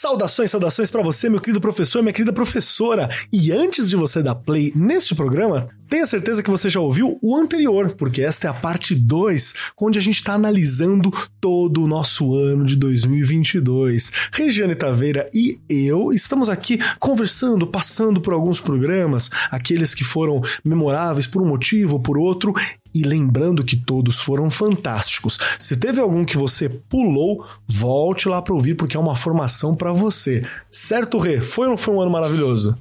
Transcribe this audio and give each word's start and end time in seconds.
Saudações, 0.00 0.50
saudações 0.50 0.90
para 0.90 1.02
você, 1.02 1.28
meu 1.28 1.42
querido 1.42 1.60
professor, 1.60 2.00
minha 2.00 2.14
querida 2.14 2.32
professora. 2.32 3.10
E 3.30 3.52
antes 3.52 3.86
de 3.86 3.96
você 3.96 4.22
dar 4.22 4.34
play 4.34 4.72
neste 4.74 5.14
programa, 5.14 5.68
tenha 5.90 6.06
certeza 6.06 6.42
que 6.42 6.48
você 6.48 6.70
já 6.70 6.80
ouviu 6.80 7.18
o 7.20 7.36
anterior, 7.36 7.94
porque 7.98 8.22
esta 8.22 8.46
é 8.46 8.50
a 8.50 8.54
parte 8.54 8.94
2, 8.94 9.54
onde 9.78 9.98
a 9.98 10.02
gente 10.02 10.14
está 10.14 10.32
analisando 10.32 11.12
todo 11.38 11.82
o 11.82 11.86
nosso 11.86 12.34
ano 12.34 12.64
de 12.64 12.76
2022. 12.76 14.10
Regiane 14.32 14.74
Taveira 14.74 15.28
e 15.34 15.60
eu 15.68 16.12
estamos 16.12 16.48
aqui 16.48 16.78
conversando, 16.98 17.66
passando 17.66 18.22
por 18.22 18.32
alguns 18.32 18.58
programas, 18.58 19.28
aqueles 19.50 19.94
que 19.94 20.02
foram 20.02 20.40
memoráveis 20.64 21.26
por 21.26 21.42
um 21.42 21.46
motivo 21.46 21.96
ou 21.96 22.00
por 22.00 22.16
outro, 22.16 22.54
e 22.94 23.02
lembrando 23.02 23.64
que 23.64 23.76
todos 23.76 24.18
foram 24.20 24.50
fantásticos. 24.50 25.38
Se 25.58 25.76
teve 25.76 26.00
algum 26.00 26.24
que 26.24 26.36
você 26.36 26.68
pulou, 26.68 27.44
volte 27.68 28.28
lá 28.28 28.42
para 28.42 28.54
ouvir 28.54 28.74
porque 28.74 28.96
é 28.96 29.00
uma 29.00 29.14
formação 29.14 29.74
para 29.74 29.92
você. 29.92 30.44
Certo, 30.70 31.18
Rê? 31.18 31.40
Foi 31.40 31.66
ou 31.66 31.70
não 31.70 31.78
foi 31.78 31.94
um 31.94 32.00
ano 32.00 32.10
maravilhoso? 32.10 32.76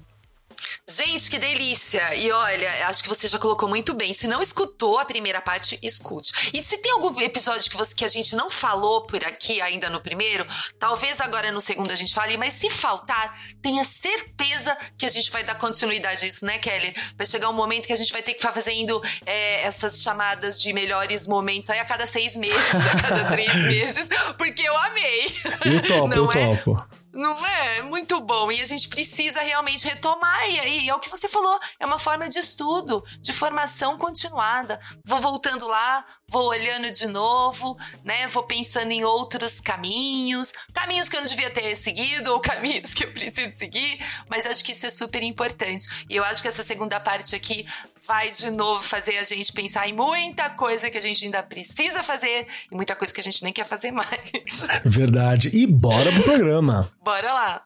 Gente, 0.89 1.29
que 1.29 1.37
delícia! 1.37 2.15
E 2.15 2.31
olha, 2.31 2.87
acho 2.87 3.03
que 3.03 3.09
você 3.09 3.27
já 3.27 3.37
colocou 3.37 3.69
muito 3.69 3.93
bem. 3.93 4.11
Se 4.11 4.27
não 4.27 4.41
escutou 4.41 4.97
a 4.97 5.05
primeira 5.05 5.39
parte, 5.39 5.77
escute. 5.83 6.31
E 6.51 6.63
se 6.63 6.79
tem 6.79 6.91
algum 6.91 7.21
episódio 7.21 7.69
que, 7.69 7.77
você, 7.77 7.93
que 7.93 8.03
a 8.03 8.07
gente 8.07 8.35
não 8.35 8.49
falou 8.49 9.05
por 9.05 9.23
aqui 9.23 9.61
ainda 9.61 9.87
no 9.87 10.01
primeiro, 10.01 10.47
talvez 10.79 11.21
agora 11.21 11.51
no 11.51 11.61
segundo 11.61 11.91
a 11.91 11.95
gente 11.95 12.11
fale, 12.11 12.37
mas 12.37 12.53
se 12.53 12.71
faltar, 12.71 13.39
tenha 13.61 13.83
certeza 13.83 14.75
que 14.97 15.05
a 15.05 15.09
gente 15.09 15.29
vai 15.29 15.43
dar 15.43 15.55
continuidade 15.55 16.25
a 16.25 16.27
isso, 16.27 16.43
né, 16.43 16.57
Kelly? 16.57 16.95
Vai 17.15 17.27
chegar 17.27 17.49
um 17.49 17.53
momento 17.53 17.85
que 17.85 17.93
a 17.93 17.97
gente 17.97 18.11
vai 18.11 18.23
ter 18.23 18.33
que 18.33 18.39
ficar 18.39 18.53
fazendo 18.53 18.99
é, 19.27 19.61
essas 19.61 20.01
chamadas 20.01 20.59
de 20.59 20.73
melhores 20.73 21.27
momentos 21.27 21.69
aí 21.69 21.79
a 21.79 21.85
cada 21.85 22.07
seis 22.07 22.35
meses, 22.35 22.57
a 22.97 23.07
cada 23.07 23.25
três 23.25 23.53
meses, 23.53 24.09
porque 24.39 24.63
eu 24.63 24.75
amei. 24.75 25.27
Eu 25.65 25.81
topo, 25.83 26.07
não 26.07 26.25
eu 26.25 26.31
é? 26.31 26.57
topo. 26.57 26.98
Não 27.19 27.45
é? 27.45 27.81
Muito 27.81 28.21
bom. 28.21 28.49
E 28.49 28.61
a 28.61 28.65
gente 28.65 28.87
precisa 28.87 29.41
realmente 29.41 29.85
retomar. 29.85 30.49
E 30.49 30.57
aí, 30.57 30.89
é 30.89 30.95
o 30.95 30.99
que 30.99 31.09
você 31.09 31.27
falou, 31.27 31.59
é 31.77 31.85
uma 31.85 31.99
forma 31.99 32.29
de 32.29 32.39
estudo, 32.39 33.03
de 33.19 33.33
formação 33.33 33.97
continuada. 33.97 34.79
Vou 35.05 35.19
voltando 35.19 35.67
lá, 35.67 36.05
vou 36.29 36.47
olhando 36.47 36.91
de 36.91 37.07
novo, 37.07 37.77
né? 38.03 38.27
Vou 38.27 38.43
pensando 38.43 38.91
em 38.91 39.03
outros 39.03 39.59
caminhos, 39.59 40.51
caminhos 40.73 41.09
que 41.09 41.17
eu 41.17 41.21
não 41.21 41.27
devia 41.27 41.49
ter 41.49 41.75
seguido 41.75 42.31
ou 42.33 42.39
caminhos 42.39 42.93
que 42.93 43.03
eu 43.03 43.11
preciso 43.11 43.57
seguir, 43.57 43.99
mas 44.29 44.45
acho 44.45 44.63
que 44.63 44.71
isso 44.71 44.85
é 44.85 44.89
super 44.89 45.23
importante. 45.23 45.87
E 46.09 46.15
eu 46.15 46.23
acho 46.23 46.41
que 46.41 46.47
essa 46.47 46.63
segunda 46.63 46.99
parte 46.99 47.35
aqui 47.35 47.65
vai 48.09 48.31
de 48.31 48.49
novo 48.49 48.81
fazer 48.81 49.19
a 49.19 49.23
gente 49.23 49.53
pensar 49.53 49.87
em 49.87 49.93
muita 49.93 50.49
coisa 50.49 50.89
que 50.89 50.97
a 50.97 51.01
gente 51.01 51.23
ainda 51.23 51.43
precisa 51.43 52.01
fazer 52.01 52.47
e 52.71 52.75
muita 52.75 52.95
coisa 52.95 53.13
que 53.13 53.21
a 53.21 53.23
gente 53.23 53.43
nem 53.43 53.53
quer 53.53 53.67
fazer 53.67 53.91
mais. 53.91 54.09
Verdade. 54.83 55.51
E 55.53 55.67
bora 55.67 56.11
pro 56.11 56.23
programa. 56.23 56.91
Bora 57.03 57.31
lá. 57.31 57.61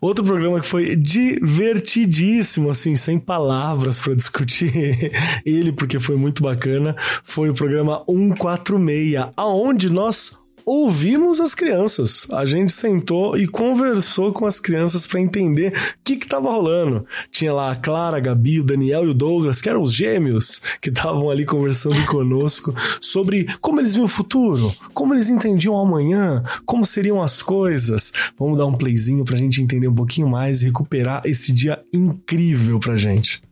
Outro 0.00 0.24
programa 0.24 0.60
que 0.60 0.66
foi 0.66 0.96
divertidíssimo, 0.96 2.70
assim, 2.70 2.96
sem 2.96 3.18
palavras 3.18 4.00
para 4.00 4.14
discutir 4.14 5.12
ele, 5.44 5.72
porque 5.72 6.00
foi 6.00 6.16
muito 6.16 6.42
bacana, 6.42 6.96
foi 7.22 7.50
o 7.50 7.54
programa 7.54 8.01
146, 8.08 9.30
aonde 9.36 9.90
nós 9.90 10.42
ouvimos 10.64 11.40
as 11.40 11.54
crianças. 11.54 12.26
A 12.30 12.44
gente 12.44 12.72
sentou 12.72 13.36
e 13.36 13.46
conversou 13.46 14.32
com 14.32 14.46
as 14.46 14.60
crianças 14.60 15.06
para 15.06 15.20
entender 15.20 15.72
o 15.72 15.72
que 16.04 16.14
estava 16.14 16.50
rolando. 16.50 17.06
Tinha 17.30 17.52
lá 17.52 17.72
a 17.72 17.76
Clara, 17.76 18.16
a 18.16 18.20
Gabi, 18.20 18.60
o 18.60 18.64
Daniel 18.64 19.04
e 19.04 19.08
o 19.08 19.14
Douglas, 19.14 19.60
que 19.60 19.68
eram 19.68 19.82
os 19.82 19.92
gêmeos, 19.92 20.60
que 20.80 20.88
estavam 20.88 21.30
ali 21.30 21.44
conversando 21.44 22.04
conosco 22.06 22.74
sobre 23.00 23.46
como 23.60 23.80
eles 23.80 23.94
viam 23.94 24.06
o 24.06 24.08
futuro, 24.08 24.72
como 24.94 25.14
eles 25.14 25.28
entendiam 25.28 25.78
amanhã, 25.78 26.42
como 26.64 26.86
seriam 26.86 27.22
as 27.22 27.42
coisas. 27.42 28.12
Vamos 28.38 28.58
dar 28.58 28.66
um 28.66 28.74
playzinho 28.74 29.24
para 29.24 29.34
a 29.34 29.38
gente 29.38 29.62
entender 29.62 29.88
um 29.88 29.94
pouquinho 29.94 30.28
mais 30.28 30.62
e 30.62 30.66
recuperar 30.66 31.22
esse 31.24 31.52
dia 31.52 31.82
incrível 31.92 32.78
pra 32.78 32.96
gente 32.96 33.42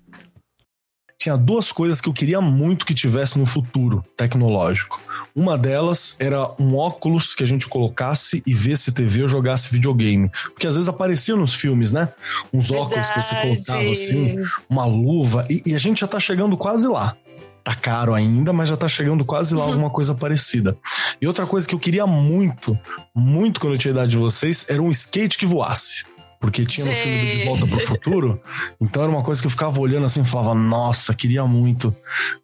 tinha 1.20 1.36
duas 1.36 1.70
coisas 1.70 2.00
que 2.00 2.08
eu 2.08 2.14
queria 2.14 2.41
muito 2.41 2.86
que 2.86 2.94
tivesse 2.94 3.38
no 3.38 3.44
futuro 3.44 4.03
tecnológico. 4.16 4.98
Uma 5.36 5.56
delas 5.58 6.16
era 6.19 6.50
um 6.58 6.75
óculos 6.75 7.34
que 7.34 7.44
a 7.44 7.47
gente 7.47 7.69
colocasse 7.69 8.42
e 8.47 8.54
visse 8.54 8.91
TV 8.91 9.22
ou 9.22 9.28
jogasse 9.28 9.70
videogame. 9.70 10.30
Porque 10.54 10.66
às 10.66 10.76
vezes 10.76 10.88
aparecia 10.88 11.36
nos 11.36 11.54
filmes, 11.54 11.92
né? 11.92 12.09
Uns 12.53 12.70
Verdade. 12.70 12.88
óculos 12.88 13.10
que 13.10 13.22
você 13.22 13.34
colocava 13.34 13.91
assim, 13.91 14.36
uma 14.69 14.86
luva. 14.86 15.44
E, 15.50 15.62
e, 15.66 15.75
a 15.75 15.78
gente 15.78 16.00
já 16.00 16.09
tá 16.09 16.19
chegando 16.19 16.56
quase 16.56 16.88
lá. 16.88 17.14
Tá 17.62 17.75
caro 17.75 18.14
ainda, 18.14 18.50
mas 18.50 18.70
já 18.70 18.76
tá 18.76 18.88
chegando 18.88 19.22
quase 19.22 19.54
lá 19.54 19.64
alguma 19.69 19.91
coisa 19.91 20.14
parecida. 20.14 20.75
E 21.20 21.26
outra 21.26 21.47
coisa 21.47 21.69
que 21.69 21.75
eu 21.75 21.78
queria 21.78 22.06
muito, 22.06 22.76
muito 23.14 23.60
quando 23.60 23.75
eu 23.75 23.78
tinha 23.78 23.92
idade 23.92 24.12
de 24.12 24.16
vocês, 24.16 24.64
era 24.70 24.80
um 24.80 24.88
skate 24.88 25.36
que 25.36 25.44
voasse 25.44 26.06
porque 26.40 26.64
tinha 26.64 26.86
no 26.86 26.94
filme 26.94 27.20
do 27.20 27.36
De 27.36 27.44
Volta 27.44 27.66
pro 27.66 27.80
Futuro. 27.80 28.40
Então 28.80 29.02
era 29.02 29.12
uma 29.12 29.22
coisa 29.22 29.42
que 29.42 29.46
eu 29.46 29.50
ficava 29.50 29.78
olhando 29.78 30.06
assim 30.06 30.22
e 30.22 30.24
falava, 30.24 30.54
nossa, 30.54 31.14
queria 31.14 31.44
muito. 31.44 31.94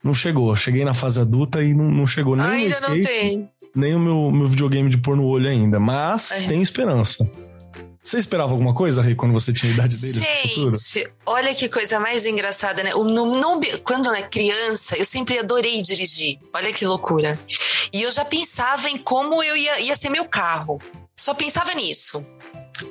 Não 0.04 0.12
chegou. 0.12 0.54
Cheguei 0.54 0.84
na 0.84 0.92
fase 0.92 1.18
adulta 1.18 1.62
e 1.62 1.72
não, 1.72 1.90
não 1.90 2.06
chegou 2.06 2.36
nem 2.36 2.46
ainda 2.46 2.66
o 2.66 2.70
skate, 2.70 2.98
não 2.98 3.02
tem. 3.02 3.50
nem 3.74 3.94
o 3.94 3.98
meu, 3.98 4.30
meu 4.30 4.46
videogame 4.46 4.90
de 4.90 4.98
pôr 4.98 5.16
no 5.16 5.24
olho 5.24 5.48
ainda. 5.48 5.80
Mas 5.80 6.32
é. 6.32 6.42
tem 6.42 6.60
esperança. 6.60 7.28
Você 8.02 8.18
esperava 8.18 8.52
alguma 8.52 8.72
coisa, 8.72 9.02
Rei, 9.02 9.16
quando 9.16 9.32
você 9.32 9.52
tinha 9.52 9.72
a 9.72 9.74
idade 9.74 10.00
deles 10.00 10.22
Gente, 10.22 11.10
olha 11.24 11.52
que 11.52 11.68
coisa 11.68 11.98
mais 11.98 12.24
engraçada, 12.24 12.80
né? 12.84 12.94
O, 12.94 13.02
no, 13.02 13.40
no, 13.40 13.60
quando 13.82 14.06
eu 14.06 14.14
era 14.14 14.28
criança, 14.28 14.96
eu 14.96 15.04
sempre 15.04 15.38
adorei 15.40 15.82
dirigir. 15.82 16.38
Olha 16.52 16.72
que 16.72 16.84
loucura. 16.84 17.36
E 17.92 18.02
eu 18.02 18.10
já 18.12 18.24
pensava 18.24 18.88
em 18.88 18.96
como 18.96 19.42
eu 19.42 19.56
ia, 19.56 19.80
ia 19.80 19.96
ser 19.96 20.10
meu 20.10 20.26
carro. 20.26 20.80
Só 21.16 21.34
pensava 21.34 21.74
nisso. 21.74 22.24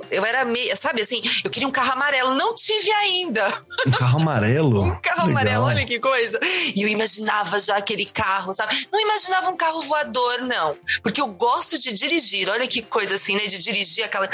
Eu 0.10 0.26
era 0.26 0.46
meio, 0.46 0.76
sabe 0.76 1.02
assim, 1.02 1.22
eu 1.44 1.50
queria 1.50 1.68
um 1.68 1.72
carro 1.72 1.94
amarelo, 1.94 2.34
não 2.36 2.56
tive 2.56 2.92
ainda. 2.92 3.64
Um 3.86 3.92
carro 3.92 4.20
amarelo? 4.20 4.82
um 4.86 4.96
carro 4.96 5.28
Legal. 5.28 5.30
amarelo, 5.30 5.66
olha 5.66 5.86
que 5.86 6.00
coisa. 6.00 6.40
E 6.76 6.82
eu 6.82 6.88
imaginava 6.88 7.60
já 7.60 7.78
aquele 7.78 8.06
carro, 8.06 8.54
sabe? 8.54 8.88
Não 8.92 9.00
imaginava 9.00 9.50
um 9.50 9.58
carro 9.58 9.82
voador, 9.82 10.42
não. 10.42 10.78
Porque 11.02 11.22
eu 11.22 11.28
gosto 11.28 11.78
de 11.78 11.94
dirigir, 11.94 12.50
olha 12.50 12.68
que 12.68 12.82
coisa 12.82 13.16
assim, 13.16 13.36
né? 13.36 13.46
De 13.46 13.62
dirigir 13.62 14.04
aquela. 14.04 14.30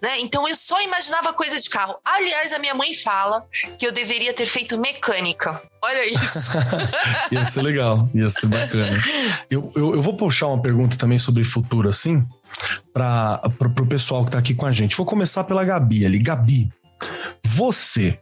Né? 0.00 0.20
Então 0.20 0.48
eu 0.48 0.56
só 0.56 0.80
imaginava 0.82 1.32
coisa 1.32 1.60
de 1.60 1.68
carro. 1.68 1.96
Aliás, 2.04 2.52
a 2.52 2.58
minha 2.58 2.74
mãe 2.74 2.94
fala 2.94 3.44
que 3.78 3.86
eu 3.86 3.92
deveria 3.92 4.32
ter 4.32 4.46
feito 4.46 4.78
mecânica. 4.78 5.60
Olha 5.82 6.06
isso. 6.06 6.50
ia 7.30 7.44
ser 7.44 7.62
legal, 7.62 8.08
ia 8.14 8.28
ser 8.28 8.46
bacana. 8.46 9.02
Eu, 9.50 9.70
eu, 9.74 9.94
eu 9.94 10.02
vou 10.02 10.16
puxar 10.16 10.48
uma 10.48 10.60
pergunta 10.60 10.96
também 10.96 11.18
sobre 11.18 11.44
futuro, 11.44 11.88
assim 11.88 12.26
para 12.92 13.40
o 13.80 13.86
pessoal 13.86 14.22
que 14.22 14.28
está 14.28 14.38
aqui 14.38 14.54
com 14.54 14.66
a 14.66 14.72
gente. 14.72 14.96
Vou 14.96 15.06
começar 15.06 15.44
pela 15.44 15.64
Gabi 15.64 16.06
ali. 16.06 16.18
Gabi, 16.18 16.70
você. 17.44 18.18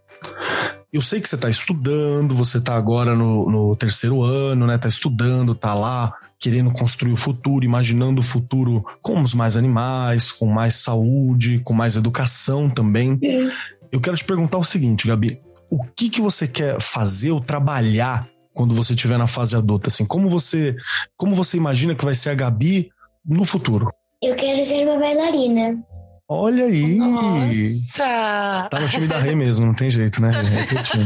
Eu 0.92 1.02
sei 1.02 1.20
que 1.20 1.28
você 1.28 1.34
está 1.34 1.50
estudando, 1.50 2.34
você 2.34 2.58
está 2.58 2.74
agora 2.74 3.14
no, 3.14 3.50
no, 3.50 3.76
terceiro 3.76 4.22
ano, 4.22 4.66
né? 4.66 4.78
Tá 4.78 4.88
estudando, 4.88 5.54
tá 5.54 5.74
lá 5.74 6.14
querendo 6.38 6.70
construir 6.70 7.12
o 7.12 7.16
futuro, 7.16 7.64
imaginando 7.64 8.20
o 8.20 8.24
futuro 8.24 8.84
com 9.02 9.20
os 9.20 9.34
mais 9.34 9.56
animais, 9.56 10.30
com 10.30 10.46
mais 10.46 10.76
saúde, 10.76 11.58
com 11.60 11.74
mais 11.74 11.96
educação 11.96 12.70
também. 12.70 13.18
Sim. 13.18 13.50
Eu 13.90 14.00
quero 14.00 14.16
te 14.16 14.24
perguntar 14.24 14.58
o 14.58 14.64
seguinte, 14.64 15.08
Gabi: 15.08 15.40
o 15.70 15.82
que 15.84 16.08
que 16.08 16.20
você 16.20 16.46
quer 16.46 16.80
fazer 16.80 17.30
ou 17.30 17.40
trabalhar 17.40 18.28
quando 18.52 18.74
você 18.74 18.92
estiver 18.94 19.18
na 19.18 19.26
fase 19.26 19.56
adulta? 19.56 19.88
Assim, 19.88 20.04
como 20.04 20.30
você, 20.30 20.76
como 21.16 21.34
você 21.34 21.56
imagina 21.56 21.94
que 21.94 22.04
vai 22.04 22.14
ser 22.14 22.30
a 22.30 22.34
Gabi 22.34 22.90
no 23.24 23.44
futuro? 23.44 23.90
Eu 24.24 24.34
quero 24.36 24.64
ser 24.64 24.88
uma 24.88 24.98
bailarina. 24.98 25.84
Olha 26.26 26.64
aí! 26.64 26.96
Nossa! 26.96 28.68
Tá 28.70 28.80
no 28.80 28.88
time 28.88 29.06
da 29.06 29.18
Rei 29.18 29.34
mesmo, 29.34 29.66
não 29.66 29.74
tem 29.74 29.90
jeito, 29.90 30.22
né? 30.22 30.30
É 30.30 30.82
time. 30.82 31.04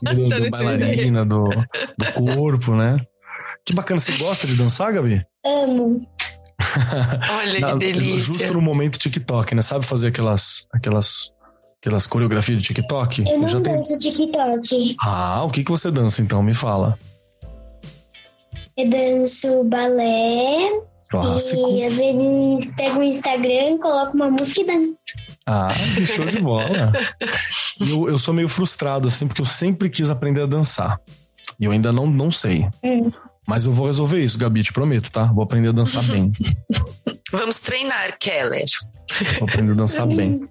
Do, 0.02 0.28
do 0.28 0.50
bailarina, 0.50 1.26
do, 1.26 1.48
do 1.98 2.12
corpo, 2.14 2.74
né? 2.74 2.96
Que 3.66 3.74
bacana, 3.74 4.00
você 4.00 4.12
gosta 4.12 4.46
de 4.46 4.56
dançar, 4.56 4.92
Gabi? 4.94 5.22
Amo. 5.44 6.06
Olha 7.30 7.60
Na, 7.60 7.72
que 7.72 7.78
delícia. 7.78 8.18
Justo 8.18 8.54
no 8.54 8.62
momento 8.62 8.98
TikTok, 8.98 9.54
né? 9.54 9.60
Sabe 9.60 9.84
fazer 9.84 10.08
aquelas, 10.08 10.66
aquelas, 10.72 11.34
aquelas 11.80 12.06
coreografias 12.06 12.60
de 12.60 12.66
TikTok? 12.66 13.24
Eu 13.28 13.40
não 13.40 13.48
já 13.48 13.58
danço 13.58 13.98
tem... 13.98 14.10
TikTok. 14.10 14.96
Ah, 15.02 15.44
o 15.44 15.50
que, 15.50 15.62
que 15.62 15.70
você 15.70 15.90
dança 15.90 16.22
então? 16.22 16.42
Me 16.42 16.54
fala. 16.54 16.98
Eu 18.76 18.88
danço 18.88 19.64
balé, 19.64 20.80
Clássico. 21.10 21.68
E 21.70 21.84
às 21.84 21.96
vezes 21.96 22.74
pego 22.76 23.00
o 23.00 23.02
Instagram, 23.02 23.78
coloco 23.78 24.14
uma 24.14 24.30
música 24.30 24.60
e 24.60 24.66
danço. 24.66 25.04
Ah, 25.44 25.68
que 25.96 26.06
show 26.06 26.24
de 26.24 26.40
bola. 26.40 26.92
eu, 27.80 28.08
eu 28.08 28.16
sou 28.16 28.32
meio 28.32 28.48
frustrado, 28.48 29.08
assim, 29.08 29.26
porque 29.26 29.42
eu 29.42 29.46
sempre 29.46 29.90
quis 29.90 30.08
aprender 30.08 30.42
a 30.42 30.46
dançar. 30.46 31.00
E 31.58 31.64
eu 31.64 31.72
ainda 31.72 31.92
não, 31.92 32.06
não 32.06 32.30
sei. 32.30 32.68
Hum. 32.84 33.10
Mas 33.46 33.66
eu 33.66 33.72
vou 33.72 33.86
resolver 33.86 34.22
isso, 34.22 34.38
Gabi, 34.38 34.62
te 34.62 34.72
prometo, 34.72 35.10
tá? 35.10 35.24
Vou 35.24 35.42
aprender 35.42 35.70
a 35.70 35.72
dançar 35.72 36.04
bem. 36.04 36.30
Vamos 37.32 37.60
treinar, 37.60 38.16
Keller. 38.16 38.64
Vou 39.40 39.48
aprender 39.48 39.72
a 39.72 39.74
dançar 39.74 40.06
bem. 40.06 40.48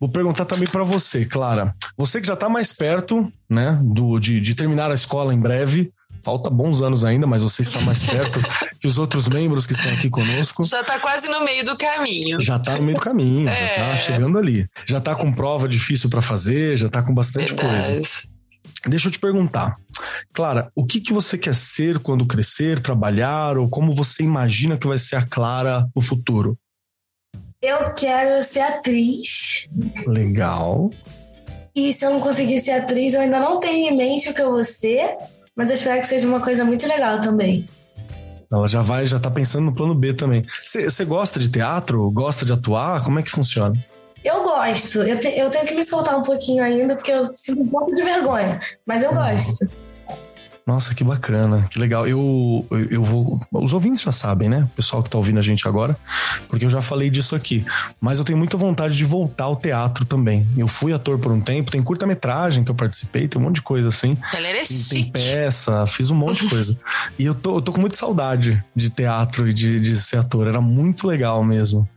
Vou 0.00 0.08
perguntar 0.08 0.46
também 0.46 0.66
para 0.66 0.84
você, 0.84 1.26
Clara. 1.26 1.74
Você 1.96 2.20
que 2.20 2.26
já 2.26 2.36
tá 2.36 2.48
mais 2.48 2.72
perto, 2.72 3.30
né, 3.50 3.78
do, 3.82 4.18
de, 4.18 4.40
de 4.40 4.54
terminar 4.54 4.90
a 4.90 4.94
escola 4.94 5.34
em 5.34 5.38
breve. 5.38 5.92
Falta 6.22 6.50
bons 6.50 6.82
anos 6.82 7.04
ainda, 7.04 7.26
mas 7.26 7.42
você 7.42 7.62
está 7.62 7.80
mais 7.80 8.02
perto 8.06 8.40
que 8.80 8.86
os 8.86 8.98
outros 8.98 9.28
membros 9.28 9.66
que 9.66 9.72
estão 9.72 9.92
aqui 9.92 10.10
conosco. 10.10 10.64
Já 10.64 10.82
tá 10.84 10.98
quase 11.00 11.28
no 11.28 11.44
meio 11.44 11.64
do 11.64 11.76
caminho. 11.76 12.40
Já 12.40 12.58
tá 12.58 12.76
no 12.76 12.82
meio 12.82 12.96
do 12.96 13.00
caminho, 13.00 13.48
É. 13.48 13.76
já 13.76 13.90
tá 13.90 13.96
chegando 13.96 14.38
ali. 14.38 14.66
Já 14.86 15.00
tá 15.00 15.14
com 15.14 15.32
prova 15.32 15.68
difícil 15.68 16.08
para 16.10 16.22
fazer, 16.22 16.76
já 16.76 16.88
tá 16.88 17.02
com 17.02 17.14
bastante 17.14 17.54
coisa. 17.54 17.92
Verdade. 17.92 18.28
Deixa 18.86 19.08
eu 19.08 19.12
te 19.12 19.18
perguntar. 19.18 19.74
Clara, 20.32 20.70
o 20.74 20.86
que, 20.86 21.00
que 21.00 21.12
você 21.12 21.36
quer 21.36 21.54
ser 21.54 21.98
quando 21.98 22.26
crescer, 22.26 22.80
trabalhar, 22.80 23.58
ou 23.58 23.68
como 23.68 23.92
você 23.92 24.22
imagina 24.22 24.78
que 24.78 24.86
vai 24.86 24.98
ser 24.98 25.16
a 25.16 25.26
Clara 25.26 25.88
no 25.94 26.00
futuro? 26.00 26.56
Eu 27.60 27.92
quero 27.94 28.40
ser 28.42 28.60
atriz. 28.60 29.68
Legal. 30.06 30.90
E 31.74 31.92
se 31.92 32.04
eu 32.04 32.10
não 32.10 32.20
conseguir 32.20 32.60
ser 32.60 32.72
atriz, 32.72 33.14
eu 33.14 33.20
ainda 33.20 33.40
não 33.40 33.58
tenho 33.58 33.92
em 33.92 33.96
mente 33.96 34.28
o 34.28 34.34
que 34.34 34.40
eu 34.40 34.52
vou 34.52 34.64
ser, 34.64 35.16
mas 35.58 35.68
eu 35.68 35.74
espero 35.74 36.00
que 36.00 36.06
seja 36.06 36.26
uma 36.26 36.40
coisa 36.40 36.64
muito 36.64 36.86
legal 36.86 37.20
também. 37.20 37.66
Ela 38.50 38.66
já 38.66 38.80
vai, 38.80 39.04
já 39.04 39.18
tá 39.18 39.30
pensando 39.30 39.66
no 39.66 39.74
plano 39.74 39.94
B 39.94 40.14
também. 40.14 40.42
Você 40.64 41.04
gosta 41.04 41.38
de 41.38 41.50
teatro? 41.50 42.10
Gosta 42.10 42.46
de 42.46 42.52
atuar? 42.54 43.04
Como 43.04 43.18
é 43.18 43.22
que 43.22 43.30
funciona? 43.30 43.74
Eu 44.24 44.42
gosto. 44.42 45.00
Eu, 45.02 45.18
te- 45.20 45.36
eu 45.38 45.50
tenho 45.50 45.66
que 45.66 45.74
me 45.74 45.84
soltar 45.84 46.16
um 46.18 46.22
pouquinho 46.22 46.64
ainda, 46.64 46.96
porque 46.96 47.12
eu 47.12 47.24
sinto 47.26 47.60
um 47.62 47.68
pouco 47.68 47.94
de 47.94 48.02
vergonha. 48.02 48.58
Mas 48.86 49.02
eu 49.02 49.12
gosto. 49.12 49.66
Nossa, 50.68 50.94
que 50.94 51.02
bacana, 51.02 51.66
que 51.70 51.78
legal. 51.78 52.06
Eu, 52.06 52.66
eu, 52.70 52.90
eu 52.90 53.02
vou. 53.02 53.40
Os 53.50 53.72
ouvintes 53.72 54.02
já 54.02 54.12
sabem, 54.12 54.50
né? 54.50 54.68
O 54.70 54.76
pessoal 54.76 55.02
que 55.02 55.08
tá 55.08 55.16
ouvindo 55.16 55.38
a 55.38 55.42
gente 55.42 55.66
agora, 55.66 55.96
porque 56.46 56.66
eu 56.66 56.68
já 56.68 56.82
falei 56.82 57.08
disso 57.08 57.34
aqui. 57.34 57.64
Mas 57.98 58.18
eu 58.18 58.24
tenho 58.26 58.36
muita 58.36 58.54
vontade 58.58 58.94
de 58.94 59.02
voltar 59.02 59.44
ao 59.44 59.56
teatro 59.56 60.04
também. 60.04 60.46
Eu 60.58 60.68
fui 60.68 60.92
ator 60.92 61.18
por 61.18 61.32
um 61.32 61.40
tempo, 61.40 61.70
tem 61.70 61.80
curta-metragem 61.80 62.64
que 62.64 62.70
eu 62.70 62.74
participei, 62.74 63.26
tem 63.26 63.40
um 63.40 63.46
monte 63.46 63.54
de 63.54 63.62
coisa 63.62 63.88
assim. 63.88 64.14
Galera 64.30 64.58
é 64.58 64.64
Tem, 64.64 65.04
tem 65.04 65.10
peça, 65.10 65.86
fiz 65.86 66.10
um 66.10 66.14
monte 66.14 66.44
de 66.44 66.50
coisa. 66.50 66.78
e 67.18 67.24
eu 67.24 67.34
tô, 67.34 67.56
eu 67.56 67.62
tô 67.62 67.72
com 67.72 67.80
muita 67.80 67.96
saudade 67.96 68.62
de 68.76 68.90
teatro 68.90 69.48
e 69.48 69.54
de, 69.54 69.80
de 69.80 69.96
ser 69.96 70.18
ator. 70.18 70.48
Era 70.48 70.60
muito 70.60 71.06
legal 71.06 71.42
mesmo. 71.42 71.88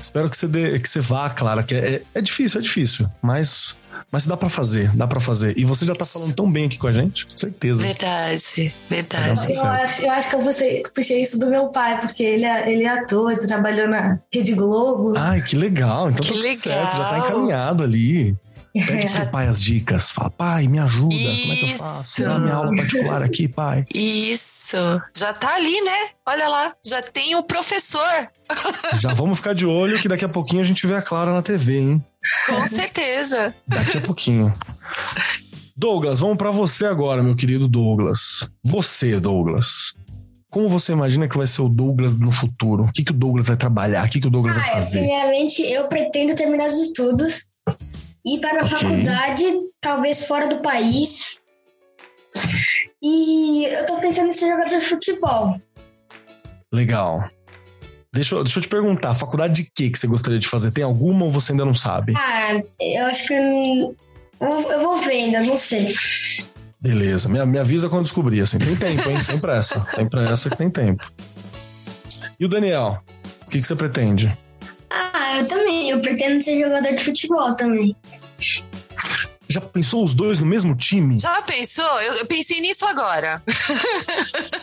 Espero 0.00 0.28
que 0.28 0.36
você, 0.36 0.48
dê, 0.48 0.76
que 0.80 0.88
você 0.88 1.00
vá, 1.00 1.30
Clara, 1.30 1.62
que 1.62 1.76
é, 1.76 2.02
é 2.12 2.20
difícil, 2.20 2.58
é 2.58 2.62
difícil. 2.62 3.08
Mas, 3.22 3.78
mas 4.10 4.26
dá 4.26 4.36
pra 4.36 4.48
fazer, 4.48 4.90
dá 4.96 5.06
pra 5.06 5.20
fazer. 5.20 5.54
E 5.58 5.64
você 5.64 5.84
já 5.84 5.94
tá 5.94 6.04
falando 6.04 6.34
tão 6.34 6.50
bem 6.50 6.66
aqui 6.66 6.78
com 6.78 6.86
a 6.86 6.92
gente, 6.92 7.26
com 7.26 7.36
certeza. 7.36 7.84
Verdade, 7.86 8.74
verdade. 8.88 9.46
Tá 9.46 9.52
Eu 9.52 9.84
acho, 9.84 10.02
eu 10.02 10.10
acho 10.10 10.30
que 10.30 10.34
eu 10.36 10.40
puxei, 10.40 10.82
puxei 10.94 11.22
isso 11.22 11.38
do 11.38 11.46
meu 11.46 11.68
pai, 11.68 12.00
porque 12.00 12.22
ele 12.22 12.44
é, 12.44 12.72
ele 12.72 12.84
é 12.84 12.88
ator, 12.88 13.36
trabalhou 13.36 13.88
na 13.88 14.18
Rede 14.32 14.54
Globo. 14.54 15.14
Ai, 15.16 15.42
que 15.42 15.56
legal. 15.56 16.10
Então 16.10 16.24
Que 16.24 16.28
tá 16.32 16.34
tudo 16.34 16.42
legal. 16.42 16.56
certo, 16.60 16.96
já 16.96 17.10
tá 17.10 17.18
encaminhado 17.18 17.82
ali. 17.84 18.36
Pede 18.72 19.10
pro 19.12 19.28
pai 19.30 19.48
as 19.48 19.60
dicas. 19.60 20.10
Fala, 20.10 20.30
pai, 20.30 20.68
me 20.68 20.78
ajuda. 20.78 21.14
Como 21.14 21.52
é 21.52 21.56
que 21.56 21.70
eu 21.70 21.76
faço? 21.76 22.20
Isso. 22.20 22.22
Dá 22.28 22.38
minha 22.38 22.54
aula 22.54 22.76
particular 22.76 23.22
aqui, 23.22 23.48
pai. 23.48 23.84
Isso. 23.94 24.76
Já 25.16 25.32
tá 25.32 25.54
ali, 25.54 25.80
né? 25.82 26.10
Olha 26.26 26.48
lá, 26.48 26.74
já 26.86 27.02
tem 27.02 27.34
o 27.34 27.42
professor. 27.42 28.28
Já 29.00 29.12
vamos 29.12 29.38
ficar 29.38 29.54
de 29.54 29.66
olho 29.66 30.00
que 30.00 30.08
daqui 30.08 30.24
a 30.24 30.28
pouquinho 30.28 30.62
a 30.62 30.64
gente 30.64 30.86
vê 30.86 30.94
a 30.94 31.02
Clara 31.02 31.32
na 31.34 31.42
TV, 31.42 31.78
hein? 31.80 32.04
Com 32.46 32.66
certeza. 32.66 33.54
Daqui 33.66 33.98
a 33.98 34.00
pouquinho. 34.00 34.52
Douglas, 35.76 36.20
vamos 36.20 36.36
pra 36.38 36.50
você 36.50 36.86
agora, 36.86 37.22
meu 37.22 37.36
querido 37.36 37.68
Douglas. 37.68 38.48
Você, 38.64 39.20
Douglas. 39.20 39.94
Como 40.50 40.66
você 40.68 40.92
imagina 40.92 41.28
que 41.28 41.36
vai 41.36 41.46
ser 41.46 41.60
o 41.62 41.68
Douglas 41.68 42.14
no 42.18 42.32
futuro? 42.32 42.84
O 42.84 42.92
que, 42.92 43.04
que 43.04 43.10
o 43.12 43.14
Douglas 43.14 43.48
vai 43.48 43.56
trabalhar? 43.56 44.06
O 44.06 44.10
que, 44.10 44.18
que 44.18 44.26
o 44.26 44.30
Douglas 44.30 44.56
vai 44.56 44.64
Ah, 44.70 44.72
fazer? 44.74 45.00
primeiramente, 45.00 45.62
eu 45.62 45.86
pretendo 45.88 46.34
terminar 46.34 46.66
os 46.68 46.78
estudos, 46.78 47.48
ir 48.24 48.40
para 48.40 48.60
a 48.60 48.64
Ok. 48.64 48.76
faculdade, 48.78 49.44
talvez 49.80 50.26
fora 50.26 50.46
do 50.48 50.60
país. 50.60 51.40
E 53.02 53.64
eu 53.64 53.86
tô 53.86 53.96
pensando 53.96 54.28
em 54.28 54.32
ser 54.32 54.50
jogador 54.50 54.78
de 54.78 54.84
futebol. 54.84 55.60
Legal. 56.72 57.28
Deixa 58.12 58.34
eu, 58.34 58.42
deixa 58.44 58.58
eu 58.58 58.62
te 58.62 58.68
perguntar, 58.68 59.14
faculdade 59.14 59.62
de 59.62 59.70
que 59.74 59.90
que 59.90 59.98
você 59.98 60.06
gostaria 60.06 60.38
de 60.38 60.48
fazer? 60.48 60.70
Tem 60.70 60.82
alguma 60.84 61.24
ou 61.26 61.30
você 61.30 61.52
ainda 61.52 61.64
não 61.64 61.74
sabe? 61.74 62.14
Ah, 62.16 62.60
eu 62.80 63.06
acho 63.06 63.26
que 63.28 63.34
eu, 63.34 63.42
não- 63.42 63.94
eu, 64.40 64.72
eu 64.72 64.80
vou 64.82 64.96
ver 64.98 65.12
ainda, 65.12 65.40
não 65.42 65.56
sei. 65.56 65.94
Beleza, 66.80 67.28
me, 67.28 67.44
me 67.44 67.58
avisa 67.58 67.88
quando 67.88 68.04
descobrir, 68.04 68.40
assim. 68.40 68.58
Tem 68.58 68.74
tempo, 68.76 69.10
hein? 69.10 69.20
Sem 69.22 69.38
pressa. 69.38 69.86
Sem 69.94 70.08
pressa 70.08 70.48
que 70.50 70.56
tem 70.56 70.70
tempo. 70.70 71.10
E 72.38 72.44
o 72.44 72.48
Daniel? 72.48 73.02
O 73.46 73.50
que, 73.50 73.58
que 73.60 73.66
você 73.66 73.74
pretende? 73.76 74.36
Ah, 74.90 75.38
eu 75.38 75.46
também, 75.48 75.67
eu 75.86 76.00
pretendo 76.00 76.42
ser 76.42 76.60
jogador 76.60 76.94
de 76.94 77.02
futebol 77.02 77.54
também. 77.54 77.94
Já 79.48 79.60
pensou 79.60 80.04
os 80.04 80.12
dois 80.12 80.40
no 80.40 80.46
mesmo 80.46 80.74
time? 80.76 81.18
Já 81.18 81.40
pensou? 81.40 82.00
Eu, 82.02 82.14
eu 82.14 82.26
pensei 82.26 82.60
nisso 82.60 82.84
agora. 82.86 83.42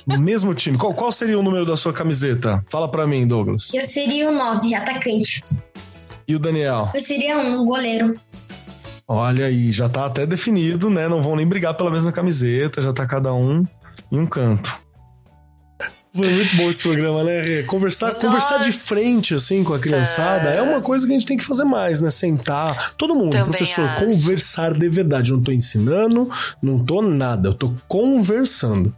No 0.05 0.19
mesmo 0.19 0.53
time? 0.53 0.77
Qual, 0.77 0.93
qual 0.93 1.11
seria 1.11 1.37
o 1.37 1.41
número 1.41 1.65
da 1.65 1.75
sua 1.75 1.91
camiseta? 1.91 2.63
Fala 2.69 2.87
pra 2.87 3.07
mim, 3.07 3.25
Douglas. 3.25 3.73
Eu 3.73 3.83
seria 3.87 4.29
o 4.29 4.31
9, 4.31 4.75
atacante. 4.75 5.41
E 6.27 6.35
o 6.35 6.39
Daniel? 6.39 6.91
Eu 6.93 7.01
seria 7.01 7.39
um 7.39 7.65
goleiro. 7.65 8.15
Olha 9.07 9.47
aí, 9.47 9.71
já 9.71 9.89
tá 9.89 10.05
até 10.05 10.27
definido, 10.27 10.89
né? 10.91 11.07
Não 11.07 11.23
vão 11.23 11.35
nem 11.35 11.47
brigar 11.47 11.73
pela 11.73 11.89
mesma 11.89 12.11
camiseta, 12.11 12.83
já 12.83 12.93
tá 12.93 13.07
cada 13.07 13.33
um 13.33 13.63
em 14.11 14.19
um 14.19 14.27
canto. 14.27 14.77
Foi 16.15 16.29
muito 16.29 16.55
bom 16.55 16.69
esse 16.69 16.79
programa, 16.79 17.23
né? 17.23 17.63
Conversar, 17.63 18.13
Nossa! 18.13 18.19
conversar 18.19 18.57
de 18.59 18.71
frente, 18.71 19.33
assim, 19.33 19.63
com 19.63 19.73
a 19.73 19.79
criançada, 19.79 20.49
é 20.49 20.61
uma 20.61 20.81
coisa 20.81 21.05
que 21.05 21.11
a 21.11 21.15
gente 21.15 21.27
tem 21.27 21.35
que 21.35 21.43
fazer 21.43 21.65
mais, 21.65 21.99
né? 22.01 22.09
Sentar, 22.09 22.93
todo 22.97 23.13
mundo, 23.13 23.31
Também 23.31 23.45
professor, 23.47 23.83
acho. 23.83 24.05
conversar 24.05 24.73
de 24.73 24.87
verdade. 24.87 25.31
Eu 25.31 25.37
não 25.37 25.43
tô 25.43 25.51
ensinando, 25.51 26.29
não 26.61 26.79
tô 26.79 27.01
nada, 27.01 27.49
eu 27.49 27.53
tô 27.53 27.73
conversando. 27.87 28.95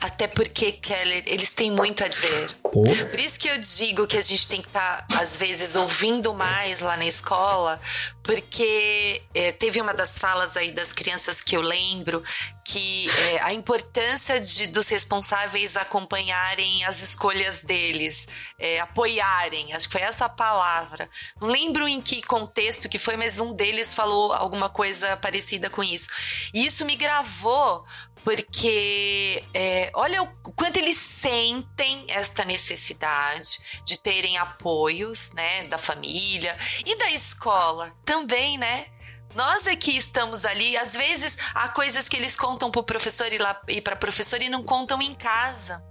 Até 0.00 0.26
porque, 0.26 0.72
Keller, 0.72 1.22
eles 1.26 1.52
têm 1.52 1.70
muito 1.70 2.04
a 2.04 2.08
dizer. 2.08 2.50
Pô, 2.62 2.82
Por 2.82 3.20
isso 3.20 3.38
que 3.38 3.48
eu 3.48 3.58
digo 3.58 4.06
que 4.06 4.16
a 4.16 4.20
gente 4.20 4.46
tem 4.48 4.60
que 4.60 4.68
estar, 4.68 5.06
às 5.20 5.36
vezes, 5.36 5.74
ouvindo 5.74 6.32
mais 6.34 6.80
lá 6.80 6.96
na 6.96 7.06
escola, 7.06 7.80
porque 8.22 9.22
é, 9.34 9.52
teve 9.52 9.80
uma 9.80 9.94
das 9.94 10.18
falas 10.18 10.56
aí 10.56 10.70
das 10.70 10.92
crianças 10.92 11.40
que 11.40 11.56
eu 11.56 11.62
lembro 11.62 12.22
que 12.68 13.06
é, 13.30 13.40
a 13.40 13.54
importância 13.54 14.38
de, 14.38 14.66
dos 14.66 14.88
responsáveis 14.88 15.74
acompanharem 15.74 16.84
as 16.84 17.02
escolhas 17.02 17.62
deles, 17.62 18.28
é, 18.58 18.78
apoiarem, 18.78 19.72
acho 19.72 19.86
que 19.86 19.92
foi 19.92 20.02
essa 20.02 20.26
a 20.26 20.28
palavra. 20.28 21.08
Não 21.40 21.48
lembro 21.48 21.88
em 21.88 21.98
que 22.02 22.20
contexto 22.20 22.86
que 22.86 22.98
foi, 22.98 23.16
mas 23.16 23.40
um 23.40 23.54
deles 23.54 23.94
falou 23.94 24.34
alguma 24.34 24.68
coisa 24.68 25.16
parecida 25.16 25.70
com 25.70 25.82
isso. 25.82 26.10
E 26.52 26.66
isso 26.66 26.84
me 26.84 26.94
gravou 26.94 27.86
porque 28.24 29.42
é, 29.54 29.90
olha 29.94 30.22
o 30.22 30.52
quanto 30.52 30.76
eles 30.76 30.96
sentem 30.96 32.04
esta 32.08 32.44
necessidade 32.44 33.58
de 33.84 33.98
terem 33.98 34.36
apoios, 34.36 35.32
né, 35.32 35.64
da 35.64 35.78
família 35.78 36.56
e 36.84 36.96
da 36.96 37.10
escola 37.10 37.92
também, 38.04 38.58
né? 38.58 38.86
Nós 39.34 39.66
aqui 39.66 39.96
estamos 39.96 40.44
ali, 40.44 40.76
às 40.76 40.94
vezes 40.94 41.36
há 41.54 41.68
coisas 41.68 42.08
que 42.08 42.16
eles 42.16 42.36
contam 42.36 42.70
pro 42.70 42.82
professor 42.82 43.32
e 43.32 43.38
lá 43.38 43.60
e 43.68 43.80
para 43.80 43.94
professora 43.94 44.42
e 44.42 44.48
não 44.48 44.62
contam 44.62 45.00
em 45.02 45.14
casa. 45.14 45.82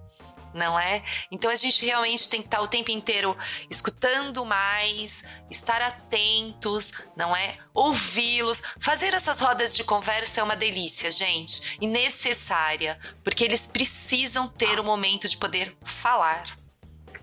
Não 0.57 0.77
é? 0.77 1.03
Então 1.31 1.51
a 1.51 1.55
gente 1.55 1.85
realmente 1.85 2.27
tem 2.27 2.41
que 2.41 2.47
estar 2.47 2.61
o 2.61 2.67
tempo 2.67 2.89
inteiro 2.89 3.37
escutando 3.69 4.43
mais, 4.43 5.23
estar 5.51 5.83
atentos, 5.83 6.91
não 7.15 7.35
é? 7.35 7.57
Ouvi-los. 7.75 8.63
Fazer 8.79 9.13
essas 9.13 9.39
rodas 9.39 9.75
de 9.75 9.83
conversa 9.83 10.41
é 10.41 10.43
uma 10.43 10.55
delícia, 10.55 11.11
gente, 11.11 11.77
e 11.79 11.85
necessária, 11.85 12.99
porque 13.23 13.43
eles 13.43 13.67
precisam 13.67 14.47
ter 14.47 14.79
o 14.79 14.83
momento 14.83 15.27
de 15.27 15.37
poder 15.37 15.77
falar. 15.85 16.66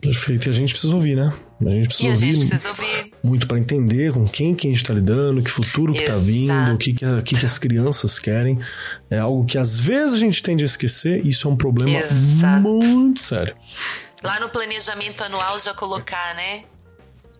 Perfeito. 0.05 0.47
E 0.47 0.51
a 0.51 0.53
gente 0.53 0.73
precisa 0.73 0.95
ouvir, 0.95 1.17
né? 1.17 1.33
A 1.67 1.71
gente 1.71 1.87
precisa 1.89 2.09
E 2.09 2.11
ouvir 2.13 2.27
gente 2.33 2.47
precisa 2.49 2.69
ouvir. 2.69 3.13
muito 3.23 3.47
pra 3.49 3.59
entender 3.59 4.13
com 4.13 4.27
quem 4.29 4.55
que 4.55 4.67
a 4.69 4.71
gente 4.71 4.85
tá 4.85 4.93
lidando, 4.95 5.43
que 5.43 5.51
futuro 5.51 5.93
que 5.93 6.03
tá 6.03 6.13
Exato. 6.13 6.25
vindo, 6.25 6.75
o 6.75 6.79
que 6.79 6.93
que, 6.93 7.05
a- 7.05 7.23
que 7.23 7.37
que 7.39 7.47
as 7.47 7.59
crianças 7.59 8.19
querem. 8.19 8.59
É 9.11 9.19
algo 9.19 9.45
que 9.45 9.57
às 9.59 9.79
vezes 9.79 10.15
a 10.15 10.19
gente 10.19 10.43
tende 10.43 10.63
a 10.63 10.67
esquecer 10.67 11.25
e 11.25 11.31
isso 11.31 11.49
é 11.49 11.51
um 11.51 11.57
problema 11.57 11.99
Exato. 11.99 12.61
muito 12.63 13.21
sério. 13.21 13.55
Lá 14.23 14.41
no 14.41 14.49
planejamento 14.49 15.23
anual 15.23 15.59
já 15.61 15.73
colocar, 15.75 16.35
né? 16.35 16.63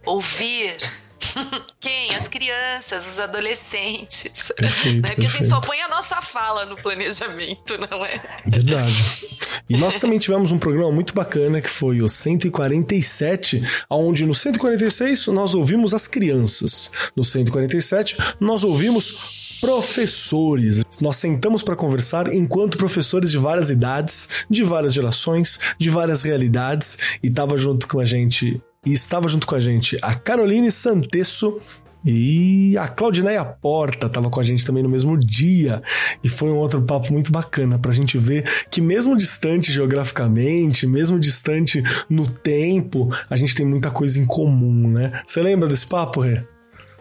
Ouvir. 0.07 0.77
Quem? 1.81 2.15
As 2.15 2.29
crianças, 2.29 3.07
os 3.13 3.19
adolescentes. 3.19 4.33
Perfeito, 4.57 5.03
Né? 5.03 5.09
Porque 5.09 5.27
a 5.27 5.29
gente 5.29 5.39
perfeito. 5.39 5.49
só 5.49 5.61
põe 5.61 5.81
a 5.81 5.89
nossa 5.89 6.21
fala 6.23 6.65
no 6.65 6.77
planejamento, 6.77 7.77
não 7.79 8.05
é? 8.05 8.21
Verdade. 8.47 9.29
E 9.69 9.77
nós 9.77 9.99
também 9.99 10.19
tivemos 10.19 10.51
um 10.51 10.59
programa 10.59 10.93
muito 10.93 11.15
bacana 11.15 11.61
que 11.61 11.71
foi 11.71 12.03
o 12.03 12.09
147, 12.09 13.63
onde 13.89 14.27
no 14.27 14.35
146 14.35 15.29
nós 15.29 15.55
ouvimos 15.55 15.95
as 15.95 16.07
crianças. 16.07 16.91
No 17.17 17.25
147 17.25 18.17
nós 18.41 18.65
ouvimos 18.65 19.59
professores. 19.61 20.83
Nós 21.01 21.17
sentamos 21.17 21.63
para 21.63 21.75
conversar 21.75 22.33
enquanto 22.35 22.77
professores 22.77 23.31
de 23.31 23.39
várias 23.39 23.71
idades, 23.71 24.29
de 24.51 24.63
várias 24.63 24.93
gerações, 24.93 25.59
de 25.79 25.89
várias 25.89 26.23
realidades 26.23 26.99
e 27.23 27.31
tava 27.31 27.57
junto 27.57 27.89
com 27.89 28.01
a 28.01 28.05
gente 28.05 28.61
E 28.85 28.93
estava 28.93 29.29
junto 29.29 29.47
com 29.47 29.55
a 29.55 29.61
gente 29.61 29.97
a 30.03 30.15
Caroline 30.15 30.71
Santesso 30.71 31.61
e 32.05 32.77
a 32.77 32.87
Claudineia 32.87 33.43
Porta 33.45 34.07
estava 34.07 34.29
com 34.29 34.39
a 34.39 34.43
gente 34.43 34.65
também 34.65 34.83
no 34.83 34.89
mesmo 34.89 35.19
dia. 35.19 35.83
E 36.23 36.29
foi 36.29 36.51
um 36.51 36.57
outro 36.57 36.83
papo 36.83 37.13
muito 37.13 37.33
bacana 37.33 37.79
para 37.79 37.91
a 37.91 37.95
gente 37.95 38.19
ver 38.19 38.45
que, 38.71 38.81
mesmo 38.81 39.17
distante 39.17 39.73
geograficamente, 39.73 40.87
mesmo 40.87 41.19
distante 41.19 41.83
no 42.09 42.29
tempo, 42.29 43.09
a 43.31 43.37
gente 43.37 43.55
tem 43.55 43.65
muita 43.65 43.91
coisa 43.91 44.21
em 44.21 44.27
comum, 44.27 44.91
né? 44.91 45.23
Você 45.25 45.41
lembra 45.41 45.67
desse 45.67 45.87
papo, 45.87 46.21
Rê? 46.21 46.43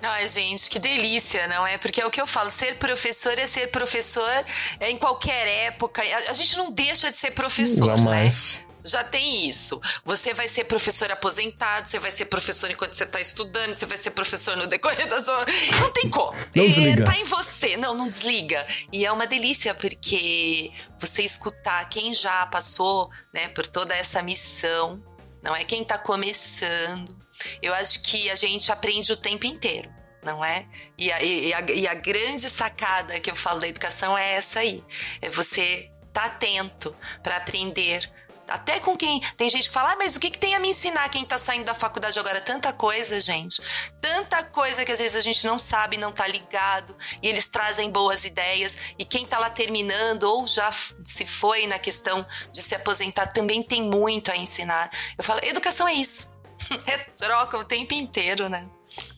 Ai, 0.01 0.27
gente, 0.27 0.69
que 0.69 0.79
delícia, 0.79 1.47
não 1.47 1.65
é? 1.65 1.77
Porque 1.77 2.01
é 2.01 2.05
o 2.05 2.11
que 2.11 2.19
eu 2.19 2.27
falo, 2.27 2.51
ser 2.51 2.75
professor 2.75 3.37
é 3.37 3.47
ser 3.47 3.67
professor 3.67 4.45
em 4.81 4.97
qualquer 4.97 5.47
época. 5.67 6.01
A, 6.29 6.33
gente 6.33 6.57
não 6.57 6.71
deixa 6.71 7.09
de 7.09 7.17
ser 7.17 7.31
professor, 7.31 7.95
Jamais. 7.97 8.61
né? 8.67 8.72
Já 8.85 9.03
tem 9.03 9.49
isso. 9.49 9.81
Você 10.03 10.33
vai 10.33 10.47
ser 10.47 10.65
professor 10.65 11.11
aposentado, 11.11 11.87
você 11.87 11.99
vai 11.99 12.11
ser 12.11 12.25
professor 12.25 12.69
enquanto 12.69 12.93
você 12.93 13.03
está 13.03 13.21
estudando, 13.21 13.73
você 13.73 13.85
vai 13.85 13.97
ser 13.97 14.11
professor 14.11 14.57
no 14.57 14.67
decorrer 14.67 15.07
da 15.07 15.23
sua. 15.23 15.45
Não 15.79 15.91
tem 15.91 16.09
como. 16.09 16.37
Não 16.55 16.65
desliga. 16.65 17.05
Tá 17.05 17.17
em 17.17 17.23
você. 17.23 17.77
Não, 17.77 17.95
não 17.95 18.07
desliga. 18.07 18.65
E 18.91 19.05
é 19.05 19.11
uma 19.11 19.25
delícia, 19.25 19.73
porque 19.73 20.71
você 20.99 21.23
escutar 21.23 21.87
quem 21.89 22.13
já 22.13 22.45
passou 22.47 23.09
né, 23.33 23.47
por 23.49 23.65
toda 23.65 23.95
essa 23.95 24.21
missão, 24.21 25.01
não 25.41 25.55
é 25.55 25.63
quem 25.63 25.81
está 25.81 25.97
começando. 25.97 27.15
Eu 27.61 27.73
acho 27.73 28.01
que 28.03 28.29
a 28.29 28.35
gente 28.35 28.71
aprende 28.71 29.11
o 29.11 29.17
tempo 29.17 29.45
inteiro 29.45 29.89
não 30.23 30.43
é? 30.43 30.65
E 30.97 31.11
a, 31.11 31.21
e, 31.21 31.53
a, 31.53 31.61
e 31.69 31.85
a, 31.85 31.93
grande 31.93 32.49
sacada 32.49 33.19
que 33.19 33.29
eu 33.29 33.35
falo 33.35 33.59
da 33.59 33.67
educação 33.67 34.17
é 34.17 34.35
essa 34.35 34.61
aí: 34.61 34.81
é 35.21 35.29
você 35.29 35.91
estar 36.07 36.21
tá 36.21 36.25
atento 36.27 36.95
para 37.21 37.37
aprender 37.37 38.09
até 38.47 38.79
com 38.79 38.95
quem. 38.95 39.21
Tem 39.37 39.49
gente 39.49 39.67
que 39.67 39.73
fala, 39.73 39.93
ah, 39.93 39.95
mas 39.97 40.15
o 40.15 40.19
que, 40.19 40.29
que 40.29 40.37
tem 40.37 40.55
a 40.55 40.59
me 40.59 40.69
ensinar 40.69 41.09
quem 41.09 41.25
tá 41.25 41.37
saindo 41.37 41.65
da 41.65 41.73
faculdade 41.73 42.17
agora? 42.19 42.41
Tanta 42.41 42.71
coisa, 42.73 43.19
gente. 43.19 43.61
Tanta 43.99 44.43
coisa 44.43 44.85
que 44.85 44.91
às 44.91 44.99
vezes 44.99 45.15
a 45.15 45.21
gente 45.21 45.45
não 45.45 45.57
sabe, 45.57 45.97
não 45.97 46.11
tá 46.11 46.27
ligado. 46.27 46.95
E 47.21 47.27
eles 47.27 47.45
trazem 47.45 47.89
boas 47.89 48.25
ideias. 48.25 48.77
E 48.97 49.05
quem 49.05 49.25
tá 49.25 49.39
lá 49.39 49.49
terminando 49.49 50.23
ou 50.23 50.47
já 50.47 50.71
se 51.03 51.25
foi 51.25 51.67
na 51.67 51.79
questão 51.79 52.25
de 52.51 52.61
se 52.61 52.75
aposentar 52.75 53.27
também 53.27 53.63
tem 53.63 53.81
muito 53.81 54.31
a 54.31 54.37
ensinar. 54.37 54.91
Eu 55.17 55.23
falo, 55.23 55.39
educação 55.43 55.87
é 55.87 55.93
isso. 55.93 56.31
É 56.87 56.97
troca 56.97 57.57
o 57.57 57.65
tempo 57.65 57.93
inteiro, 57.93 58.47
né? 58.47 58.65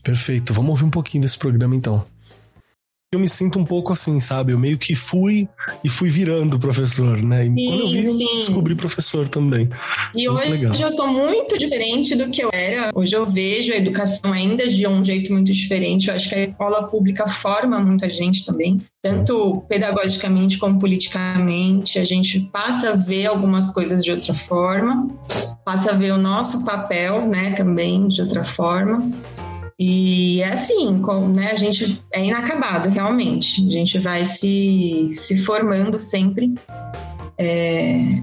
Perfeito. 0.01 0.53
Vamos 0.53 0.71
ouvir 0.71 0.85
um 0.85 0.89
pouquinho 0.89 1.21
desse 1.21 1.37
programa 1.37 1.75
então 1.75 2.05
eu 3.11 3.19
me 3.19 3.29
sinto 3.29 3.57
um 3.59 3.63
pouco 3.63 3.93
assim, 3.93 4.19
sabe? 4.19 4.51
Eu 4.51 4.59
meio 4.59 4.77
que 4.77 4.93
fui 4.93 5.47
e 5.83 5.89
fui 5.89 6.09
virando 6.09 6.59
professor, 6.59 7.21
né? 7.21 7.45
E 7.45 7.49
sim, 7.49 7.67
quando 7.67 7.81
eu 7.81 7.87
vi, 7.87 8.03
eu 8.03 8.37
descobri 8.39 8.75
professor 8.75 9.29
também. 9.29 9.69
E 10.15 10.27
muito 10.27 10.41
hoje 10.41 10.51
legal. 10.51 10.73
eu 10.75 10.91
sou 10.91 11.07
muito 11.07 11.57
diferente 11.57 12.15
do 12.15 12.29
que 12.29 12.43
eu 12.43 12.49
era. 12.51 12.89
Hoje 12.93 13.15
eu 13.15 13.25
vejo 13.25 13.73
a 13.73 13.77
educação 13.77 14.33
ainda 14.33 14.67
de 14.67 14.85
um 14.87 15.03
jeito 15.03 15.31
muito 15.31 15.51
diferente. 15.51 16.09
Eu 16.09 16.15
acho 16.15 16.27
que 16.27 16.35
a 16.35 16.41
escola 16.41 16.87
pública 16.87 17.27
forma 17.27 17.79
muita 17.79 18.09
gente 18.09 18.45
também, 18.45 18.77
tanto 19.01 19.63
pedagogicamente 19.69 20.57
como 20.57 20.79
politicamente. 20.79 21.99
A 21.99 22.03
gente 22.03 22.39
passa 22.51 22.89
a 22.89 22.95
ver 22.95 23.27
algumas 23.27 23.71
coisas 23.71 24.03
de 24.03 24.11
outra 24.11 24.33
forma, 24.33 25.07
passa 25.63 25.91
a 25.91 25.93
ver 25.93 26.11
o 26.11 26.17
nosso 26.17 26.65
papel, 26.65 27.25
né, 27.27 27.51
também 27.51 28.07
de 28.07 28.21
outra 28.21 28.43
forma. 28.43 29.09
E 29.77 30.41
é 30.41 30.53
assim, 30.53 31.01
né, 31.33 31.51
a 31.51 31.55
gente 31.55 32.01
é 32.13 32.25
inacabado, 32.25 32.89
realmente. 32.89 33.67
A 33.67 33.71
gente 33.71 33.99
vai 33.99 34.25
se, 34.25 35.11
se 35.13 35.35
formando 35.37 35.99
sempre. 35.99 36.53
É, 37.37 38.21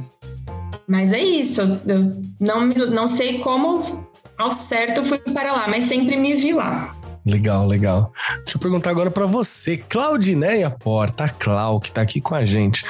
mas 0.87 1.13
é 1.13 1.21
isso, 1.21 1.61
eu 1.87 2.21
não, 2.41 2.67
não 2.67 3.07
sei 3.07 3.39
como 3.39 4.07
ao 4.39 4.53
certo 4.53 5.05
fui 5.05 5.19
para 5.19 5.53
lá, 5.53 5.69
mas 5.69 5.85
sempre 5.85 6.17
me 6.17 6.35
vi 6.35 6.53
lá. 6.53 6.95
Legal, 7.25 7.67
legal. 7.67 8.13
Deixa 8.39 8.57
eu 8.57 8.61
perguntar 8.61 8.91
agora 8.91 9.11
para 9.11 9.27
você, 9.27 9.77
Claudineia 9.77 10.69
Porta, 10.71 11.25
a 11.25 11.29
Clau, 11.29 11.79
que 11.79 11.93
tá 11.93 12.03
aqui 12.03 12.21
com 12.21 12.35
a 12.35 12.45
gente. 12.45 12.85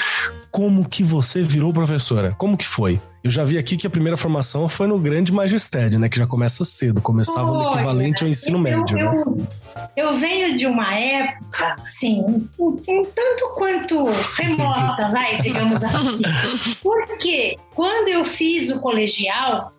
Como 0.51 0.89
que 0.89 1.03
você 1.03 1.43
virou 1.43 1.73
professora? 1.73 2.35
Como 2.39 2.57
que 2.57 2.67
foi? 2.67 3.01
Eu 3.23 3.31
já 3.31 3.45
vi 3.45 3.57
aqui 3.57 3.77
que 3.77 3.87
a 3.87 3.91
primeira 3.91 4.17
formação 4.17 4.69
foi 4.69 4.89
no 4.89 4.99
grande 4.99 5.33
magistério, 5.33 5.99
né? 5.99 6.09
Que 6.09 6.19
já 6.19 6.27
começa 6.27 6.65
cedo, 6.65 7.01
começava 7.01 7.53
no 7.53 7.69
equivalente 7.69 8.25
ao 8.25 8.29
ensino 8.29 8.59
eu, 8.59 8.61
médio. 8.61 8.99
Eu, 8.99 9.13
né? 9.13 9.47
eu 9.97 10.15
venho 10.17 10.57
de 10.57 10.67
uma 10.67 10.93
época, 10.99 11.77
assim, 11.87 12.21
um, 12.59 12.77
um 12.89 13.05
tanto 13.05 13.53
quanto 13.55 14.05
remota, 14.35 15.05
vai, 15.13 15.39
digamos 15.43 15.85
assim. 15.85 16.21
Porque 16.83 17.55
quando 17.75 18.09
eu 18.09 18.25
fiz 18.25 18.71
o 18.71 18.81
colegial, 18.81 19.73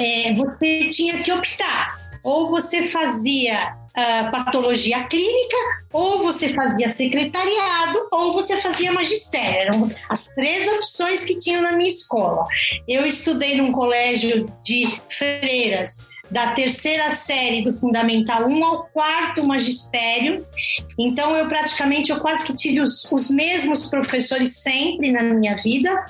é, 0.00 0.34
você 0.34 0.88
tinha 0.90 1.22
que 1.22 1.30
optar. 1.30 1.97
Ou 2.22 2.50
você 2.50 2.82
fazia 2.82 3.74
uh, 3.74 4.30
patologia 4.30 5.04
clínica, 5.04 5.56
ou 5.92 6.18
você 6.18 6.48
fazia 6.48 6.88
secretariado, 6.88 8.08
ou 8.12 8.32
você 8.32 8.60
fazia 8.60 8.92
magistério. 8.92 9.58
Eram 9.58 9.90
as 10.08 10.28
três 10.34 10.68
opções 10.68 11.24
que 11.24 11.36
tinham 11.36 11.62
na 11.62 11.72
minha 11.72 11.88
escola. 11.88 12.44
Eu 12.86 13.06
estudei 13.06 13.56
num 13.56 13.72
colégio 13.72 14.46
de 14.62 14.98
freiras 15.08 16.08
da 16.30 16.52
terceira 16.52 17.10
série 17.10 17.62
do 17.62 17.72
Fundamental 17.72 18.46
1 18.46 18.64
ao 18.64 18.84
quarto 18.86 19.44
magistério. 19.44 20.46
Então, 20.98 21.36
eu 21.36 21.48
praticamente, 21.48 22.10
eu 22.10 22.20
quase 22.20 22.44
que 22.44 22.54
tive 22.54 22.80
os, 22.80 23.10
os 23.10 23.30
mesmos 23.30 23.88
professores 23.88 24.56
sempre 24.58 25.10
na 25.10 25.22
minha 25.22 25.56
vida. 25.56 26.04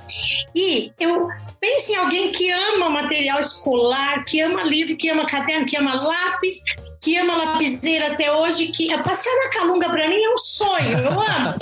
E 0.54 0.92
eu 0.98 1.28
pense 1.60 1.92
em 1.92 1.96
alguém 1.96 2.32
que 2.32 2.50
ama 2.50 2.90
material 2.90 3.40
escolar, 3.40 4.24
que 4.24 4.40
ama 4.40 4.64
livro, 4.64 4.96
que 4.96 5.08
ama 5.08 5.26
caderno, 5.26 5.66
que 5.66 5.76
ama 5.76 5.94
lápis, 5.94 6.64
que 7.08 7.16
ama 7.16 7.36
lapiseira 7.38 8.12
até 8.12 8.30
hoje, 8.30 8.66
que 8.68 8.94
passear 8.98 9.34
na 9.44 9.48
Calunga 9.48 9.88
para 9.88 10.08
mim 10.08 10.22
é 10.22 10.34
um 10.34 10.38
sonho, 10.38 10.98
eu 10.98 11.12
amo? 11.12 11.54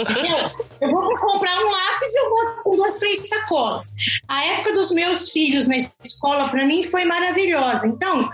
Eu 0.80 0.90
vou 0.90 1.16
comprar 1.18 1.56
um 1.64 1.70
lápis 1.70 2.12
e 2.12 2.18
eu 2.18 2.28
vou 2.28 2.56
com 2.64 2.76
duas, 2.76 2.96
três 2.96 3.28
sacolas. 3.28 3.94
A 4.26 4.44
época 4.44 4.72
dos 4.72 4.90
meus 4.90 5.30
filhos 5.30 5.68
na 5.68 5.76
escola 6.02 6.48
para 6.48 6.66
mim 6.66 6.82
foi 6.82 7.04
maravilhosa. 7.04 7.86
Então, 7.86 8.28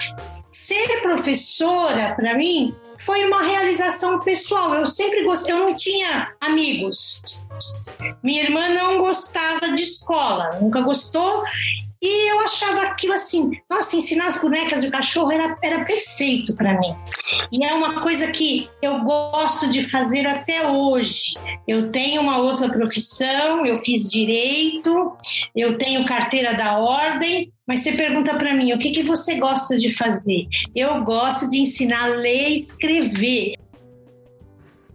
ser 0.51 1.03
professora 1.03 2.15
para 2.17 2.35
mim 2.35 2.75
foi 2.99 3.27
uma 3.27 3.43
realização 3.43 4.19
pessoal. 4.21 4.75
Eu 4.75 4.87
sempre 4.87 5.23
gostei, 5.23 5.53
eu 5.53 5.59
não 5.59 5.77
tinha 5.77 6.33
amigos. 6.41 7.23
Minha 8.23 8.45
irmã 8.45 8.71
não 8.71 8.99
gostava 8.99 9.73
de 9.73 9.83
escola, 9.83 10.59
nunca 10.61 10.81
gostou. 10.81 11.45
E 12.05 12.33
eu 12.33 12.41
achava 12.41 12.83
aquilo 12.83 13.13
assim, 13.13 13.53
nossa, 13.71 13.95
ensinar 13.97 14.27
as 14.27 14.41
bonecas 14.41 14.83
de 14.83 14.91
cachorro 14.91 15.31
era, 15.31 15.57
era 15.63 15.85
perfeito 15.85 16.53
para 16.57 16.77
mim. 16.81 16.93
E 17.53 17.65
é 17.65 17.73
uma 17.73 18.01
coisa 18.01 18.27
que 18.27 18.69
eu 18.83 19.05
gosto 19.05 19.71
de 19.71 19.89
fazer 19.89 20.27
até 20.27 20.67
hoje. 20.69 21.35
Eu 21.67 21.93
tenho 21.93 22.21
uma 22.21 22.39
outra 22.39 22.69
profissão, 22.69 23.65
eu 23.65 23.79
fiz 23.79 24.11
direito, 24.11 25.17
eu 25.55 25.79
tenho 25.79 26.05
carteira 26.05 26.55
da 26.55 26.77
ordem, 26.77 27.53
mas 27.69 27.81
você 27.81 27.93
pergunta 27.93 28.35
para 28.35 28.53
mim, 28.53 28.73
o 28.73 28.81
que, 28.81 28.91
que 28.91 29.05
você 29.05 29.37
gosta 29.37 29.79
de 29.79 29.95
fazer? 29.95 30.49
Eu 30.75 31.05
gosto 31.05 31.49
de 31.49 31.61
ensinar 31.61 32.07
a 32.07 32.17
ler 32.17 32.51
e 32.51 32.57
escrever. 32.57 33.53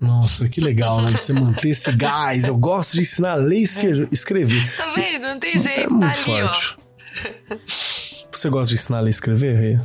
Nossa, 0.01 0.47
que 0.49 0.59
legal, 0.59 1.01
né? 1.01 1.11
Você 1.11 1.31
manter 1.31 1.69
esse 1.69 1.91
gás. 1.93 2.47
Eu 2.47 2.57
gosto 2.57 2.95
de 2.95 3.01
ensinar 3.01 3.31
a 3.31 3.35
ler 3.35 3.59
e 3.59 3.63
escrever. 4.11 4.75
Tá 4.75 4.87
vendo? 4.93 5.21
Não 5.23 5.39
tem 5.39 5.57
jeito, 5.57 5.79
é 5.79 5.87
muito 5.87 6.01
tá 6.01 6.11
ali, 6.11 6.21
forte. 6.21 6.75
Ó. 6.83 6.86
Você 8.31 8.49
gosta 8.49 8.69
de 8.69 8.79
ensinar 8.79 9.03
a 9.03 9.09
escrever, 9.09 9.55
Rê? 9.55 9.79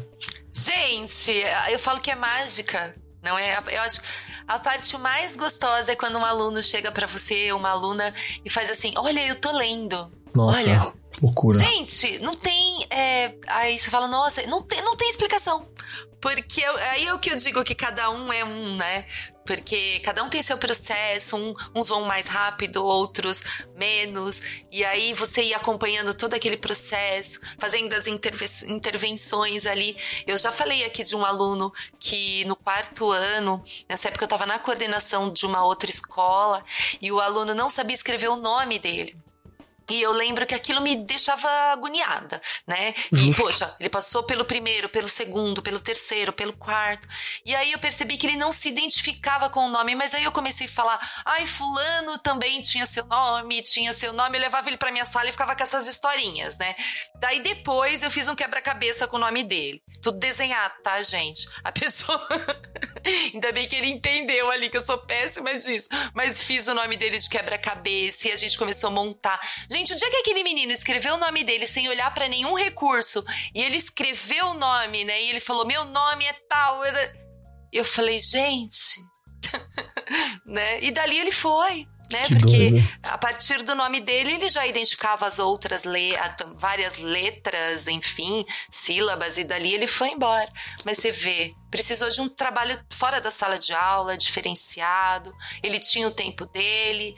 Gente, 0.53 1.33
eu 1.71 1.79
falo 1.79 2.01
que 2.01 2.11
é 2.11 2.15
mágica, 2.15 2.95
não 3.23 3.39
é? 3.39 3.59
Eu 3.71 3.81
acho 3.81 4.01
a 4.47 4.59
parte 4.59 4.97
mais 4.99 5.37
gostosa 5.37 5.93
é 5.93 5.97
quando 5.97 6.19
um 6.19 6.25
aluno 6.25 6.62
chega 6.62 6.91
para 6.91 7.07
você, 7.07 7.53
uma 7.53 7.71
aluna, 7.71 8.12
e 8.45 8.51
faz 8.51 8.71
assim: 8.71 8.93
Olha, 8.97 9.27
eu 9.27 9.37
tô 9.37 9.53
lendo. 9.53 10.11
Nossa. 10.35 10.61
Olha, 10.61 10.93
loucura. 11.23 11.59
Gente, 11.59 12.19
não 12.19 12.35
tem. 12.35 12.87
É... 12.91 13.35
Aí 13.47 13.79
você 13.79 13.91
fala, 13.91 14.09
nossa, 14.09 14.43
não 14.47 14.62
tem, 14.62 14.83
não 14.83 14.97
tem 14.97 15.09
explicação. 15.09 15.67
Porque 16.21 16.61
eu, 16.61 16.77
aí 16.77 17.07
é 17.07 17.15
o 17.15 17.19
que 17.19 17.31
eu 17.31 17.37
digo 17.37 17.65
que 17.65 17.75
cada 17.75 18.11
um 18.11 18.33
é 18.33 18.45
um, 18.45 18.77
né? 18.77 19.07
Porque 19.45 20.01
cada 20.01 20.23
um 20.23 20.29
tem 20.29 20.43
seu 20.43 20.57
processo, 20.57 21.37
um, 21.37 21.55
uns 21.75 21.89
vão 21.89 22.05
mais 22.05 22.27
rápido, 22.27 22.85
outros 22.85 23.43
menos. 23.75 24.41
E 24.71 24.85
aí 24.85 25.13
você 25.15 25.43
ir 25.43 25.55
acompanhando 25.55 26.15
todo 26.15 26.35
aquele 26.35 26.57
processo, 26.57 27.41
fazendo 27.59 27.93
as 27.95 28.07
intervenções 28.07 29.67
ali. 29.67 29.97
Eu 30.27 30.37
já 30.37 30.53
falei 30.53 30.85
aqui 30.85 31.03
de 31.03 31.17
um 31.17 31.25
aluno 31.25 31.73
que 31.99 32.45
no 32.45 32.57
quarto 32.57 33.11
ano, 33.11 33.63
nessa 33.89 34.09
época 34.09 34.25
eu 34.25 34.27
estava 34.27 34.47
na 34.47 34.59
coordenação 34.59 35.31
de 35.31 35.47
uma 35.47 35.65
outra 35.65 35.91
escola, 35.91 36.65
e 37.01 37.11
o 37.11 37.21
aluno 37.21 37.55
não 37.55 37.69
sabia 37.69 37.95
escrever 37.95 38.29
o 38.29 38.37
nome 38.37 38.79
dele. 38.79 39.22
E 39.93 40.01
eu 40.01 40.11
lembro 40.11 40.47
que 40.47 40.55
aquilo 40.55 40.81
me 40.81 40.97
deixava 40.97 41.47
agoniada, 41.71 42.41
né? 42.67 42.95
E, 43.13 43.35
poxa, 43.37 43.77
ele 43.79 43.91
passou 43.91 44.23
pelo 44.23 44.43
primeiro, 44.43 44.89
pelo 44.89 45.07
segundo, 45.07 45.61
pelo 45.61 45.79
terceiro, 45.79 46.33
pelo 46.33 46.55
quarto. 46.55 47.07
E 47.45 47.55
aí 47.55 47.73
eu 47.73 47.79
percebi 47.79 48.17
que 48.17 48.27
ele 48.27 48.39
não 48.39 48.53
se 48.53 48.71
identificava 48.71 49.51
com 49.51 49.67
o 49.67 49.69
nome, 49.69 49.95
mas 49.95 50.15
aí 50.15 50.25
eu 50.25 50.33
comecei 50.33 50.67
a 50.67 50.71
falar: 50.71 51.23
ai, 51.27 51.47
Fulano 51.47 52.17
também 52.17 52.63
tinha 52.63 52.87
seu 52.87 53.05
nome, 53.05 53.61
tinha 53.61 53.93
seu 53.93 54.15
nome. 54.15 54.39
Eu 54.39 54.41
levava 54.41 54.67
ele 54.71 54.79
pra 54.79 54.91
minha 54.91 55.05
sala 55.05 55.29
e 55.29 55.33
ficava 55.33 55.55
com 55.55 55.63
essas 55.63 55.87
historinhas, 55.87 56.57
né? 56.57 56.75
Daí 57.21 57.41
depois 57.41 58.03
eu 58.03 58.11
fiz 58.11 58.29
um 58.29 58.35
quebra-cabeça 58.35 59.07
com 59.07 59.19
o 59.19 59.21
nome 59.21 59.45
dele. 59.45 59.83
Tudo 60.02 60.18
desenhado, 60.18 60.75
tá, 60.82 61.00
gente? 61.02 61.49
A 61.62 61.71
pessoa. 61.71 62.21
Ainda 63.32 63.52
bem 63.52 63.68
que 63.68 63.76
ele 63.76 63.88
entendeu 63.88 64.50
ali 64.50 64.68
que 64.68 64.76
eu 64.76 64.82
sou 64.82 64.99
péssima 64.99 65.56
disso. 65.56 65.88
Mas 66.12 66.42
fiz 66.42 66.66
o 66.68 66.75
nome 66.75 66.97
dele 66.97 67.18
de 67.18 67.28
quebra-cabeça 67.28 68.28
e 68.28 68.32
a 68.32 68.37
gente 68.37 68.59
começou 68.59 68.88
a 68.88 68.92
montar. 68.92 69.40
Gente, 69.71 69.92
o 69.92 69.97
dia 69.97 70.11
que 70.11 70.16
aquele 70.16 70.42
menino 70.42 70.73
escreveu 70.73 71.14
o 71.14 71.18
nome 71.18 71.44
dele 71.44 71.66
sem 71.66 71.88
olhar 71.88 72.12
para 72.12 72.28
nenhum 72.28 72.54
recurso 72.54 73.25
e 73.54 73.62
ele 73.62 73.76
escreveu 73.76 74.49
o 74.49 74.54
nome, 74.54 75.04
né? 75.04 75.23
E 75.23 75.30
ele 75.30 75.40
falou: 75.40 75.64
Meu 75.64 75.85
nome 75.85 76.26
é 76.26 76.32
tal. 76.49 76.82
Eu 77.73 77.85
falei, 77.85 78.21
gente. 78.21 79.00
né? 80.44 80.82
E 80.82 80.90
dali 80.90 81.18
ele 81.18 81.32
foi 81.32 81.87
né? 82.12 82.23
Que 82.23 82.35
Porque 82.35 82.71
doido. 82.71 82.88
a 83.02 83.19
partir 83.19 83.62
do 83.62 83.75
nome 83.75 84.00
dele 84.00 84.33
ele 84.33 84.49
já 84.49 84.66
identificava 84.66 85.26
as 85.26 85.38
outras 85.38 85.85
le 85.85 86.12
várias 86.57 86.99
letras, 86.99 87.88
enfim, 87.88 88.45
sílabas 88.71 89.38
e 89.38 89.45
dali 89.45 89.73
ele 89.73 89.87
foi 89.87 90.11
embora. 90.11 90.49
Mas 90.85 90.99
você 90.99 91.11
vê, 91.11 91.54
precisou 91.71 92.09
de 92.11 92.21
um 92.21 92.28
trabalho 92.28 92.78
fora 92.90 93.21
da 93.21 93.31
sala 93.31 93.59
de 93.59 93.73
aula, 93.73 94.16
diferenciado. 94.16 95.33
Ele 95.62 95.78
tinha 95.78 96.07
o 96.07 96.11
tempo 96.11 96.47
dele, 96.47 97.16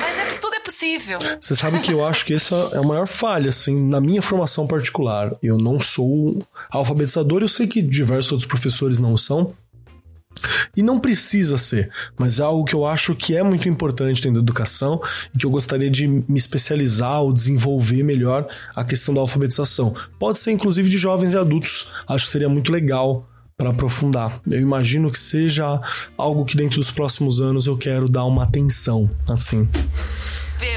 mas 0.00 0.18
é, 0.18 0.38
tudo 0.38 0.54
é 0.54 0.60
possível. 0.60 1.18
Você 1.40 1.56
sabe 1.56 1.80
que 1.80 1.92
eu 1.92 2.04
acho 2.04 2.24
que 2.24 2.34
essa 2.34 2.70
é 2.74 2.78
a 2.78 2.82
maior 2.82 3.06
falha, 3.06 3.48
assim, 3.48 3.88
na 3.88 4.00
minha 4.00 4.20
formação 4.20 4.66
particular. 4.66 5.32
Eu 5.42 5.56
não 5.56 5.80
sou 5.80 6.46
alfabetizador, 6.70 7.42
eu 7.42 7.48
sei 7.48 7.66
que 7.66 7.80
diversos 7.80 8.32
outros 8.32 8.48
professores 8.48 9.00
não 9.00 9.16
são. 9.16 9.54
E 10.76 10.82
não 10.82 10.98
precisa 10.98 11.56
ser, 11.58 11.90
mas 12.18 12.40
é 12.40 12.42
algo 12.42 12.64
que 12.64 12.74
eu 12.74 12.86
acho 12.86 13.14
que 13.14 13.36
é 13.36 13.42
muito 13.42 13.68
importante 13.68 14.22
dentro 14.22 14.40
da 14.40 14.44
educação 14.44 15.00
e 15.34 15.38
que 15.38 15.46
eu 15.46 15.50
gostaria 15.50 15.90
de 15.90 16.06
me 16.06 16.36
especializar 16.36 17.22
ou 17.22 17.32
desenvolver 17.32 18.02
melhor 18.02 18.46
a 18.74 18.84
questão 18.84 19.14
da 19.14 19.20
alfabetização. 19.20 19.94
Pode 20.18 20.38
ser 20.38 20.52
inclusive 20.52 20.88
de 20.88 20.98
jovens 20.98 21.34
e 21.34 21.38
adultos, 21.38 21.92
acho 22.06 22.26
que 22.26 22.32
seria 22.32 22.48
muito 22.48 22.72
legal 22.72 23.28
para 23.56 23.70
aprofundar. 23.70 24.40
Eu 24.46 24.60
imagino 24.60 25.10
que 25.10 25.18
seja 25.18 25.80
algo 26.18 26.44
que 26.44 26.56
dentro 26.56 26.78
dos 26.78 26.90
próximos 26.90 27.40
anos 27.40 27.66
eu 27.66 27.76
quero 27.76 28.08
dar 28.08 28.24
uma 28.24 28.42
atenção, 28.42 29.08
assim. 29.28 29.68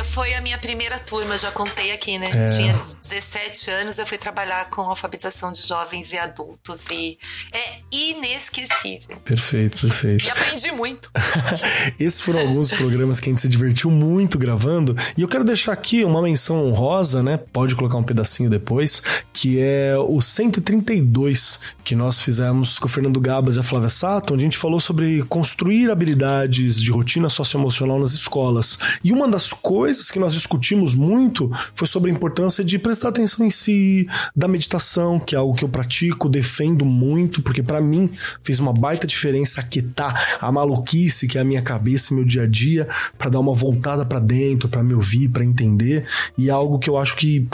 Foi 0.03 0.33
a 0.33 0.41
minha 0.41 0.57
primeira 0.57 0.99
turma, 0.99 1.37
já 1.37 1.51
contei 1.51 1.91
aqui, 1.91 2.17
né? 2.17 2.25
É. 2.33 2.45
Tinha 2.47 2.73
17 2.73 3.69
anos, 3.71 3.97
eu 3.97 4.05
fui 4.05 4.17
trabalhar 4.17 4.69
com 4.69 4.81
alfabetização 4.81 5.51
de 5.51 5.65
jovens 5.65 6.11
e 6.11 6.17
adultos 6.17 6.85
e 6.91 7.17
é 7.51 7.79
inesquecível. 7.91 9.17
Perfeito, 9.23 9.81
perfeito. 9.81 10.25
E 10.25 10.29
aprendi 10.29 10.71
muito. 10.71 11.09
Esses 11.99 12.19
foram 12.19 12.41
alguns 12.41 12.71
programas 12.71 13.19
que 13.19 13.29
a 13.29 13.31
gente 13.31 13.41
se 13.41 13.47
divertiu 13.47 13.89
muito 13.89 14.37
gravando. 14.37 14.95
E 15.17 15.21
eu 15.21 15.27
quero 15.27 15.43
deixar 15.43 15.71
aqui 15.71 16.03
uma 16.03 16.21
menção 16.21 16.65
honrosa, 16.65 17.23
né? 17.23 17.37
Pode 17.37 17.75
colocar 17.75 17.97
um 17.97 18.03
pedacinho 18.03 18.49
depois, 18.49 19.01
que 19.31 19.59
é 19.59 19.95
o 19.97 20.19
132 20.19 21.59
que 21.83 21.95
nós 21.95 22.21
fizemos 22.21 22.77
com 22.79 22.87
o 22.87 22.89
Fernando 22.89 23.19
Gabas 23.19 23.55
e 23.55 23.59
a 23.59 23.63
Flávia 23.63 23.89
Sato, 23.89 24.33
onde 24.33 24.43
a 24.43 24.47
gente 24.47 24.57
falou 24.57 24.79
sobre 24.79 25.23
construir 25.23 25.89
habilidades 25.89 26.81
de 26.81 26.91
rotina 26.91 27.29
socioemocional 27.29 27.99
nas 27.99 28.11
escolas. 28.11 28.77
E 29.03 29.11
uma 29.11 29.27
das 29.27 29.53
coisas 29.53 29.76
que 30.11 30.19
nós 30.19 30.33
discutimos 30.33 30.95
muito 30.95 31.51
foi 31.73 31.87
sobre 31.87 32.11
a 32.11 32.13
importância 32.13 32.63
de 32.63 32.77
prestar 32.77 33.09
atenção 33.09 33.45
em 33.45 33.49
si, 33.49 34.07
da 34.35 34.47
meditação, 34.47 35.19
que 35.19 35.35
é 35.35 35.37
algo 35.37 35.55
que 35.55 35.63
eu 35.63 35.69
pratico, 35.69 36.29
defendo 36.29 36.85
muito, 36.85 37.41
porque 37.41 37.63
para 37.63 37.81
mim 37.81 38.09
fez 38.41 38.59
uma 38.59 38.73
baita 38.73 39.07
diferença 39.07 39.61
aquietar 39.61 40.37
a 40.41 40.51
maluquice 40.51 41.27
que 41.27 41.37
é 41.37 41.41
a 41.41 41.43
minha 41.43 41.61
cabeça 41.61 42.13
e 42.13 42.15
meu 42.15 42.25
dia 42.25 42.43
a 42.43 42.47
dia, 42.47 42.87
para 43.17 43.29
dar 43.29 43.39
uma 43.39 43.53
voltada 43.53 44.05
para 44.05 44.19
dentro, 44.19 44.69
para 44.69 44.83
me 44.83 44.93
ouvir, 44.93 45.29
para 45.29 45.43
entender, 45.43 46.05
e 46.37 46.49
é 46.49 46.51
algo 46.51 46.79
que 46.79 46.89
eu 46.89 46.97
acho 46.97 47.15
que 47.15 47.47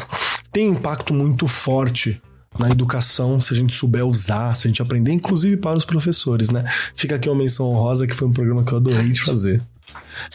tem 0.52 0.70
impacto 0.70 1.14
muito 1.14 1.48
forte 1.48 2.22
na 2.60 2.70
educação, 2.70 3.40
se 3.40 3.52
a 3.52 3.56
gente 3.56 3.74
souber 3.74 4.06
usar, 4.06 4.56
se 4.56 4.68
a 4.68 4.70
gente 4.70 4.82
aprender, 4.82 5.12
inclusive 5.12 5.58
para 5.58 5.78
os 5.78 5.86
professores, 5.86 6.52
né? 6.52 6.64
Fica 6.96 7.16
aqui 7.16 7.28
uma 7.28 7.36
menção 7.36 7.72
honrosa 7.72 8.06
que 8.06 8.14
foi 8.14 8.28
um 8.28 8.32
programa 8.32 8.64
que 8.64 8.72
eu 8.72 8.78
adorei 8.78 9.10
de 9.10 9.22
fazer. 9.22 9.62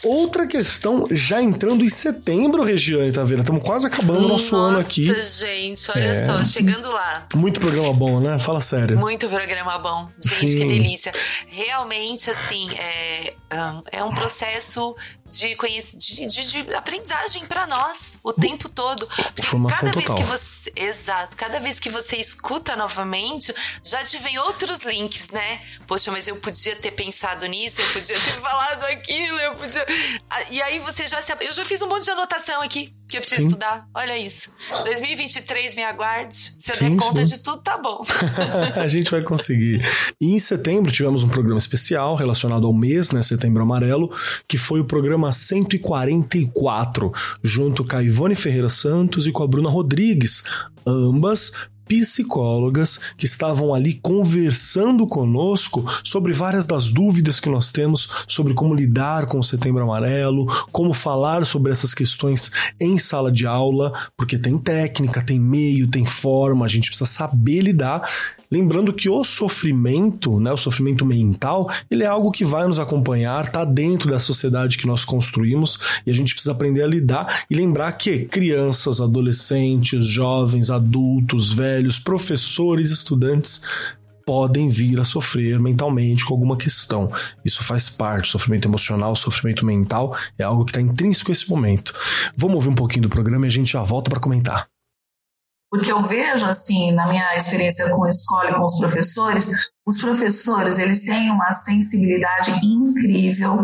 Outra 0.03 0.47
questão, 0.47 1.07
já 1.11 1.41
entrando 1.41 1.83
em 1.83 1.89
setembro, 1.89 2.63
Regiane, 2.63 3.11
tá 3.11 3.23
vendo? 3.23 3.41
Estamos 3.41 3.63
quase 3.63 3.85
acabando 3.87 4.25
o 4.25 4.27
nosso 4.27 4.55
Nossa, 4.55 4.69
ano 4.71 4.79
aqui. 4.79 5.05
gente, 5.23 5.89
olha 5.91 6.03
É. 6.03 6.25
só, 6.25 6.43
chegando 6.43 6.89
lá. 6.91 7.27
Muito 7.35 7.59
programa 7.59 7.93
bom, 7.93 8.19
né? 8.19 8.39
Fala 8.39 8.61
sério. 8.61 8.97
Muito 8.97 9.27
programa 9.27 9.77
bom. 9.79 10.09
Gente, 10.23 10.47
Sim. 10.47 10.59
que 10.59 10.65
delícia. 10.65 11.11
Realmente, 11.47 12.29
assim, 12.29 12.69
é, 12.75 13.33
ah, 13.49 13.81
é 13.91 14.03
um 14.03 14.13
processo 14.13 14.95
de, 15.29 15.55
de, 15.55 16.25
de- 16.27 16.63
de 16.65 16.73
aprendizagem 16.75 17.45
para 17.45 17.65
nós 17.67 18.17
o 18.23 18.33
tempo 18.33 18.67
todo. 18.69 19.07
Porque 19.07 19.43
Formação 19.43 19.79
cada 19.89 19.93
total. 19.93 20.15
vez 20.15 20.25
que 20.27 20.31
você. 20.31 20.71
Exato. 20.75 21.35
Cada 21.37 21.59
vez 21.59 21.79
que 21.79 21.89
você 21.89 22.17
escuta 22.17 22.75
novamente, 22.75 23.53
já 23.83 24.03
te 24.03 24.17
vem 24.17 24.37
outros 24.39 24.81
links, 24.83 25.29
né? 25.29 25.61
Poxa, 25.87 26.11
mas 26.11 26.27
eu 26.27 26.35
podia 26.37 26.75
ter 26.75 26.91
pensado 26.91 27.45
nisso, 27.47 27.81
eu 27.81 27.87
podia 27.93 28.15
ter 28.15 28.31
falado 28.41 28.83
aquilo, 28.85 29.39
eu 29.39 29.55
podia. 29.55 29.85
Ah, 30.29 30.43
E 30.49 30.61
aí 30.61 30.79
você 30.79 31.07
já 31.07 31.21
se. 31.21 31.31
Eu 31.39 31.53
já 31.53 31.63
fiz 31.65 31.81
um 31.81 31.87
monte 31.87 32.03
de 32.05 32.11
anotação 32.11 32.61
aqui 32.61 32.93
que 33.09 33.17
eu 33.17 33.21
preciso 33.21 33.41
Sim. 33.41 33.47
estudar. 33.47 33.87
Olha 33.93 34.17
isso. 34.17 34.51
2023, 34.85 35.75
me 35.75 35.83
aguarde. 35.83 36.35
Se 36.35 36.71
eu 36.71 36.75
Sim, 36.75 36.95
der 36.95 37.03
conta 37.03 37.25
sim. 37.25 37.33
de 37.33 37.39
tudo, 37.39 37.57
tá 37.57 37.75
bom. 37.75 38.05
a 38.79 38.87
gente 38.87 39.09
vai 39.09 39.23
conseguir. 39.23 39.81
E 40.21 40.31
em 40.31 40.37
setembro 40.37 40.91
tivemos 40.91 41.23
um 41.23 41.27
programa 41.27 41.57
especial 41.57 42.15
relacionado 42.15 42.67
ao 42.67 42.73
mês, 42.73 43.11
né, 43.11 43.23
Setembro 43.23 43.63
Amarelo, 43.63 44.15
que 44.47 44.59
foi 44.59 44.79
o 44.79 44.85
programa 44.85 45.31
144, 45.31 47.11
junto 47.43 47.83
com 47.83 47.95
a 47.95 48.03
Ivone 48.03 48.35
Ferreira 48.35 48.69
Santos 48.69 49.25
e 49.25 49.31
com 49.31 49.41
a 49.41 49.47
Bruna 49.47 49.69
Rodrigues, 49.69 50.43
ambas 50.85 51.51
psicólogas 51.89 52.99
que 53.17 53.25
estavam 53.25 53.73
ali 53.73 53.95
conversando 53.95 55.07
conosco 55.07 55.83
sobre 56.03 56.31
várias 56.31 56.67
das 56.67 56.89
dúvidas 56.89 57.39
que 57.39 57.49
nós 57.49 57.71
temos 57.71 58.23
sobre 58.27 58.53
como 58.53 58.75
lidar 58.75 59.25
com 59.25 59.39
o 59.39 59.43
Setembro 59.43 59.83
Amarelo, 59.83 60.45
como 60.71 60.93
falar 60.93 61.43
sobre 61.45 61.71
essas 61.71 61.93
questões 61.93 62.51
em 62.79 62.99
sala 62.99 63.31
de 63.31 63.47
aula, 63.47 63.91
porque 64.15 64.37
tem 64.37 64.57
técnica, 64.57 65.21
tem 65.21 65.39
meio, 65.39 65.89
tem 65.89 66.05
forma, 66.05 66.63
a 66.63 66.69
gente 66.69 66.89
precisa 66.89 67.09
saber 67.09 67.61
lidar. 67.61 68.07
Lembrando 68.51 68.91
que 68.91 69.07
o 69.07 69.23
sofrimento, 69.23 70.39
né, 70.39 70.51
o 70.51 70.57
sofrimento 70.57 71.05
mental, 71.05 71.69
ele 71.89 72.03
é 72.03 72.07
algo 72.07 72.31
que 72.31 72.43
vai 72.43 72.65
nos 72.65 72.79
acompanhar, 72.79 73.51
tá 73.51 73.63
dentro 73.63 74.09
da 74.09 74.17
sociedade 74.17 74.77
que 74.77 74.87
nós 74.87 75.05
construímos 75.05 76.01
e 76.05 76.09
a 76.09 76.13
gente 76.13 76.33
precisa 76.33 76.51
aprender 76.51 76.81
a 76.81 76.87
lidar 76.87 77.45
e 77.49 77.55
lembrar 77.55 77.91
que 77.91 78.25
crianças, 78.25 79.01
adolescentes, 79.01 80.03
jovens, 80.03 80.71
adultos, 80.71 81.53
velhos, 81.53 81.99
professores, 81.99 82.89
estudantes 82.89 83.61
podem 84.25 84.67
vir 84.67 84.99
a 84.99 85.03
sofrer 85.03 85.59
mentalmente 85.59 86.25
com 86.25 86.33
alguma 86.33 86.57
questão. 86.57 87.11
Isso 87.43 87.63
faz 87.63 87.89
parte, 87.89 88.29
sofrimento 88.29 88.67
emocional, 88.67 89.15
sofrimento 89.15 89.65
mental 89.65 90.15
é 90.37 90.43
algo 90.43 90.65
que 90.65 90.71
está 90.71 90.81
intrínseco 90.81 91.31
a 91.31 91.33
esse 91.33 91.49
momento. 91.49 91.93
Vamos 92.35 92.55
ouvir 92.55 92.69
um 92.69 92.75
pouquinho 92.75 93.03
do 93.03 93.09
programa 93.09 93.45
e 93.45 93.47
a 93.47 93.51
gente 93.51 93.71
já 93.71 93.81
volta 93.81 94.09
para 94.09 94.19
comentar. 94.19 94.67
Porque 95.71 95.91
eu 95.91 96.01
vejo, 96.01 96.45
assim, 96.47 96.91
na 96.91 97.07
minha 97.07 97.35
experiência 97.35 97.89
com 97.89 98.03
a 98.03 98.09
escola 98.09 98.49
e 98.49 98.55
com 98.55 98.65
os 98.65 98.79
professores, 98.79 99.69
os 99.85 100.01
professores, 100.01 100.79
eles 100.79 101.01
têm 101.05 101.29
uma 101.29 101.51
sensibilidade 101.51 102.51
incrível 102.65 103.63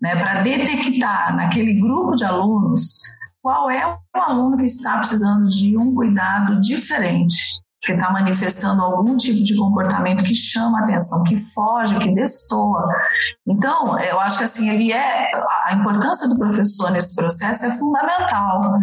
né, 0.00 0.16
para 0.16 0.42
detectar 0.42 1.34
naquele 1.34 1.74
grupo 1.80 2.14
de 2.14 2.24
alunos 2.24 3.14
qual 3.46 3.70
é 3.70 3.86
o 3.86 3.96
aluno 4.12 4.56
que 4.56 4.64
está 4.64 4.98
precisando 4.98 5.46
de 5.46 5.78
um 5.78 5.94
cuidado 5.94 6.60
diferente, 6.60 7.60
que 7.80 7.92
está 7.92 8.10
manifestando 8.10 8.82
algum 8.82 9.16
tipo 9.16 9.44
de 9.44 9.56
comportamento 9.56 10.24
que 10.24 10.34
chama 10.34 10.80
atenção, 10.80 11.22
que 11.22 11.36
foge, 11.54 11.96
que 12.00 12.12
destoa. 12.12 12.82
Então, 13.46 14.00
eu 14.00 14.18
acho 14.18 14.38
que 14.38 14.44
assim, 14.44 14.68
ele 14.68 14.92
é 14.92 15.30
a 15.64 15.74
importância 15.74 16.28
do 16.28 16.36
professor 16.36 16.90
nesse 16.90 17.14
processo 17.14 17.66
é 17.66 17.70
fundamental. 17.70 18.80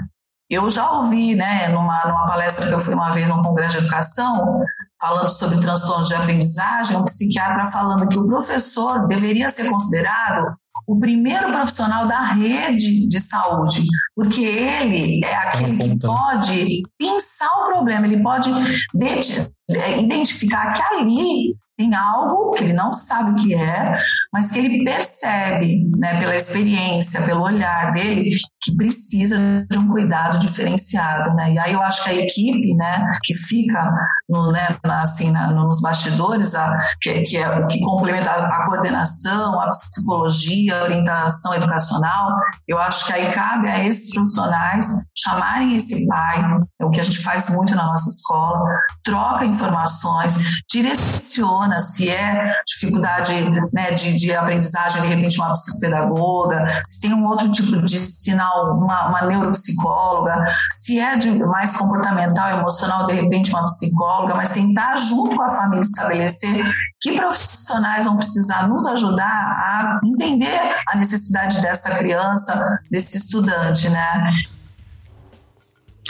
Eu 0.50 0.70
já 0.70 0.92
ouvi, 0.92 1.36
né, 1.36 1.68
numa, 1.70 2.04
numa 2.06 2.28
palestra 2.28 2.68
que 2.68 2.74
eu 2.74 2.82
fui 2.82 2.94
uma 2.94 3.12
vez 3.12 3.28
num 3.28 3.42
congresso 3.42 3.78
de 3.78 3.84
educação, 3.86 4.60
falando 5.02 5.30
sobre 5.30 5.60
transtornos 5.60 6.08
de 6.08 6.16
aprendizagem, 6.16 6.98
um 6.98 7.06
psiquiatra 7.06 7.66
falando 7.68 8.08
que 8.08 8.20
o 8.20 8.28
professor 8.28 9.08
deveria 9.08 9.50
ser 9.50 9.70
considerado 9.70 10.54
o 10.86 11.00
primeiro 11.00 11.48
profissional 11.48 12.08
da 12.08 12.34
rede 12.34 13.08
de 13.08 13.20
saúde, 13.20 13.84
porque 14.16 14.42
ele 14.44 15.22
é 15.26 15.36
aquele 15.36 15.78
que 15.78 15.88
né? 15.88 15.96
pode 16.02 16.82
pensar 17.00 17.50
o 17.50 17.74
problema, 17.74 18.06
ele 18.06 18.22
pode 18.22 18.50
de- 18.94 20.00
identificar 20.00 20.74
que 20.74 20.82
ali 20.84 21.56
tem 21.78 21.96
algo 21.96 22.52
que 22.52 22.66
ele 22.66 22.74
não 22.74 22.94
sabe 22.94 23.32
o 23.32 23.36
que 23.36 23.56
é, 23.56 23.98
mas 24.34 24.52
que 24.52 24.58
ele 24.58 24.84
percebe, 24.84 25.92
né, 25.96 26.20
pela 26.20 26.36
experiência, 26.36 27.22
pelo 27.22 27.44
olhar 27.44 27.94
dele, 27.94 28.36
que 28.60 28.76
precisa 28.76 29.64
de 29.70 29.78
um 29.78 29.88
cuidado 29.88 30.40
diferenciado, 30.40 31.36
né? 31.36 31.54
E 31.54 31.60
aí 31.60 31.74
eu 31.74 31.82
acho 31.82 32.04
que 32.04 32.10
a 32.10 32.16
equipe, 32.16 32.74
né, 32.74 33.06
que 33.24 33.36
fica 33.36 33.92
no, 34.28 34.52
né, 34.52 34.76
assim, 34.84 35.32
na, 35.32 35.52
nos 35.52 35.82
bastidores, 35.82 36.56
a, 36.56 36.80
que, 37.00 37.22
que, 37.22 37.38
é, 37.38 37.68
que 37.68 37.80
complementa 37.82 38.32
a, 38.32 38.48
a 38.48 38.66
coordenação, 38.66 39.60
a 39.60 39.70
psicologia, 39.70 40.80
a 40.80 40.84
orientação 40.84 41.54
educacional, 41.54 42.32
eu 42.68 42.80
acho 42.80 43.06
que 43.06 43.14
aí 43.14 43.32
cabe 43.32 43.68
a 43.68 43.86
esses 43.86 44.16
profissionais 44.16 44.88
chamarem 45.16 45.76
esse 45.76 46.08
pai, 46.08 46.44
é 46.82 46.86
o 46.86 46.90
que 46.90 47.00
a 47.00 47.04
gente 47.04 47.22
faz 47.22 47.50
muito 47.50 47.76
na 47.76 47.86
nossa 47.86 48.10
escola, 48.10 48.64
troca 49.04 49.46
informações, 49.46 50.38
direciona 50.72 51.80
se 51.80 52.10
é 52.10 52.52
dificuldade 52.66 53.32
né, 53.72 53.92
de, 53.92 54.23
de 54.24 54.34
aprendizagem, 54.34 55.02
de 55.02 55.08
repente 55.08 55.38
uma 55.40 55.52
psicopedagoga, 55.52 56.66
se 56.86 57.02
tem 57.02 57.14
um 57.14 57.26
outro 57.26 57.52
tipo 57.52 57.82
de 57.84 58.00
sinal, 58.00 58.78
uma, 58.78 59.10
uma 59.10 59.26
neuropsicóloga, 59.26 60.46
se 60.72 61.00
é 61.00 61.18
de 61.18 61.38
mais 61.40 61.76
comportamental, 61.76 62.60
emocional, 62.60 63.06
de 63.08 63.14
repente 63.14 63.52
uma 63.52 63.66
psicóloga, 63.66 64.36
mas 64.36 64.52
tentar 64.52 64.96
junto 64.98 65.36
com 65.36 65.44
a 65.44 65.52
família 65.52 65.82
estabelecer 65.82 66.64
que 67.02 67.20
profissionais 67.20 68.06
vão 68.06 68.16
precisar 68.16 68.68
nos 68.68 68.86
ajudar 68.88 69.26
a 69.26 70.00
entender 70.04 70.76
a 70.88 70.98
necessidade 70.98 71.62
dessa 71.62 71.90
criança, 71.96 72.80
desse 72.90 73.18
estudante, 73.18 73.90
né? 73.90 74.34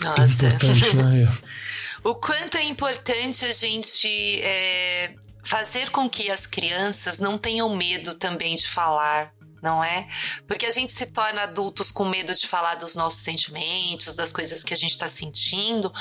Nossa. 0.01 0.47
Importante, 0.47 0.95
né? 0.95 1.33
o 2.03 2.13
quanto 2.15 2.57
é 2.57 2.63
importante 2.63 3.45
a 3.45 3.51
gente 3.51 4.07
é, 4.41 5.15
fazer 5.43 5.89
com 5.89 6.09
que 6.09 6.31
as 6.31 6.47
crianças 6.47 7.19
não 7.19 7.37
tenham 7.37 7.75
medo 7.75 8.15
também 8.15 8.55
de 8.55 8.67
falar, 8.67 9.33
não 9.63 9.81
é? 9.81 10.05
Porque 10.45 10.65
a 10.65 10.71
gente 10.71 10.91
se 10.91 11.05
torna 11.05 11.43
adultos 11.43 11.89
com 11.89 12.03
medo 12.03 12.35
de 12.35 12.45
falar 12.45 12.75
dos 12.75 12.95
nossos 12.95 13.21
sentimentos, 13.21 14.13
das 14.13 14.33
coisas 14.33 14.61
que 14.61 14.73
a 14.73 14.77
gente 14.77 14.91
está 14.91 15.07
sentindo, 15.07 15.91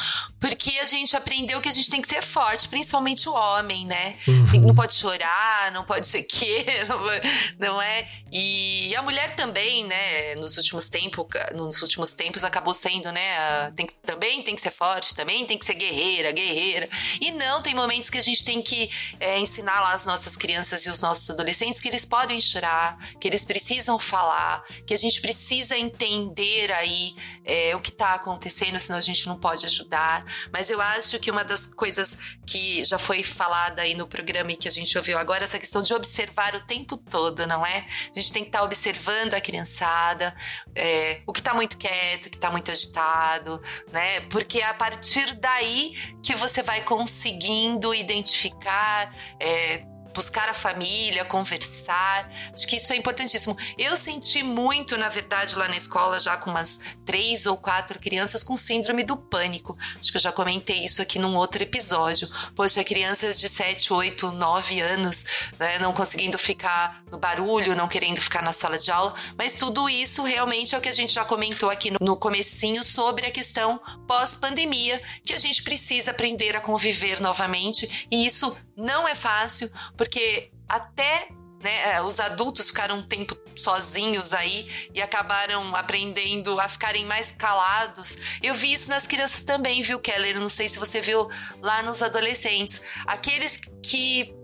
porque 0.40 0.80
a 0.80 0.84
gente 0.84 1.16
aprendeu 1.16 1.60
que 1.60 1.68
a 1.68 1.72
gente 1.72 1.88
tem 1.88 2.02
que 2.02 2.08
ser 2.08 2.22
forte, 2.22 2.68
principalmente 2.68 3.28
o 3.28 3.32
homem, 3.32 3.86
né? 3.86 4.16
Uhum. 4.26 4.66
Não 4.66 4.74
pode 4.74 4.96
chorar, 4.96 5.70
não 5.70 5.84
pode 5.84 6.08
ser 6.08 6.24
que, 6.24 6.66
não 7.56 7.80
é? 7.80 8.08
E 8.32 8.94
a 8.96 9.02
mulher 9.02 9.36
também, 9.36 9.84
né? 9.84 10.34
Nos 10.34 10.56
últimos 10.56 10.88
tempos, 10.88 11.24
nos 11.54 11.82
últimos 11.82 12.10
tempos 12.10 12.42
acabou 12.42 12.74
sendo, 12.74 13.12
né? 13.12 13.70
Tem 13.76 13.86
que, 13.86 13.94
também 13.94 14.42
tem 14.42 14.56
que 14.56 14.60
ser 14.60 14.72
forte, 14.72 15.14
também 15.14 15.46
tem 15.46 15.56
que 15.56 15.64
ser 15.64 15.74
guerreira, 15.74 16.32
guerreira. 16.32 16.88
E 17.20 17.30
não, 17.30 17.62
tem 17.62 17.76
momentos 17.76 18.10
que 18.10 18.18
a 18.18 18.22
gente 18.22 18.42
tem 18.42 18.60
que 18.60 18.90
é, 19.20 19.38
ensinar 19.38 19.80
lá 19.80 19.92
as 19.92 20.04
nossas 20.04 20.36
crianças 20.36 20.84
e 20.84 20.90
os 20.90 21.00
nossos 21.00 21.30
adolescentes 21.30 21.80
que 21.80 21.88
eles 21.88 22.04
podem 22.04 22.40
chorar, 22.40 22.98
que 23.20 23.28
eles 23.28 23.44
precisam 23.52 23.98
falar, 23.98 24.62
que 24.86 24.94
a 24.94 24.96
gente 24.96 25.20
precisa 25.20 25.76
entender 25.76 26.72
aí 26.72 27.14
é, 27.44 27.76
o 27.76 27.80
que 27.80 27.90
está 27.90 28.14
acontecendo, 28.14 28.80
senão 28.80 28.98
a 28.98 29.02
gente 29.02 29.26
não 29.26 29.38
pode 29.38 29.66
ajudar. 29.66 30.24
Mas 30.50 30.70
eu 30.70 30.80
acho 30.80 31.18
que 31.18 31.30
uma 31.30 31.44
das 31.44 31.66
coisas 31.66 32.16
que 32.46 32.82
já 32.82 32.96
foi 32.96 33.22
falada 33.22 33.82
aí 33.82 33.94
no 33.94 34.06
programa 34.06 34.52
e 34.52 34.56
que 34.56 34.66
a 34.66 34.70
gente 34.70 34.96
ouviu 34.96 35.18
agora, 35.18 35.44
essa 35.44 35.58
questão 35.58 35.82
de 35.82 35.92
observar 35.92 36.54
o 36.54 36.62
tempo 36.62 36.96
todo, 36.96 37.46
não 37.46 37.64
é? 37.66 37.86
A 38.10 38.18
gente 38.18 38.32
tem 38.32 38.42
que 38.42 38.48
estar 38.48 38.60
tá 38.60 38.64
observando 38.64 39.34
a 39.34 39.40
criançada, 39.40 40.34
é, 40.74 41.20
o 41.26 41.32
que 41.32 41.40
está 41.40 41.52
muito 41.52 41.76
quieto, 41.76 42.26
o 42.26 42.30
que 42.30 42.36
está 42.36 42.50
muito 42.50 42.70
agitado, 42.70 43.60
né? 43.92 44.20
Porque 44.30 44.60
é 44.60 44.64
a 44.64 44.72
partir 44.72 45.34
daí 45.34 45.94
que 46.22 46.34
você 46.34 46.62
vai 46.62 46.82
conseguindo 46.84 47.94
identificar. 47.94 49.14
É, 49.38 49.91
buscar 50.14 50.48
a 50.48 50.54
família, 50.54 51.24
conversar. 51.24 52.30
Acho 52.52 52.66
que 52.66 52.76
isso 52.76 52.92
é 52.92 52.96
importantíssimo. 52.96 53.56
Eu 53.78 53.96
senti 53.96 54.42
muito, 54.42 54.96
na 54.96 55.08
verdade, 55.08 55.56
lá 55.56 55.68
na 55.68 55.76
escola, 55.76 56.20
já 56.20 56.36
com 56.36 56.50
umas 56.50 56.78
três 57.04 57.46
ou 57.46 57.56
quatro 57.56 57.98
crianças 57.98 58.42
com 58.42 58.56
síndrome 58.56 59.02
do 59.02 59.16
pânico. 59.16 59.76
Acho 59.98 60.10
que 60.10 60.16
eu 60.16 60.20
já 60.20 60.32
comentei 60.32 60.84
isso 60.84 61.02
aqui 61.02 61.18
num 61.18 61.36
outro 61.36 61.62
episódio. 61.62 62.28
Poxa, 62.54 62.84
crianças 62.84 63.38
de 63.40 63.48
7, 63.48 63.92
8, 63.92 64.30
9 64.30 64.80
anos, 64.80 65.24
né, 65.58 65.78
não 65.78 65.92
conseguindo 65.92 66.38
ficar 66.38 67.02
no 67.10 67.18
barulho, 67.18 67.74
não 67.74 67.88
querendo 67.88 68.20
ficar 68.20 68.42
na 68.42 68.52
sala 68.52 68.78
de 68.78 68.90
aula. 68.90 69.14
Mas 69.36 69.54
tudo 69.54 69.88
isso 69.88 70.22
realmente 70.22 70.74
é 70.74 70.78
o 70.78 70.80
que 70.80 70.88
a 70.88 70.92
gente 70.92 71.12
já 71.12 71.24
comentou 71.24 71.70
aqui 71.70 71.92
no, 72.00 72.16
comecinho 72.16 72.84
sobre 72.84 73.26
a 73.26 73.30
questão 73.30 73.80
pós-pandemia, 74.06 75.02
que 75.24 75.32
a 75.32 75.38
gente 75.38 75.62
precisa 75.62 76.10
aprender 76.10 76.56
a 76.56 76.60
conviver 76.60 77.20
novamente. 77.20 78.06
E 78.10 78.24
isso 78.26 78.56
não 78.76 79.06
é 79.06 79.14
fácil, 79.14 79.70
porque 79.96 80.50
até 80.68 81.28
né, 81.62 81.94
é, 81.94 82.02
os 82.02 82.18
adultos 82.18 82.68
ficaram 82.68 82.96
um 82.96 83.02
tempo 83.02 83.36
sozinhos 83.56 84.32
aí 84.32 84.90
e 84.92 85.00
acabaram 85.00 85.74
aprendendo 85.76 86.58
a 86.58 86.68
ficarem 86.68 87.04
mais 87.04 87.30
calados. 87.32 88.18
Eu 88.42 88.54
vi 88.54 88.72
isso 88.72 88.90
nas 88.90 89.06
crianças 89.06 89.42
também, 89.44 89.82
viu, 89.82 90.00
Keller? 90.00 90.40
Não 90.40 90.48
sei 90.48 90.68
se 90.68 90.78
você 90.78 91.00
viu 91.00 91.30
lá 91.60 91.82
nos 91.82 92.02
adolescentes. 92.02 92.80
Aqueles 93.06 93.60
que 93.82 94.34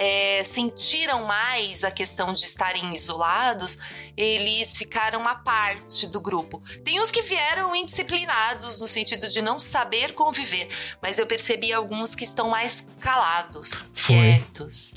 é, 0.00 0.42
sentiram 0.42 1.26
mais 1.26 1.84
a 1.84 1.90
questão 1.90 2.32
de 2.32 2.40
estarem 2.40 2.94
isolados, 2.94 3.76
eles 4.16 4.74
ficaram 4.76 5.28
à 5.28 5.34
parte 5.34 6.06
do 6.06 6.18
grupo. 6.18 6.62
Tem 6.82 7.00
uns 7.00 7.10
que 7.10 7.20
vieram 7.20 7.76
indisciplinados, 7.76 8.80
no 8.80 8.86
sentido 8.86 9.28
de 9.28 9.42
não 9.42 9.60
saber 9.60 10.14
conviver, 10.14 10.68
mas 11.02 11.18
eu 11.18 11.26
percebi 11.26 11.70
alguns 11.70 12.14
que 12.14 12.24
estão 12.24 12.48
mais 12.48 12.86
calados, 12.98 13.90
Foi. 13.94 14.16
quietos. 14.16 14.94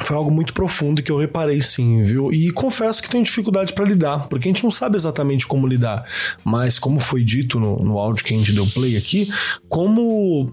Foi 0.00 0.16
algo 0.16 0.30
muito 0.30 0.52
profundo 0.52 1.02
que 1.02 1.10
eu 1.10 1.18
reparei 1.18 1.62
sim, 1.62 2.04
viu? 2.04 2.32
E 2.32 2.50
confesso 2.50 3.00
que 3.00 3.08
tenho 3.08 3.22
dificuldade 3.22 3.72
para 3.72 3.84
lidar, 3.84 4.28
porque 4.28 4.48
a 4.48 4.52
gente 4.52 4.64
não 4.64 4.70
sabe 4.70 4.96
exatamente 4.96 5.46
como 5.46 5.68
lidar. 5.68 6.04
Mas, 6.42 6.80
como 6.80 6.98
foi 6.98 7.22
dito 7.22 7.60
no, 7.60 7.76
no 7.76 7.98
áudio 7.98 8.24
que 8.24 8.34
a 8.34 8.36
gente 8.36 8.52
deu 8.52 8.66
play 8.66 8.96
aqui, 8.96 9.28
como 9.68 10.46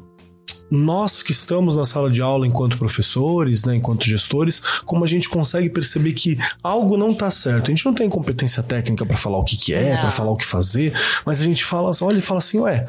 nós 0.71 1.21
que 1.21 1.33
estamos 1.33 1.75
na 1.75 1.83
sala 1.83 2.09
de 2.09 2.21
aula 2.21 2.47
enquanto 2.47 2.77
professores, 2.77 3.65
né, 3.65 3.75
enquanto 3.75 4.05
gestores, 4.05 4.61
como 4.85 5.03
a 5.03 5.07
gente 5.07 5.27
consegue 5.27 5.69
perceber 5.69 6.13
que 6.13 6.39
algo 6.63 6.95
não 6.95 7.11
está 7.11 7.29
certo. 7.29 7.65
A 7.65 7.67
gente 7.75 7.85
não 7.85 7.93
tem 7.93 8.09
competência 8.09 8.63
técnica 8.63 9.05
para 9.05 9.17
falar 9.17 9.37
o 9.37 9.43
que, 9.43 9.57
que 9.57 9.73
é, 9.73 9.97
para 9.97 10.11
falar 10.11 10.31
o 10.31 10.37
que 10.37 10.45
fazer, 10.45 10.93
mas 11.25 11.41
a 11.41 11.43
gente 11.43 11.65
fala, 11.65 11.91
olha 12.01 12.17
e 12.17 12.21
fala 12.21 12.37
assim, 12.37 12.59
ué, 12.59 12.87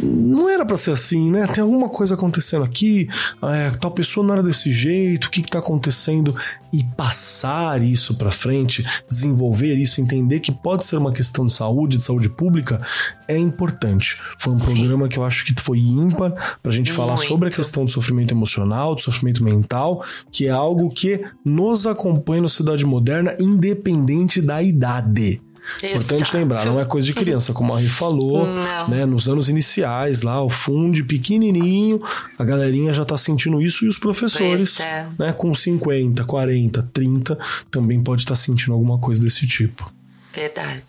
não 0.00 0.48
era 0.48 0.64
para 0.64 0.76
ser 0.76 0.92
assim, 0.92 1.30
né? 1.30 1.46
Tem 1.48 1.62
alguma 1.62 1.88
coisa 1.88 2.14
acontecendo 2.14 2.64
aqui, 2.64 3.08
é, 3.42 3.70
tal 3.70 3.90
pessoa 3.90 4.24
não 4.24 4.34
era 4.34 4.42
desse 4.42 4.72
jeito, 4.72 5.26
o 5.26 5.30
que 5.30 5.40
está 5.40 5.58
acontecendo? 5.58 6.34
E 6.74 6.82
passar 6.96 7.80
isso 7.80 8.16
para 8.16 8.32
frente, 8.32 8.84
desenvolver 9.08 9.76
isso, 9.76 10.00
entender 10.00 10.40
que 10.40 10.50
pode 10.50 10.84
ser 10.84 10.96
uma 10.96 11.12
questão 11.12 11.46
de 11.46 11.52
saúde, 11.52 11.98
de 11.98 12.02
saúde 12.02 12.28
pública, 12.28 12.84
é 13.28 13.38
importante. 13.38 14.20
Foi 14.38 14.52
um 14.52 14.58
Sim. 14.58 14.74
programa 14.74 15.06
que 15.06 15.16
eu 15.16 15.24
acho 15.24 15.44
que 15.44 15.54
foi 15.62 15.78
ímpar 15.78 16.58
pra 16.60 16.72
gente 16.72 16.90
falar 16.90 17.14
Muito. 17.14 17.28
sobre 17.28 17.48
a 17.48 17.52
questão 17.52 17.84
do 17.84 17.90
sofrimento 17.92 18.34
emocional, 18.34 18.96
do 18.96 19.00
sofrimento 19.00 19.44
mental, 19.44 20.04
que 20.32 20.46
é 20.48 20.50
algo 20.50 20.90
que 20.90 21.24
nos 21.44 21.86
acompanha 21.86 22.42
na 22.42 22.48
sociedade 22.48 22.84
moderna, 22.84 23.36
independente 23.38 24.42
da 24.42 24.60
idade. 24.60 25.40
Importante 25.82 26.22
Exato. 26.22 26.36
lembrar, 26.36 26.64
não 26.66 26.80
é 26.80 26.84
coisa 26.84 27.06
de 27.06 27.14
criança, 27.14 27.52
como 27.52 27.74
a 27.74 27.80
Ri 27.80 27.88
falou, 27.88 28.46
Não. 28.46 28.88
né? 28.88 29.04
Nos 29.06 29.28
anos 29.28 29.48
iniciais, 29.48 30.22
lá, 30.22 30.42
o 30.42 30.50
fundo 30.50 31.04
pequenininho, 31.04 32.02
a 32.38 32.44
galerinha 32.44 32.92
já 32.92 33.04
tá 33.04 33.16
sentindo 33.16 33.60
isso 33.60 33.84
e 33.84 33.88
os 33.88 33.98
professores, 33.98 34.80
é. 34.80 35.08
né, 35.18 35.32
com 35.32 35.54
50, 35.54 36.24
40, 36.24 36.88
30, 36.92 37.38
também 37.70 38.02
pode 38.02 38.22
estar 38.22 38.36
sentindo 38.36 38.72
alguma 38.72 38.98
coisa 38.98 39.20
desse 39.22 39.46
tipo. 39.46 39.90
Verdade. 40.32 40.82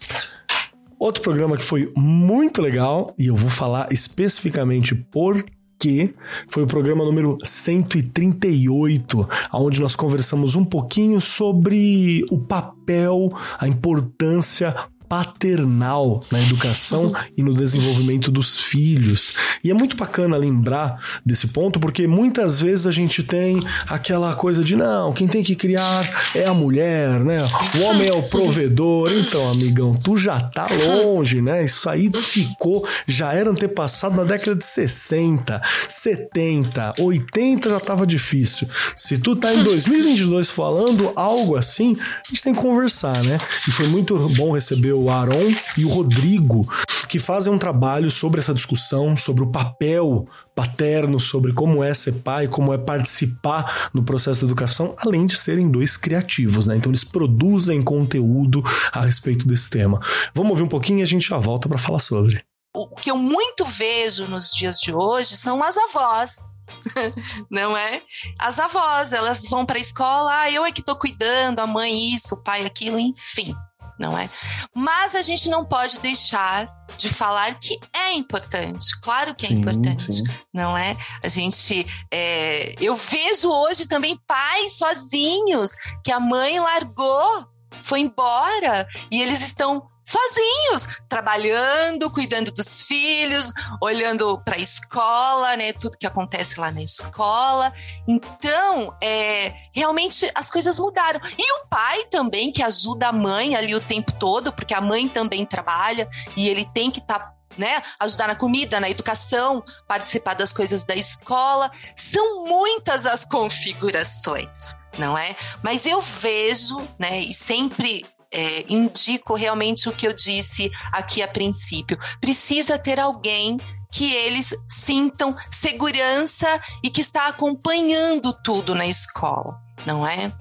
Outro 0.98 1.22
programa 1.22 1.58
que 1.58 1.64
foi 1.64 1.92
muito 1.96 2.62
legal, 2.62 3.14
e 3.18 3.28
eu 3.28 3.36
vou 3.36 3.50
falar 3.50 3.88
especificamente 3.92 4.96
por 4.96 5.44
quê, 5.80 6.14
foi 6.48 6.64
o 6.64 6.68
programa 6.68 7.04
número 7.04 7.38
138, 7.44 9.30
onde 9.54 9.82
nós 9.82 9.96
conversamos 9.96 10.56
um 10.56 10.66
pouquinho 10.66 11.20
sobre 11.22 12.26
o 12.32 12.38
papel, 12.38 13.32
a 13.60 13.68
importância 13.68 14.76
paternal 15.08 16.24
na 16.32 16.42
educação 16.42 17.14
e 17.38 17.44
no 17.44 17.54
desenvolvimento 17.54 18.32
dos 18.32 18.58
filhos. 18.58 19.34
E 19.64 19.72
é 19.72 19.74
muito 19.74 19.96
bacana 19.96 20.38
lembrar 20.38 21.00
desse 21.26 21.48
ponto, 21.48 21.80
porque 21.80 22.08
muitas 22.08 22.62
vezes 22.62 22.88
a 22.88 22.92
gente 22.92 23.24
tem 23.24 23.60
aquela 23.88 24.36
coisa 24.36 24.64
de 24.64 24.76
não, 24.76 25.14
quem 25.14 25.28
tem 25.28 25.44
que 25.44 25.56
criar 25.56 26.30
é 26.34 26.46
a 26.46 26.54
mulher, 26.54 27.20
né? 27.20 27.40
O 27.76 27.84
homem 27.84 28.08
é 28.08 28.14
o 28.14 28.24
provedor. 28.24 29.12
Então, 29.12 29.50
amigão, 29.50 29.96
tu 29.96 30.18
já 30.18 30.40
tá 30.40 30.68
longe, 30.68 31.42
né? 31.42 31.64
Isso 31.64 31.90
aí 31.90 32.12
ficou, 32.20 32.88
já 33.08 33.34
era 33.34 33.50
antepassado 33.50 34.16
na 34.16 34.24
década 34.24 34.56
de 34.56 34.66
60, 34.66 35.62
70, 35.88 36.94
80 37.00 37.70
já 37.70 37.80
tava 37.80 38.06
difícil. 38.06 38.68
Se 38.96 39.18
tu 39.18 39.36
tá 39.36 39.54
em 39.54 39.64
2022 39.64 40.50
falando 40.50 41.12
algo 41.16 41.56
assim, 41.56 41.98
a 42.00 42.28
gente 42.30 42.44
tem 42.44 42.54
que 42.54 42.62
conversar, 42.62 43.24
né? 43.24 43.38
E 43.68 43.72
foi 43.72 43.88
muito 43.88 44.18
bom 44.30 44.54
receber 44.54 44.94
o 44.96 45.10
Aaron 45.10 45.54
e 45.78 45.86
o 45.86 45.90
Rodrigo, 45.90 46.68
que 47.08 47.20
fazem 47.20 47.52
um 47.52 47.58
trabalho 47.58 48.10
sobre 48.10 48.40
essa 48.40 48.54
discussão, 48.54 49.16
sobre 49.16 49.44
o 49.44 49.52
papel 49.52 50.28
paterno, 50.54 51.20
sobre 51.20 51.54
como 51.54 51.84
é 51.84 51.94
ser 51.94 52.14
pai, 52.24 52.48
como 52.48 52.74
é 52.74 52.78
participar 52.78 53.90
no 53.94 54.04
processo 54.04 54.40
de 54.40 54.46
educação, 54.46 54.96
além 54.98 55.26
de 55.26 55.36
serem 55.36 55.70
dois 55.70 55.98
criativos, 55.98 56.68
né? 56.68 56.76
Então 56.76 56.92
eles 56.92 57.04
produzem 57.04 57.82
conteúdo 57.82 58.64
a 58.92 59.02
respeito 59.02 59.48
desse 59.48 59.70
tema. 59.70 60.00
Vamos 60.34 60.52
ouvir 60.52 60.64
um 60.64 60.68
pouquinho 60.68 61.00
e 61.00 61.04
a 61.04 61.08
gente 61.08 61.28
já 61.28 61.38
volta 61.38 61.68
para 61.68 61.78
falar 61.78 62.00
sobre. 62.00 62.42
O 62.76 62.88
que 62.96 63.10
eu 63.10 63.18
muito 63.18 63.64
vejo 63.66 64.26
nos 64.26 64.52
dias 64.52 64.78
de 64.80 64.94
hoje 64.94 65.36
são 65.36 65.64
as 65.64 65.78
avós 65.78 66.36
não 67.50 67.78
é? 67.78 68.02
As 68.40 68.60
avós, 68.60 69.14
elas 69.14 69.48
vão 69.48 69.66
para 69.66 69.78
a 69.78 69.82
escola, 69.82 70.42
ah, 70.42 70.52
eu 70.52 70.66
é 70.66 70.72
que 70.72 70.82
estou 70.82 70.96
cuidando, 70.96 71.60
a 71.60 71.68
mãe 71.68 72.14
isso, 72.14 72.36
o 72.36 72.44
pai 72.44 72.66
aquilo, 72.66 73.00
enfim, 73.00 73.54
não 74.00 74.18
é? 74.18 74.30
Mas 74.74 75.16
a 75.16 75.22
gente 75.22 75.50
não 75.50 75.66
pode 75.66 76.00
deixar 76.00 76.70
de 76.98 77.10
falar 77.10 77.60
que 77.60 77.80
é 77.94 78.14
importante, 78.14 78.86
claro 79.02 79.36
que 79.36 79.46
é 79.46 79.50
sim, 79.50 79.60
importante, 79.60 80.12
sim. 80.12 80.24
não 80.54 80.78
é? 80.78 80.96
A 81.24 81.28
gente, 81.28 81.86
é, 82.12 82.76
eu 82.80 82.96
vejo 82.96 83.50
hoje 83.50 83.88
também 83.88 84.20
pais 84.28 84.78
sozinhos 84.78 85.72
que 86.04 86.12
a 86.12 86.20
mãe 86.20 86.60
largou, 86.60 87.48
foi 87.72 88.00
embora 88.00 88.88
e 89.12 89.22
eles 89.22 89.42
estão 89.42 89.88
sozinhos, 90.06 90.88
trabalhando, 91.10 92.12
cuidando 92.12 92.52
dos 92.52 92.82
filhos, 92.82 93.52
olhando 93.82 94.40
para 94.40 94.56
a 94.56 94.60
escola, 94.60 95.58
né? 95.58 95.74
Tudo 95.74 95.98
que 95.98 96.06
acontece 96.06 96.60
lá 96.60 96.72
na 96.72 96.84
escola. 96.84 97.74
Então, 98.08 98.96
é, 99.02 99.54
realmente 99.74 100.30
as 100.36 100.50
coisas 100.50 100.78
mudaram. 100.78 101.20
E 101.38 101.52
o 101.54 101.68
pai 101.68 102.06
também, 102.06 102.52
que 102.52 102.62
ajuda 102.62 103.08
a 103.08 103.12
mãe 103.12 103.56
ali 103.56 103.74
o 103.74 103.82
tempo 103.82 104.12
todo, 104.14 104.54
porque 104.54 104.76
a 104.76 104.82
mãe 104.82 105.10
também 105.10 105.44
trabalha 105.44 106.08
e 106.38 106.48
ele 106.48 106.66
tem 106.74 106.92
que 106.92 107.00
estar. 107.00 107.20
Tá 107.20 107.36
né? 107.58 107.82
Ajudar 108.02 108.28
na 108.28 108.36
comida, 108.36 108.82
na 108.82 108.90
educação, 108.90 109.64
participar 109.88 110.34
das 110.34 110.52
coisas 110.52 110.84
da 110.84 110.94
escola. 110.94 111.72
São 111.96 112.44
muitas 112.44 113.06
as 113.06 113.24
configurações, 113.24 114.76
não 114.98 115.18
é? 115.18 115.38
Mas 115.64 115.86
eu 115.86 116.02
vejo, 116.02 116.78
né? 117.00 117.22
E 117.22 117.34
sempre 117.34 118.06
é, 118.36 118.66
indico 118.68 119.34
realmente 119.34 119.88
o 119.88 119.94
que 119.94 120.06
eu 120.06 120.14
disse 120.14 120.70
aqui 120.92 121.24
a 121.24 121.28
princípio. 121.28 121.98
Precisa 122.20 122.78
ter 122.78 123.00
alguém 123.00 123.58
que 123.90 124.14
eles 124.14 124.54
sintam 124.68 125.34
segurança 125.50 126.48
e 126.84 126.90
que 126.90 127.00
está 127.00 127.28
acompanhando 127.28 128.34
tudo 128.44 128.76
na 128.76 128.86
escola, 128.86 129.58
não 129.86 130.06
é? 130.06 130.34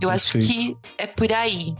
Eu 0.00 0.08
perfeito. 0.08 0.46
acho 0.46 0.52
que 0.52 0.76
é 0.98 1.06
por 1.06 1.32
aí. 1.32 1.74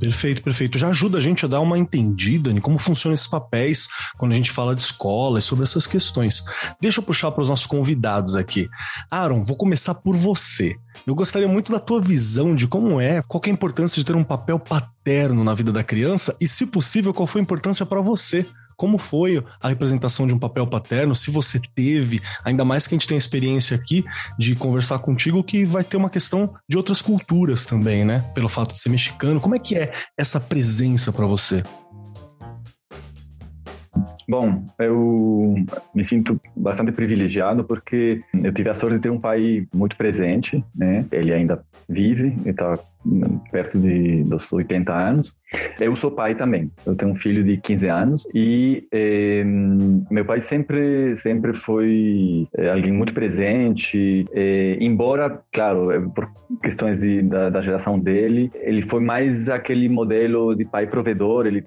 Perfeito, 0.00 0.42
perfeito. 0.42 0.78
Já 0.78 0.88
ajuda 0.88 1.18
a 1.18 1.20
gente 1.20 1.44
a 1.44 1.48
dar 1.48 1.60
uma 1.60 1.78
entendida 1.78 2.50
em 2.50 2.60
como 2.60 2.78
funcionam 2.78 3.14
esses 3.14 3.26
papéis 3.26 3.88
quando 4.16 4.32
a 4.32 4.34
gente 4.34 4.50
fala 4.50 4.74
de 4.74 4.82
escola 4.82 5.38
e 5.38 5.42
sobre 5.42 5.64
essas 5.64 5.86
questões. 5.86 6.42
Deixa 6.80 7.00
eu 7.00 7.04
puxar 7.04 7.30
para 7.30 7.42
os 7.42 7.48
nossos 7.48 7.66
convidados 7.66 8.36
aqui. 8.36 8.68
Aaron, 9.10 9.44
vou 9.44 9.56
começar 9.56 9.94
por 9.94 10.16
você. 10.16 10.76
Eu 11.06 11.14
gostaria 11.14 11.48
muito 11.48 11.70
da 11.70 11.78
tua 11.78 12.00
visão 12.00 12.54
de 12.54 12.66
como 12.66 13.00
é, 13.00 13.22
qual 13.22 13.40
é 13.44 13.50
a 13.50 13.52
importância 13.52 14.00
de 14.00 14.04
ter 14.04 14.16
um 14.16 14.24
papel 14.24 14.58
paterno 14.58 15.44
na 15.44 15.54
vida 15.54 15.72
da 15.72 15.84
criança 15.84 16.36
e, 16.40 16.48
se 16.48 16.66
possível, 16.66 17.14
qual 17.14 17.26
foi 17.26 17.40
a 17.40 17.44
importância 17.44 17.86
para 17.86 18.00
você 18.00 18.46
como 18.78 18.96
foi 18.96 19.44
a 19.60 19.68
representação 19.68 20.24
de 20.24 20.32
um 20.32 20.38
papel 20.38 20.64
paterno? 20.64 21.14
Se 21.14 21.32
você 21.32 21.60
teve, 21.74 22.22
ainda 22.44 22.64
mais 22.64 22.86
que 22.86 22.94
a 22.94 22.98
gente 22.98 23.08
tem 23.08 23.16
a 23.16 23.18
experiência 23.18 23.76
aqui 23.76 24.04
de 24.38 24.54
conversar 24.54 25.00
contigo, 25.00 25.42
que 25.42 25.64
vai 25.64 25.82
ter 25.82 25.96
uma 25.96 26.08
questão 26.08 26.54
de 26.68 26.76
outras 26.76 27.02
culturas 27.02 27.66
também, 27.66 28.04
né? 28.04 28.20
Pelo 28.34 28.48
fato 28.48 28.74
de 28.74 28.80
ser 28.80 28.88
mexicano. 28.88 29.40
Como 29.40 29.56
é 29.56 29.58
que 29.58 29.74
é 29.74 29.92
essa 30.16 30.38
presença 30.38 31.12
para 31.12 31.26
você? 31.26 31.64
Bom, 34.28 34.62
eu 34.78 35.54
me 35.94 36.04
sinto 36.04 36.38
bastante 36.54 36.92
privilegiado 36.92 37.64
porque 37.64 38.20
eu 38.34 38.52
tive 38.52 38.68
a 38.68 38.74
sorte 38.74 38.96
de 38.96 39.02
ter 39.02 39.10
um 39.10 39.18
pai 39.18 39.66
muito 39.74 39.96
presente, 39.96 40.62
né? 40.76 41.06
Ele 41.10 41.32
ainda 41.32 41.64
vive, 41.88 42.36
ele 42.42 42.50
está 42.50 42.78
perto 43.50 43.78
de, 43.78 44.22
dos 44.24 44.52
80 44.52 44.92
anos. 44.92 45.34
Eu 45.80 45.96
sou 45.96 46.10
pai 46.10 46.34
também. 46.34 46.70
Eu 46.86 46.94
tenho 46.94 47.12
um 47.12 47.14
filho 47.14 47.42
de 47.42 47.56
15 47.56 47.88
anos 47.88 48.28
e 48.34 48.86
eh, 48.92 49.44
meu 50.10 50.26
pai 50.26 50.42
sempre 50.42 51.16
sempre 51.16 51.54
foi 51.54 52.46
eh, 52.54 52.70
alguém 52.70 52.92
muito 52.92 53.14
presente. 53.14 54.26
Eh, 54.34 54.76
embora, 54.78 55.42
claro, 55.50 56.10
por 56.14 56.30
questões 56.62 57.00
de, 57.00 57.22
da, 57.22 57.48
da, 57.48 57.62
geração 57.62 57.98
dele, 57.98 58.52
ele 58.56 58.82
foi 58.82 59.00
mais 59.00 59.48
aquele 59.48 59.88
modelo 59.88 60.54
de 60.54 60.66
pai 60.66 60.86
provedor. 60.86 61.46
Ele 61.46 61.64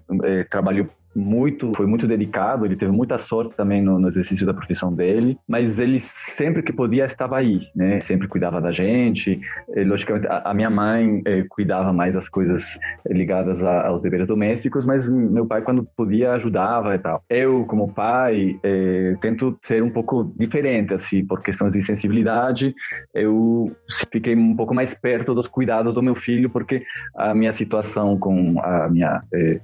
trabalhou 0.47 0.87
muito, 1.15 1.71
foi 1.75 1.85
muito 1.85 2.07
dedicado, 2.07 2.65
ele 2.65 2.75
teve 2.75 2.91
muita 2.91 3.17
sorte 3.17 3.53
também 3.55 3.81
no, 3.81 3.99
no, 3.99 4.07
exercício 4.07 4.45
da 4.45 4.53
profissão 4.53 4.93
dele, 4.93 5.37
mas 5.47 5.77
ele 5.79 5.99
sempre 5.99 6.63
que 6.63 6.71
podia 6.71 7.05
estava 7.05 7.37
aí, 7.37 7.61
né? 7.75 7.99
Sempre 7.99 8.27
cuidava 8.27 8.61
da 8.61 8.71
gente. 8.71 9.39
E, 9.75 9.83
logicamente, 9.83 10.27
a, 10.27 10.51
a, 10.51 10.53
minha 10.53 10.69
mãe 10.69 11.21
eh, 11.25 11.45
cuidava 11.49 11.91
mais 11.91 12.15
das 12.15 12.29
coisas 12.29 12.79
ligadas 13.07 13.63
a, 13.63 13.87
aos 13.87 14.01
deveres 14.01 14.27
domésticos, 14.27 14.85
mas 14.85 15.07
meu 15.07 15.45
pai, 15.45 15.61
quando 15.61 15.85
podia, 15.95 16.33
ajudava 16.33 16.95
e 16.95 16.99
tal. 16.99 17.23
Eu, 17.29 17.65
como 17.65 17.93
pai, 17.93 18.57
eh, 18.63 19.15
tento 19.21 19.57
ser 19.61 19.83
um 19.83 19.89
pouco 19.89 20.33
diferente, 20.37 20.93
assim, 20.93 21.25
por 21.25 21.41
questões 21.41 21.73
de 21.73 21.81
sensibilidade. 21.81 22.73
Eu 23.13 23.75
fiquei 24.11 24.35
um 24.35 24.55
pouco 24.55 24.73
mais 24.73 24.93
perto 24.93 25.35
dos 25.35 25.47
cuidados 25.47 25.95
do 25.95 26.01
meu 26.01 26.15
filho, 26.15 26.49
porque 26.49 26.83
a 27.15 27.33
minha 27.33 27.51
situação 27.51 28.17
com 28.17 28.59
a 28.61 28.87
minha 28.89 29.21
eh, 29.33 29.59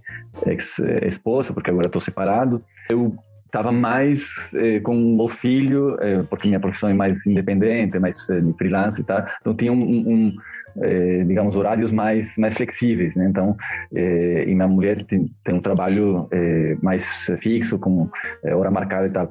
ex-esposa 0.45 1.36
moça, 1.37 1.53
porque 1.53 1.69
agora 1.69 1.87
estou 1.87 2.01
separado. 2.01 2.63
Eu 2.89 3.15
estava 3.45 3.71
mais 3.71 4.51
eh, 4.55 4.79
com 4.79 5.17
o 5.19 5.29
filho, 5.29 5.97
eh, 6.01 6.23
porque 6.29 6.47
minha 6.47 6.59
profissão 6.59 6.89
é 6.89 6.93
mais 6.93 7.25
independente, 7.25 7.97
mais 7.99 8.29
eh, 8.29 8.41
de 8.41 8.53
freelance 8.53 9.03
tal. 9.03 9.25
Então 9.41 9.55
tinha 9.55 9.71
um, 9.71 9.83
um 10.13 10.33
eh, 10.81 11.23
digamos, 11.25 11.55
horários 11.55 11.91
mais 11.91 12.37
mais 12.37 12.53
flexíveis, 12.53 13.15
né? 13.15 13.25
Então, 13.29 13.55
eh, 13.95 14.43
e 14.47 14.53
minha 14.53 14.67
mulher 14.67 15.03
tem, 15.03 15.25
tem 15.43 15.55
um 15.55 15.59
trabalho 15.59 16.27
eh, 16.31 16.77
mais 16.83 17.31
fixo, 17.41 17.79
com 17.79 18.09
hora 18.43 18.69
marcada 18.69 19.07
e 19.07 19.09
tal. 19.09 19.29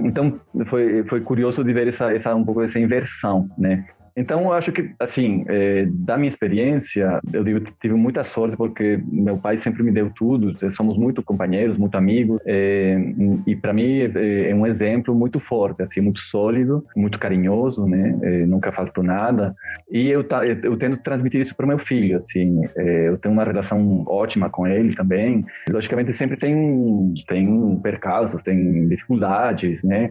Então, 0.00 0.40
foi 0.66 1.04
foi 1.04 1.20
curioso 1.20 1.62
de 1.62 1.72
ver 1.72 1.88
essa 1.88 2.12
essa 2.12 2.34
um 2.34 2.44
pouco 2.44 2.62
essa 2.62 2.80
inversão, 2.80 3.48
né? 3.56 3.84
Então, 4.18 4.42
eu 4.42 4.52
acho 4.52 4.72
que, 4.72 4.90
assim, 4.98 5.44
é, 5.46 5.86
da 5.88 6.16
minha 6.16 6.28
experiência, 6.28 7.20
eu 7.32 7.44
digo, 7.44 7.60
tive 7.80 7.94
muita 7.94 8.24
sorte 8.24 8.56
porque 8.56 9.00
meu 9.06 9.38
pai 9.38 9.56
sempre 9.56 9.84
me 9.84 9.92
deu 9.92 10.10
tudo. 10.10 10.56
Somos 10.72 10.98
muito 10.98 11.22
companheiros, 11.22 11.76
muito 11.76 11.96
amigos. 11.96 12.40
É, 12.44 12.98
e 13.46 13.54
para 13.54 13.72
mim 13.72 14.00
é, 14.00 14.50
é, 14.50 14.54
um 14.54 14.66
exemplo 14.66 15.14
muito 15.14 15.38
forte, 15.38 15.82
assim, 15.82 16.00
muito 16.00 16.18
sólido, 16.18 16.84
muito 16.96 17.16
carinhoso, 17.16 17.86
né? 17.86 18.44
Nunca 18.48 18.72
faltou 18.72 19.04
nada. 19.04 19.54
E 19.88 20.08
eu, 20.08 20.26
eu 20.64 20.76
tento 20.76 21.00
transmitir 21.00 21.40
isso 21.40 21.54
para 21.54 21.66
meu 21.66 21.78
filho, 21.78 22.16
assim. 22.16 22.60
Eu 22.76 23.16
tenho 23.18 23.32
uma 23.32 23.44
relação 23.44 24.02
ótima 24.08 24.50
com 24.50 24.66
ele 24.66 24.96
também. 24.96 25.44
Logicamente, 25.70 26.12
sempre 26.12 26.36
tem 26.36 27.14
tem 27.28 27.78
percalços, 27.80 28.42
tem 28.42 28.88
dificuldades, 28.88 29.84
né? 29.84 30.10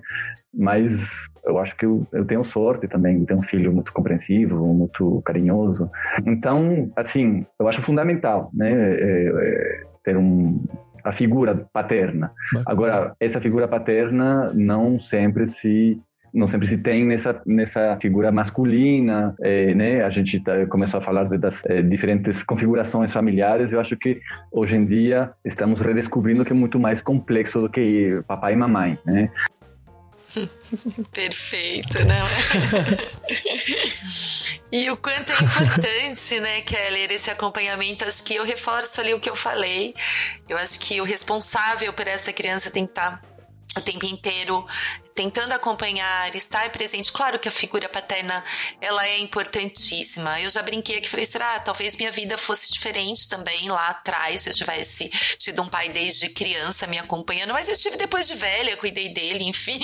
Mas 0.53 1.27
eu 1.45 1.57
acho 1.57 1.75
que 1.75 1.85
eu, 1.85 2.05
eu 2.13 2.25
tenho 2.25 2.43
sorte 2.43 2.87
também 2.87 3.19
de 3.19 3.25
ter 3.25 3.33
um 3.33 3.41
filho 3.41 3.73
muito 3.73 3.91
compreensivo, 3.97 4.73
muito 4.73 5.21
carinhoso. 5.25 5.89
Então, 6.25 6.91
assim, 6.95 7.45
eu 7.59 7.67
acho 7.67 7.81
fundamental, 7.81 8.49
né, 8.53 8.71
é, 8.71 9.27
é, 9.27 9.83
ter 10.03 10.15
um, 10.15 10.63
a 11.03 11.11
figura 11.11 11.67
paterna. 11.73 12.31
Agora, 12.65 13.15
essa 13.19 13.41
figura 13.41 13.67
paterna 13.67 14.45
não 14.53 14.99
sempre 14.99 15.47
se 15.47 15.97
não 16.33 16.47
sempre 16.47 16.67
se 16.67 16.77
tem 16.77 17.05
nessa 17.05 17.41
nessa 17.45 17.97
figura 18.01 18.31
masculina, 18.31 19.33
é, 19.41 19.73
né? 19.73 20.03
A 20.03 20.09
gente 20.09 20.39
tá, 20.41 20.65
começou 20.67 20.99
a 20.99 21.03
falar 21.03 21.23
das 21.23 21.63
é, 21.65 21.81
diferentes 21.81 22.43
configurações 22.43 23.11
familiares. 23.11 23.71
Eu 23.71 23.79
acho 23.79 23.95
que 23.95 24.19
hoje 24.51 24.75
em 24.75 24.85
dia 24.85 25.31
estamos 25.43 25.81
redescobrindo 25.81 26.45
que 26.45 26.51
é 26.51 26.55
muito 26.55 26.79
mais 26.79 27.01
complexo 27.01 27.61
do 27.61 27.69
que 27.69 28.21
papai 28.27 28.53
e 28.53 28.55
mamãe, 28.57 28.99
né? 29.05 29.31
Perfeito, 31.11 31.97
não 32.05 32.27
é? 32.27 32.37
e 34.71 34.89
o 34.89 34.97
quanto 34.97 35.31
é 35.31 35.35
importante, 35.35 36.39
né, 36.39 36.61
Keller, 36.61 37.11
esse 37.11 37.29
acompanhamento. 37.29 38.05
Acho 38.05 38.23
que 38.23 38.35
eu 38.35 38.43
reforço 38.43 39.01
ali 39.01 39.13
o 39.13 39.19
que 39.19 39.29
eu 39.29 39.35
falei. 39.35 39.95
Eu 40.47 40.57
acho 40.57 40.79
que 40.79 40.99
o 41.01 41.03
responsável 41.03 41.91
por 41.93 42.07
essa 42.07 42.31
criança 42.33 42.69
tem 42.69 42.85
que 42.85 42.91
estar 42.91 43.21
o 43.75 43.81
tempo 43.81 44.05
inteiro 44.05 44.65
tentando 45.17 45.51
acompanhar, 45.51 46.35
estar 46.35 46.71
presente. 46.71 47.11
Claro 47.11 47.39
que 47.39 47.47
a 47.47 47.51
figura 47.51 47.89
paterna, 47.89 48.45
ela 48.79 49.03
é 49.07 49.17
importantíssima. 49.17 50.39
Eu 50.39 50.47
já 50.51 50.61
brinquei 50.61 50.99
aqui, 50.99 51.09
falei, 51.09 51.25
será, 51.25 51.59
talvez 51.59 51.95
minha 51.95 52.11
vida 52.11 52.37
fosse 52.37 52.71
diferente 52.71 53.27
também 53.27 53.67
lá 53.67 53.87
atrás, 53.87 54.43
se 54.43 54.51
eu 54.51 54.53
tivesse 54.53 55.09
tido 55.39 55.63
um 55.63 55.67
pai 55.67 55.89
desde 55.89 56.29
criança 56.29 56.85
me 56.85 56.99
acompanhando, 56.99 57.51
mas 57.51 57.67
eu 57.67 57.75
tive 57.75 57.97
depois 57.97 58.27
de 58.27 58.35
velha, 58.35 58.77
cuidei 58.77 59.09
dele, 59.09 59.43
enfim. 59.49 59.79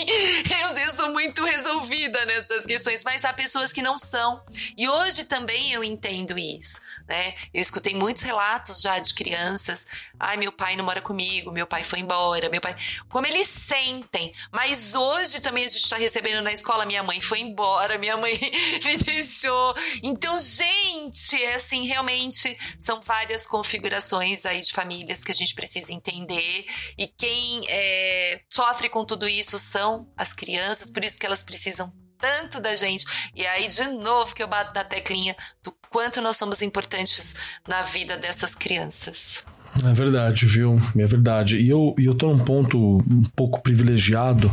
Eu, 0.62 0.78
eu 0.78 0.92
sou 0.92 1.12
muito 1.12 1.44
resolvida 1.44 2.24
nessas 2.26 2.68
questões, 2.68 3.04
mas 3.04 3.26
há 3.26 3.34
pessoas 3.34 3.74
que 3.74 3.82
não 3.82 3.98
são. 3.98 4.46
E 4.78 4.88
hoje 4.88 5.24
também 5.24 5.72
eu 5.74 5.84
entendo 5.84 6.38
isso, 6.38 6.80
né? 7.08 7.34
Eu 7.52 7.60
escutei 7.60 7.96
muitos 7.96 8.22
relatos 8.22 8.82
já 8.82 9.00
de 9.00 9.12
crianças, 9.16 9.88
ai, 10.20 10.38
meu 10.38 10.52
pai 10.52 10.76
não 10.76 10.86
mora 10.86 11.02
comigo, 11.02 11.52
meu 11.52 11.66
pai 11.66 11.82
foi 11.82 12.02
embora, 12.02 12.50
meu 12.50 12.62
pai, 12.62 12.76
como 13.10 13.26
eles 13.26 13.48
sentem. 13.48 14.32
Mas 14.52 14.94
hoje 14.94 15.23
também 15.42 15.66
a 15.66 15.68
gente 15.68 15.84
está 15.84 15.98
recebendo 15.98 16.42
na 16.42 16.52
escola, 16.52 16.86
minha 16.86 17.04
mãe 17.04 17.22
foi 17.22 17.40
embora, 17.40 17.98
minha 17.98 18.18
mãe 18.18 18.34
me 18.84 18.98
deixou. 18.98 19.76
Então, 20.02 20.40
gente, 20.40 21.42
é 21.42 21.56
assim, 21.56 21.88
realmente 21.88 22.58
são 22.80 23.02
várias 23.02 23.48
configurações 23.48 24.46
aí 24.46 24.62
de 24.62 24.72
famílias 24.72 25.24
que 25.24 25.32
a 25.32 25.36
gente 25.36 25.56
precisa 25.56 25.94
entender. 25.94 26.66
E 26.98 27.08
quem 27.08 27.62
é, 27.70 28.42
sofre 28.50 28.90
com 28.90 29.06
tudo 29.06 29.28
isso 29.28 29.58
são 29.60 30.12
as 30.18 30.34
crianças, 30.34 30.92
por 30.92 31.04
isso 31.04 31.20
que 31.20 31.26
elas 31.26 31.44
precisam 31.44 31.92
tanto 32.18 32.62
da 32.62 32.74
gente. 32.74 33.06
E 33.36 33.46
aí, 33.46 33.68
de 33.68 33.88
novo, 33.90 34.34
que 34.34 34.42
eu 34.42 34.48
bato 34.48 34.74
na 34.74 34.86
teclinha 34.86 35.36
do 35.62 35.74
quanto 35.90 36.22
nós 36.22 36.38
somos 36.38 36.62
importantes 36.62 37.36
na 37.68 37.82
vida 37.82 38.18
dessas 38.18 38.56
crianças. 38.56 39.46
É 39.82 39.92
verdade, 39.92 40.46
viu? 40.46 40.80
É 40.96 41.06
verdade. 41.08 41.58
E 41.58 41.68
eu, 41.68 41.96
eu 41.98 42.14
tô 42.14 42.32
num 42.32 42.40
ponto 42.40 42.78
um 42.78 43.24
pouco 43.36 43.62
privilegiado 43.62 44.52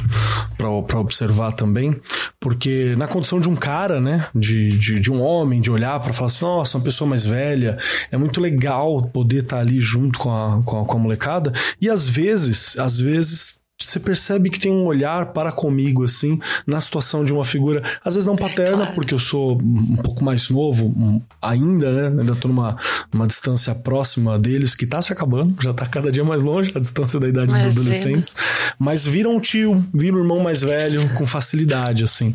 para 0.57 0.99
observar 0.99 1.53
também, 1.53 2.01
porque 2.39 2.95
na 2.97 3.07
condição 3.07 3.39
de 3.39 3.49
um 3.49 3.55
cara, 3.55 4.01
né? 4.01 4.29
De, 4.35 4.79
de, 4.79 4.99
de 4.99 5.13
um 5.13 5.21
homem, 5.21 5.61
de 5.61 5.71
olhar 5.71 6.01
para 6.01 6.13
falar 6.13 6.27
assim, 6.27 6.45
nossa, 6.45 6.79
uma 6.79 6.85
pessoa 6.85 7.09
mais 7.09 7.27
velha, 7.27 7.79
é 8.11 8.17
muito 8.17 8.41
legal 8.41 9.03
poder 9.13 9.43
estar 9.43 9.57
tá 9.57 9.63
ali 9.63 9.79
junto 9.79 10.19
com 10.19 10.31
a, 10.31 10.63
com 10.63 10.81
a, 10.81 10.85
com 10.85 10.97
a 10.97 11.01
molecada. 11.01 11.53
E 11.81 11.91
às 11.91 12.09
vezes, 12.09 12.79
às 12.79 12.99
vezes 12.99 13.60
você 13.87 13.99
percebe 13.99 14.51
que 14.51 14.59
tem 14.59 14.71
um 14.71 14.85
olhar 14.85 15.27
para 15.27 15.51
comigo, 15.53 16.05
assim, 16.05 16.38
na 16.66 16.81
situação 16.81 17.25
de 17.25 17.33
uma 17.33 17.45
figura, 17.45 17.83
às 18.05 18.14
vezes 18.14 18.27
não 18.27 18.37
paterna, 18.37 18.77
claro. 18.79 18.95
porque 18.95 19.14
eu 19.14 19.19
sou 19.19 19.59
um 19.61 19.97
pouco 19.97 20.25
mais 20.25 20.51
novo 20.51 21.23
ainda, 21.40 21.93
né? 21.93 22.21
Ainda 22.21 22.35
tô 22.35 22.49
numa, 22.49 22.75
numa 23.12 23.27
distância 23.27 23.75
próxima 23.75 24.38
deles, 24.38 24.75
que 24.75 24.87
tá 24.87 25.01
se 25.01 25.12
acabando, 25.12 25.55
já 25.62 25.73
tá 25.73 25.87
cada 25.87 26.12
dia 26.12 26.25
mais 26.25 26.43
longe 26.43 26.73
a 26.75 26.81
distância 26.81 27.19
da 27.19 27.29
idade 27.29 27.53
mas 27.53 27.64
dos 27.64 27.77
adolescentes. 27.77 28.37
Mas 28.79 29.07
viram 29.07 29.37
um 29.37 29.40
tio, 29.40 29.85
viram 29.93 30.19
um 30.19 30.21
irmão 30.23 30.40
mais 30.40 30.61
velho 30.61 31.09
com 31.14 31.27
facilidade, 31.27 32.05
assim. 32.05 32.35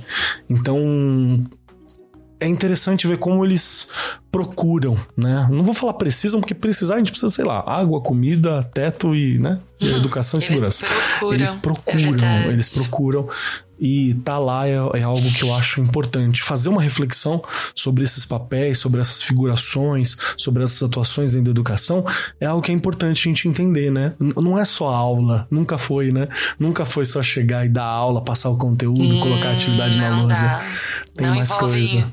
Então, 0.49 1.45
é 2.39 2.48
interessante 2.48 3.08
ver 3.08 3.17
como 3.17 3.45
eles 3.45 3.88
procuram, 4.32 4.98
né? 5.15 5.48
Não 5.50 5.63
vou 5.63 5.74
falar 5.74 5.93
precisam, 5.93 6.41
porque 6.41 6.54
precisar 6.54 6.95
a 6.95 6.98
gente 6.98 7.12
precisa, 7.12 7.32
sei 7.32 7.45
lá, 7.45 7.63
água, 7.65 8.02
comida, 8.02 8.62
teto 8.63 9.15
e, 9.15 9.39
né? 9.39 9.60
E 9.80 9.93
educação 9.93 10.38
e 10.39 10.41
segurança. 10.43 10.86
Procuram, 10.86 11.34
eles 11.34 11.54
procuram, 11.54 12.28
é 12.28 12.48
eles 12.48 12.74
procuram. 12.74 13.30
E 13.80 14.13
tá 14.24 14.38
lá 14.38 14.67
é, 14.67 14.71
é, 14.71 15.04
algo 15.04 15.32
que 15.34 15.43
eu 15.43 15.54
acho 15.54 15.82
importante. 15.82 16.41
Fazer 16.41 16.69
uma 16.69 16.82
reflexão 16.82 17.43
sobre 17.74 18.06
esses 18.06 18.26
papéis, 18.26 18.80
sobre 18.80 19.02
essas 19.02 19.21
figurações, 19.21 20.15
sobre 20.38 20.63
essas 20.63 20.82
atuações 20.82 21.34
dentro 21.34 21.45
da 21.45 21.52
educação, 21.52 22.06
é 22.39 22.45
algo 22.45 22.62
que 22.62 22.71
é 22.71 22.76
importante 22.76 23.28
a 23.28 23.32
gente 23.32 23.48
entender, 23.50 23.91
né? 23.91 24.13
Não 24.19 24.58
é 24.58 24.63
só 24.63 24.88
aula, 24.88 25.45
nunca 25.52 25.78
foi, 25.78 26.12
né? 26.12 26.30
Nunca 26.58 26.86
foi 26.86 27.04
só 27.04 27.21
chegar 27.21 27.65
e 27.65 27.69
dar 27.69 27.84
aula, 27.84 28.21
passar 28.21 28.50
o 28.50 28.58
conteúdo, 28.58 29.02
hum, 29.02 29.19
colocar 29.19 29.50
a 29.50 29.54
atividade 29.54 29.98
na 29.98 30.21
lousa. 30.21 30.41
Dá. 30.41 30.65
Tem 31.15 31.28
não 31.28 31.36
mais 31.36 31.54
coisa 31.54 32.12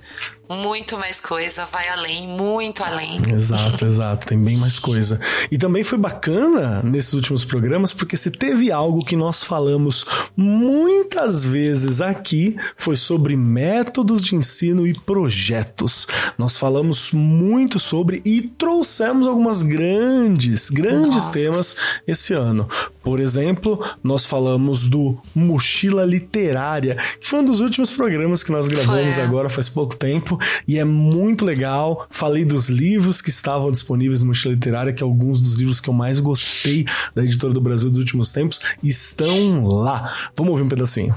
muito 0.50 0.98
mais 0.98 1.20
coisa, 1.20 1.66
vai 1.72 1.88
além, 1.88 2.26
muito 2.26 2.82
além. 2.82 3.20
Exato, 3.32 3.84
exato, 3.84 4.26
tem 4.26 4.42
bem 4.42 4.56
mais 4.56 4.78
coisa. 4.78 5.20
E 5.50 5.56
também 5.56 5.82
foi 5.82 5.98
bacana 5.98 6.82
nesses 6.82 7.12
últimos 7.14 7.44
programas, 7.44 7.92
porque 7.92 8.16
se 8.16 8.30
teve 8.30 8.70
algo 8.70 9.04
que 9.04 9.16
nós 9.16 9.42
falamos 9.42 10.04
muitas 10.36 11.44
vezes 11.44 12.00
aqui, 12.00 12.56
foi 12.76 12.96
sobre 12.96 13.36
métodos 13.36 14.22
de 14.22 14.34
ensino 14.34 14.86
e 14.86 14.92
projetos. 14.92 16.06
Nós 16.36 16.56
falamos 16.56 17.12
muito 17.12 17.78
sobre 17.78 18.20
e 18.24 18.42
trouxemos 18.42 19.26
algumas 19.26 19.62
grandes, 19.62 20.68
grandes 20.68 21.14
Nossa. 21.14 21.32
temas 21.32 21.76
esse 22.06 22.34
ano. 22.34 22.68
Por 23.02 23.20
exemplo, 23.20 23.82
nós 24.02 24.24
falamos 24.24 24.86
do 24.86 25.18
Mochila 25.34 26.04
Literária, 26.04 26.96
que 27.20 27.26
foi 27.26 27.40
um 27.40 27.44
dos 27.44 27.60
últimos 27.60 27.90
programas 27.90 28.44
que 28.44 28.52
nós 28.52 28.68
gravamos 28.68 29.14
foi. 29.14 29.24
agora 29.24 29.48
faz 29.48 29.68
pouco 29.68 29.96
tempo 29.96 30.31
e 30.66 30.78
é 30.78 30.84
muito 30.84 31.44
legal. 31.44 32.06
Falei 32.10 32.44
dos 32.44 32.68
livros 32.68 33.20
que 33.22 33.30
estavam 33.30 33.70
disponíveis 33.70 34.20
no 34.22 34.28
Mochila 34.28 34.54
Literária, 34.54 34.92
que 34.92 35.02
alguns 35.02 35.40
dos 35.40 35.56
livros 35.56 35.80
que 35.80 35.88
eu 35.88 35.94
mais 35.94 36.20
gostei 36.20 36.84
da 37.14 37.22
editora 37.22 37.52
do 37.52 37.60
Brasil 37.60 37.88
dos 37.88 37.98
últimos 37.98 38.32
tempos 38.32 38.60
estão 38.82 39.66
lá. 39.66 40.30
Vamos 40.36 40.52
ouvir 40.52 40.64
um 40.64 40.68
pedacinho. 40.68 41.14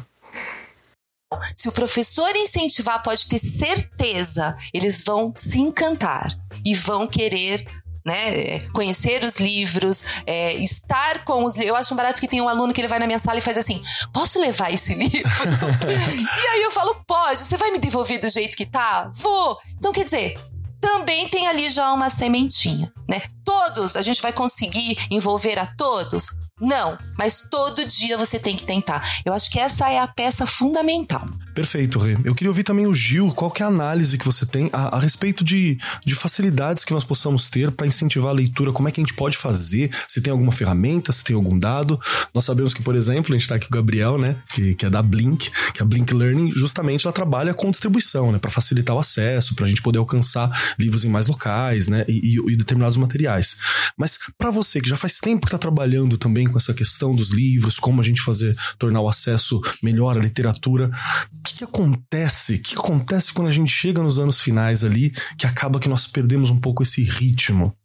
Se 1.55 1.67
o 1.67 1.71
professor 1.71 2.35
incentivar, 2.35 3.01
pode 3.03 3.27
ter 3.27 3.39
certeza, 3.39 4.55
eles 4.73 5.01
vão 5.03 5.33
se 5.35 5.59
encantar 5.59 6.33
e 6.63 6.73
vão 6.73 7.07
querer 7.07 7.65
né? 8.05 8.59
Conhecer 8.71 9.23
os 9.23 9.37
livros, 9.37 10.03
é, 10.25 10.53
estar 10.53 11.25
com 11.25 11.43
os 11.43 11.55
livros. 11.55 11.69
Eu 11.69 11.75
acho 11.75 11.93
um 11.93 11.97
barato 11.97 12.21
que 12.21 12.27
tem 12.27 12.39
um 12.39 12.47
aluno 12.47 12.71
que 12.71 12.79
ele 12.79 12.87
vai 12.87 12.99
na 12.99 13.07
minha 13.07 13.19
sala 13.19 13.39
e 13.39 13.41
faz 13.41 13.57
assim: 13.57 13.83
posso 14.13 14.39
levar 14.39 14.71
esse 14.71 14.93
livro? 14.95 15.19
e 15.19 16.47
aí 16.47 16.61
eu 16.61 16.71
falo: 16.71 16.95
pode, 17.07 17.41
você 17.41 17.57
vai 17.57 17.71
me 17.71 17.79
devolver 17.79 18.19
do 18.19 18.29
jeito 18.29 18.55
que 18.55 18.65
tá? 18.65 19.11
Vou. 19.15 19.57
Então 19.77 19.91
quer 19.91 20.03
dizer, 20.03 20.37
também 20.79 21.27
tem 21.27 21.47
ali 21.47 21.67
já 21.67 21.91
uma 21.91 22.11
sementinha, 22.11 22.93
né? 23.09 23.23
Todos, 23.43 23.95
a 23.95 24.03
gente 24.03 24.21
vai 24.21 24.31
conseguir 24.31 24.97
envolver 25.09 25.57
a 25.57 25.65
todos? 25.65 26.27
Não, 26.61 26.97
mas 27.17 27.41
todo 27.49 27.85
dia 27.85 28.17
você 28.17 28.37
tem 28.37 28.55
que 28.55 28.63
tentar. 28.63 29.21
Eu 29.25 29.33
acho 29.33 29.49
que 29.49 29.59
essa 29.59 29.89
é 29.89 29.99
a 29.99 30.07
peça 30.07 30.45
fundamental. 30.45 31.27
Perfeito, 31.55 31.99
Rê. 31.99 32.17
Eu 32.25 32.35
queria 32.35 32.51
ouvir 32.51 32.63
também 32.63 32.85
o 32.85 32.93
Gil, 32.93 33.31
qual 33.31 33.49
que 33.49 33.63
é 33.63 33.65
a 33.65 33.69
análise 33.69 34.17
que 34.17 34.25
você 34.25 34.45
tem 34.45 34.69
a, 34.73 34.97
a 34.97 34.99
respeito 34.99 35.41
de, 35.41 35.79
de 36.05 36.13
facilidades 36.13 36.83
que 36.83 36.91
nós 36.91 37.05
possamos 37.05 37.49
ter 37.49 37.71
para 37.71 37.87
incentivar 37.87 38.31
a 38.31 38.33
leitura, 38.33 38.73
como 38.73 38.89
é 38.89 38.91
que 38.91 38.99
a 38.99 39.03
gente 39.03 39.13
pode 39.13 39.37
fazer, 39.37 39.89
se 40.05 40.19
tem 40.19 40.31
alguma 40.31 40.51
ferramenta, 40.51 41.13
se 41.13 41.23
tem 41.23 41.33
algum 41.33 41.57
dado. 41.57 41.97
Nós 42.33 42.43
sabemos 42.43 42.73
que, 42.73 42.83
por 42.83 42.93
exemplo, 42.93 43.33
a 43.33 43.37
gente 43.37 43.43
está 43.43 43.55
aqui 43.55 43.69
com 43.69 43.73
o 43.73 43.77
Gabriel, 43.77 44.17
né, 44.17 44.35
que, 44.53 44.75
que 44.75 44.85
é 44.85 44.89
da 44.89 45.01
Blink, 45.01 45.49
que 45.73 45.81
a 45.81 45.85
Blink 45.85 46.13
Learning, 46.13 46.51
justamente 46.51 47.07
ela 47.07 47.13
trabalha 47.13 47.53
com 47.53 47.71
distribuição, 47.71 48.33
né, 48.33 48.37
para 48.37 48.51
facilitar 48.51 48.93
o 48.93 48.99
acesso, 48.99 49.55
para 49.55 49.65
a 49.65 49.69
gente 49.69 49.81
poder 49.81 49.99
alcançar 49.99 50.51
livros 50.77 51.05
em 51.05 51.09
mais 51.09 51.27
locais, 51.27 51.87
né, 51.87 52.03
e, 52.05 52.35
e, 52.35 52.51
e 52.51 52.55
determinados 52.57 52.97
materiais. 52.97 53.55
Mas 53.97 54.19
para 54.37 54.51
você 54.51 54.81
que 54.81 54.89
já 54.89 54.97
faz 54.97 55.19
tempo 55.19 55.45
que 55.45 55.47
está 55.47 55.57
trabalhando 55.57 56.17
também 56.17 56.47
com 56.47 56.57
essa 56.57 56.73
questão 56.73 57.15
dos 57.15 57.31
livros, 57.31 57.79
como 57.79 58.01
a 58.01 58.03
gente 58.03 58.21
fazer, 58.21 58.57
tornar 58.77 58.99
o 58.99 59.07
acesso 59.07 59.61
melhor 59.81 60.17
à 60.17 60.21
literatura, 60.21 60.91
que, 61.45 61.63
acontece? 61.63 62.55
O 62.55 62.61
que 62.61 62.75
acontece 62.75 63.33
quando 63.33 63.47
a 63.47 63.51
gente 63.51 63.71
chega 63.71 64.01
nos 64.01 64.19
anos 64.19 64.39
finais 64.39 64.83
ali, 64.83 65.11
que 65.37 65.45
acaba 65.45 65.79
que 65.79 65.89
nós 65.89 66.07
perdemos 66.07 66.49
um 66.49 66.59
pouco 66.59 66.83
esse 66.83 67.03
ritmo? 67.03 67.75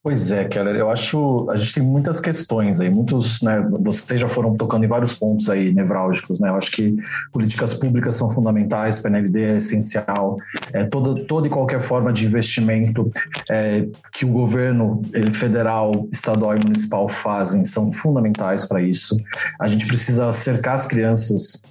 Pois 0.00 0.30
é, 0.30 0.44
Keller, 0.44 0.76
eu 0.76 0.90
acho 0.90 1.50
a 1.50 1.56
gente 1.56 1.74
tem 1.74 1.82
muitas 1.82 2.20
questões 2.20 2.80
aí, 2.80 2.88
muitos, 2.88 3.42
né, 3.42 3.60
vocês 3.80 4.20
já 4.20 4.28
foram 4.28 4.56
tocando 4.56 4.84
em 4.84 4.88
vários 4.88 5.12
pontos 5.12 5.50
aí 5.50 5.72
nevrálgicos, 5.72 6.38
né, 6.38 6.50
eu 6.50 6.54
acho 6.54 6.70
que 6.70 6.96
políticas 7.32 7.74
públicas 7.74 8.14
são 8.14 8.30
fundamentais, 8.30 9.00
PNLD 9.00 9.42
é 9.42 9.56
essencial, 9.56 10.38
é, 10.72 10.84
toda, 10.84 11.24
toda 11.26 11.48
e 11.48 11.50
qualquer 11.50 11.80
forma 11.80 12.12
de 12.12 12.24
investimento 12.24 13.10
é, 13.50 13.88
que 14.12 14.24
o 14.24 14.28
governo 14.28 15.02
federal, 15.32 16.08
estadual 16.12 16.56
e 16.56 16.64
municipal 16.64 17.08
fazem 17.08 17.64
são 17.64 17.90
fundamentais 17.90 18.64
para 18.64 18.80
isso, 18.80 19.16
a 19.60 19.66
gente 19.66 19.84
precisa 19.86 20.32
cercar 20.32 20.76
as 20.76 20.86
crianças 20.86 21.64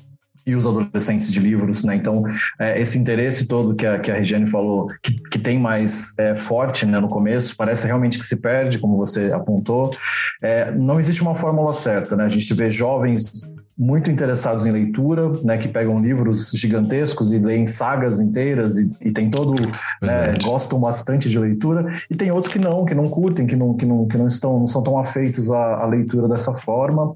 e 0.47 0.55
os 0.55 0.65
adolescentes 0.65 1.31
de 1.31 1.41
livros, 1.41 1.83
né? 1.83 1.95
Então, 1.95 2.23
é, 2.57 2.79
esse 2.79 2.97
interesse 2.97 3.45
todo 3.47 3.75
que 3.75 3.85
a, 3.85 3.99
que 3.99 4.09
a 4.09 4.15
Regiane 4.15 4.47
falou, 4.47 4.87
que, 5.03 5.13
que 5.29 5.37
tem 5.37 5.59
mais 5.59 6.17
é, 6.17 6.35
forte 6.35 6.85
né, 6.85 6.99
no 6.99 7.09
começo, 7.09 7.55
parece 7.57 7.85
realmente 7.85 8.17
que 8.17 8.25
se 8.25 8.37
perde, 8.37 8.79
como 8.79 8.95
você 8.95 9.31
apontou. 9.33 9.93
É, 10.41 10.71
não 10.71 10.99
existe 10.99 11.21
uma 11.21 11.35
fórmula 11.35 11.73
certa, 11.73 12.15
né? 12.15 12.23
A 12.23 12.29
gente 12.29 12.53
vê 12.53 12.69
jovens 12.69 13.51
muito 13.77 14.09
interessados 14.09 14.65
em 14.65 14.71
leitura, 14.71 15.31
né, 15.43 15.57
que 15.57 15.67
pegam 15.67 16.01
livros 16.01 16.49
gigantescos 16.51 17.31
e 17.31 17.37
leem 17.37 17.67
sagas 17.67 18.19
inteiras 18.19 18.75
e, 18.77 18.91
e 19.01 19.11
tem 19.11 19.29
todo, 19.29 19.53
né, 20.01 20.35
gostam 20.43 20.79
bastante 20.79 21.29
de 21.29 21.37
leitura, 21.37 21.87
e 22.09 22.15
tem 22.15 22.31
outros 22.31 22.51
que 22.51 22.57
não, 22.57 22.85
que 22.85 22.95
não 22.95 23.07
curtem, 23.07 23.45
que 23.45 23.55
não, 23.55 23.75
que 23.75 23.85
não, 23.85 24.07
que 24.07 24.17
não 24.17 24.25
estão, 24.25 24.59
não 24.59 24.67
são 24.67 24.81
tão 24.81 24.97
afeitos 24.97 25.51
à, 25.51 25.83
à 25.83 25.85
leitura 25.85 26.27
dessa 26.27 26.53
forma. 26.53 27.15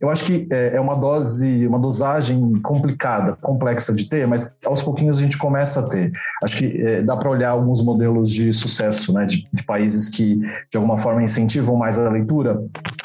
Eu 0.00 0.10
acho 0.10 0.24
que 0.24 0.46
é, 0.50 0.76
é, 0.76 0.80
uma 0.80 0.94
dose, 0.94 1.66
uma 1.66 1.78
dosagem 1.78 2.60
complicada, 2.60 3.36
complexa 3.40 3.94
de 3.94 4.06
ter, 4.06 4.26
mas 4.26 4.54
aos 4.66 4.82
pouquinhos 4.82 5.18
a 5.18 5.22
gente 5.22 5.38
começa 5.38 5.80
a 5.80 5.88
ter. 5.88 6.12
Acho 6.42 6.56
que 6.56 6.82
é, 6.82 7.02
dá 7.02 7.16
para 7.16 7.30
olhar 7.30 7.50
alguns 7.50 7.82
modelos 7.82 8.30
de 8.30 8.52
sucesso, 8.52 9.12
né, 9.14 9.24
de, 9.24 9.46
de 9.50 9.62
países 9.62 10.08
que 10.10 10.38
de 10.70 10.76
alguma 10.76 10.98
forma 10.98 11.22
incentivam 11.22 11.76
mais 11.76 11.98
a 11.98 12.10
leitura, 12.10 12.62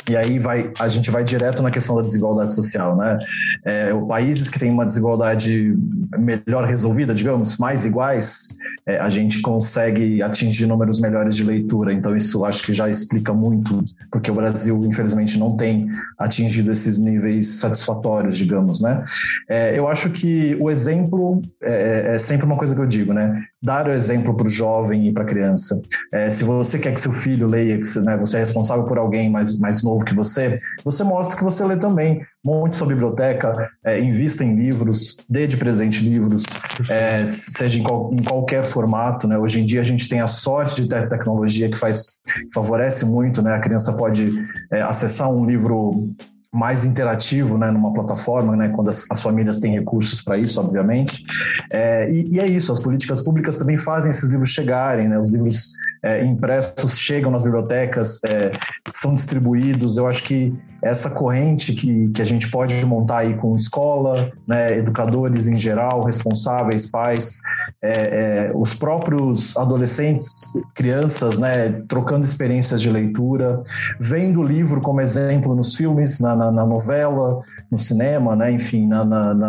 e 0.10 0.18
aí 0.18 0.40
vai, 0.40 0.74
a 0.78 0.88
gente 0.88 1.10
vai 1.10 1.24
direto 1.24 1.62
na 1.62 1.72
questão 1.72 1.96
da 1.96 2.02
desigualdade 2.02 2.54
social 2.54 2.97
né? 2.98 3.18
É, 3.64 3.94
países 4.08 4.50
que 4.50 4.60
têm 4.60 4.72
uma 4.72 4.86
desigualdade 4.86 5.76
melhor 6.18 6.66
resolvida, 6.66 7.14
digamos, 7.14 7.58
mais 7.58 7.86
iguais, 7.86 8.58
é, 8.86 8.98
a 8.98 9.10
gente 9.10 9.42
consegue 9.42 10.22
atingir 10.22 10.66
números 10.66 11.00
melhores 11.00 11.36
de 11.36 11.44
leitura. 11.44 11.94
Então, 11.94 12.16
isso 12.16 12.46
acho 12.46 12.64
que 12.64 12.74
já 12.74 12.90
explica 12.90 13.34
muito, 13.34 13.84
porque 14.12 14.32
o 14.32 14.36
Brasil, 14.36 14.84
infelizmente, 14.86 15.38
não 15.38 15.56
tem 15.56 15.88
atingido 16.18 16.72
esses 16.72 16.98
níveis 16.98 17.60
satisfatórios, 17.60 18.38
digamos, 18.38 18.82
né? 18.82 19.04
É, 19.50 19.78
eu 19.78 19.88
acho 19.88 20.10
que 20.10 20.58
o 20.60 20.70
exemplo 20.70 21.42
é, 21.62 22.16
é, 22.16 22.20
sempre 22.20 22.46
uma 22.46 22.58
coisa 22.58 22.74
que 22.74 22.82
eu 22.82 22.88
digo, 22.88 23.14
né? 23.14 23.44
Dar 23.62 23.88
o 23.88 23.92
exemplo 23.92 24.36
para 24.36 24.46
o 24.46 24.50
jovem 24.50 25.08
e 25.08 25.14
para 25.14 25.24
a 25.24 25.26
criança. 25.26 25.82
É, 26.14 26.30
se 26.30 26.44
você 26.44 26.78
quer 26.78 26.94
que 26.94 27.02
seu 27.02 27.12
filho 27.12 27.48
leia, 27.48 27.80
que 27.80 28.00
né, 28.00 28.16
você 28.16 28.38
é 28.38 28.40
responsável 28.40 28.86
por 28.86 28.98
alguém 28.98 29.32
mais, 29.32 29.60
mais 29.60 29.82
novo 29.82 30.06
que 30.06 30.14
você, 30.14 30.58
você 30.86 31.04
mostra 31.04 31.36
que 31.36 31.44
você 31.44 31.66
lê 31.66 31.76
também. 31.76 32.22
Monte 32.46 32.78
sua 32.78 32.88
biblioteca, 32.88 33.70
é, 33.84 34.00
invista 34.00 34.44
em 34.44 34.56
livros, 34.56 35.18
dê 35.28 35.48
de 35.48 35.58
presente 35.58 36.08
livros, 36.08 36.44
é, 36.90 37.26
seja 37.26 37.80
em, 37.80 37.84
qual, 37.84 38.14
em, 38.14 38.24
qualquer 38.24 38.64
formato. 38.64 39.28
Né? 39.28 39.38
Hoje 39.38 39.60
em 39.60 39.66
dia 39.66 39.82
a 39.82 39.84
gente 39.84 40.08
tem 40.08 40.22
a 40.22 40.28
sorte 40.28 40.82
de 40.82 40.88
ter 40.88 41.10
tecnologia 41.10 41.70
que 41.70 41.78
faz 41.78 42.22
que 42.26 42.54
favorece 42.54 43.06
muito, 43.06 43.42
né? 43.42 43.56
A 43.56 43.60
criança 43.60 43.94
pode 43.94 44.32
é, 44.72 44.82
acessar 44.82 45.32
um 45.32 45.46
livro 45.46 46.10
mais 46.54 46.86
interativo 46.86 47.58
né, 47.58 47.70
numa 47.70 47.94
plataforma, 47.94 48.56
né, 48.56 48.70
quando 48.70 48.90
as, 48.90 49.06
as 49.12 49.22
famílias 49.22 49.60
têm 49.60 49.74
recursos 49.74 50.22
para 50.22 50.38
isso, 50.38 50.60
obviamente. 50.60 51.24
É, 51.72 52.10
e, 52.10 52.36
e, 52.36 52.40
é 52.40 52.48
isso, 52.48 52.72
as 52.72 52.80
políticas 52.80 53.22
públicas 53.22 53.58
também 53.58 53.78
fazem 53.78 54.12
esses 54.12 54.30
livros 54.30 54.50
chegarem, 54.50 55.08
né, 55.08 55.20
os 55.20 55.32
livros 55.32 55.74
é, 56.04 56.24
impressos 56.24 56.98
chegam 56.98 57.32
nas 57.32 57.44
bibliotecas, 57.44 58.24
é, 58.24 58.52
são 58.92 59.14
distribuídos. 59.14 59.98
Eu 59.98 60.08
acho 60.08 60.24
que 60.24 60.54
essa 60.82 61.10
corrente 61.10 61.74
que, 61.74 62.10
que 62.10 62.22
a 62.22 62.26
gente 62.26 62.50
pode 62.50 62.86
montar 62.86 63.20
aí 63.20 63.36
com 63.36 63.56
escola, 63.56 64.32
né, 64.48 64.78
educadores 64.78 65.48
em 65.48 65.58
geral, 65.58 66.04
responsáveis, 66.04 66.86
pais, 66.86 67.40
é, 67.82 67.92
é, 67.92 68.52
os 68.54 68.74
próprios 68.74 69.58
adolescentes, 69.58 70.54
crianças, 70.76 71.40
né, 71.40 71.70
trocando 71.88 72.26
experiências 72.26 72.82
de 72.82 72.90
leitura, 72.90 73.62
vendo 74.00 74.42
o 74.42 74.44
livro 74.44 74.82
como 74.82 75.02
exemplo 75.02 75.56
nos 75.56 75.76
filmes, 75.76 76.20
na, 76.20 76.36
na, 76.36 76.52
na 76.52 76.66
novela, 76.66 77.42
no 77.72 77.78
cinema, 77.78 78.36
né, 78.36 78.52
enfim, 78.52 78.88
na, 78.88 79.04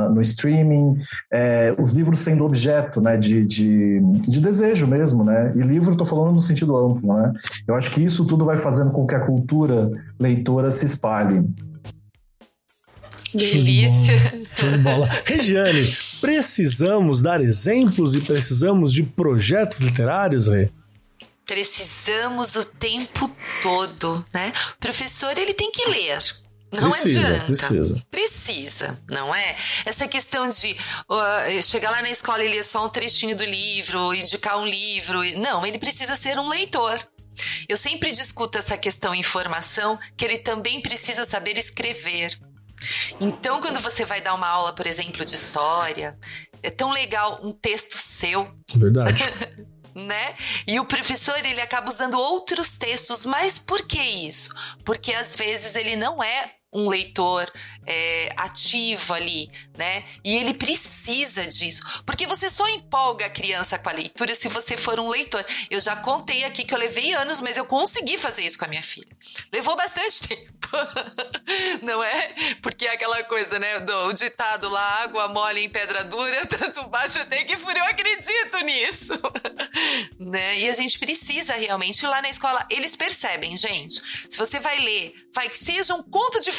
no 0.09 0.21
streaming, 0.21 0.97
é, 1.33 1.75
os 1.79 1.93
livros 1.93 2.21
sendo 2.21 2.45
objeto 2.45 3.01
né, 3.01 3.17
de, 3.17 3.45
de, 3.45 4.01
de 4.01 4.41
desejo 4.41 4.87
mesmo, 4.87 5.25
né, 5.25 5.53
e 5.55 5.61
livro, 5.61 5.93
estou 5.93 6.07
falando 6.07 6.35
no 6.35 6.41
sentido 6.41 6.77
amplo, 6.77 7.15
né, 7.15 7.33
eu 7.67 7.75
acho 7.75 7.91
que 7.91 8.03
isso 8.03 8.25
tudo 8.25 8.45
vai 8.45 8.57
fazendo 8.57 8.93
com 8.93 9.07
que 9.07 9.15
a 9.15 9.21
cultura 9.21 9.91
leitora 10.19 10.71
se 10.71 10.87
espalhe 10.87 11.43
Delícia. 13.35 14.47
Show 14.57 14.71
de 14.71 14.79
bola. 14.79 15.09
Regiane, 15.25 15.87
precisamos 16.21 17.21
dar 17.21 17.41
exemplos 17.41 18.15
e 18.15 18.21
precisamos 18.21 18.93
de 18.93 19.03
projetos 19.03 19.81
literários, 19.81 20.49
Rê? 20.49 20.71
Precisamos 21.45 22.57
o 22.57 22.65
tempo 22.65 23.31
todo, 23.63 24.25
né? 24.33 24.53
O 24.77 24.79
professor, 24.79 25.37
ele 25.37 25.55
tem 25.55 25.71
que 25.71 25.89
ler. 25.89 26.21
Não 26.71 26.91
precisa, 26.91 27.21
adianta. 27.21 27.45
Precisa. 27.47 28.07
Precisa, 28.11 28.99
não 29.09 29.35
é? 29.35 29.57
Essa 29.87 30.07
questão 30.07 30.49
de 30.49 30.77
uh, 31.09 31.63
chegar 31.63 31.91
lá 31.91 32.03
na 32.03 32.11
escola 32.11 32.45
e 32.45 32.49
ler 32.49 32.63
só 32.63 32.85
um 32.85 32.91
trechinho 32.91 33.35
do 33.35 33.45
livro, 33.45 34.15
indicar 34.15 34.59
um 34.59 34.67
livro. 34.67 35.21
Não, 35.39 35.65
ele 35.65 35.79
precisa 35.79 36.15
ser 36.17 36.39
um 36.39 36.49
leitor. 36.49 37.01
Eu 37.69 37.77
sempre 37.77 38.13
discuto 38.13 38.59
essa 38.59 38.77
questão 38.77 39.15
informação, 39.15 39.99
que 40.17 40.25
ele 40.25 40.39
também 40.39 40.81
precisa 40.81 41.25
saber 41.25 41.57
escrever. 41.59 42.39
Então, 43.21 43.61
quando 43.61 43.81
você 43.81 44.05
vai 44.05 44.21
dar 44.21 44.35
uma 44.35 44.49
aula, 44.49 44.75
por 44.75 44.87
exemplo, 44.87 45.25
de 45.25 45.35
história, 45.35 46.17
é 46.63 46.71
tão 46.71 46.91
legal 46.91 47.41
um 47.43 47.53
texto 47.53 47.97
seu. 47.97 48.53
Verdade. 48.75 49.25
né? 49.95 50.37
E 50.67 50.79
o 50.79 50.85
professor 50.85 51.37
ele 51.45 51.61
acaba 51.61 51.91
usando 51.91 52.15
outros 52.15 52.71
textos, 52.71 53.25
mas 53.25 53.59
por 53.59 53.83
que 53.83 54.01
isso? 54.01 54.55
Porque 54.85 55.13
às 55.13 55.35
vezes 55.35 55.75
ele 55.75 55.97
não 55.97 56.23
é 56.23 56.53
um 56.73 56.89
leitor 56.89 57.51
é, 57.87 58.33
ativo 58.37 59.15
ali, 59.15 59.51
né? 59.77 60.05
E 60.23 60.37
ele 60.37 60.53
precisa 60.53 61.47
disso. 61.47 61.83
Porque 62.05 62.27
você 62.27 62.51
só 62.51 62.69
empolga 62.69 63.27
a 63.27 63.31
criança 63.31 63.79
com 63.79 63.89
a 63.89 63.93
leitura 63.93 64.35
se 64.35 64.49
você 64.49 64.77
for 64.77 65.01
um 65.01 65.09
leitor. 65.09 65.45
Eu 65.71 65.81
já 65.81 65.97
contei 65.97 66.45
aqui 66.45 66.65
que 66.65 66.75
eu 66.75 66.79
levei 66.79 67.15
anos, 67.15 67.41
mas 67.41 67.57
eu 67.57 67.65
consegui 67.65 68.19
fazer 68.19 68.43
isso 68.45 68.59
com 68.59 68.67
a 68.67 68.69
minha 68.69 68.83
filha. 68.83 69.09
Levou 69.53 69.77
bastante 69.77 70.21
tempo. 70.29 70.69
Não 71.83 72.05
é? 72.05 72.35
Porque 72.61 72.87
é 72.87 72.93
aquela 72.93 73.23
coisa, 73.25 73.59
né? 73.59 73.81
Do 73.81 74.13
ditado 74.13 74.69
lá, 74.69 75.05
água 75.05 75.29
mole 75.29 75.65
em 75.65 75.71
pedra 75.71 76.05
dura, 76.05 76.45
tanto 76.47 76.87
baixo 76.89 77.25
tem 77.27 77.47
que 77.47 77.57
furo. 77.57 77.79
Eu 77.79 77.85
acredito 77.85 78.59
nisso. 78.65 79.19
né? 80.21 80.59
E 80.59 80.69
a 80.69 80.75
gente 80.75 80.99
precisa 80.99 81.55
realmente, 81.55 82.07
lá 82.07 82.21
na 82.21 82.29
escola, 82.29 82.67
eles 82.69 82.95
percebem, 82.95 83.57
gente. 83.57 84.03
Se 84.29 84.37
você 84.37 84.61
vai 84.61 84.79
ler, 84.81 85.15
vai 85.33 85.49
que 85.49 85.57
seja 85.57 85.95
um 85.95 86.03
conto 86.03 86.41
de 86.41 86.53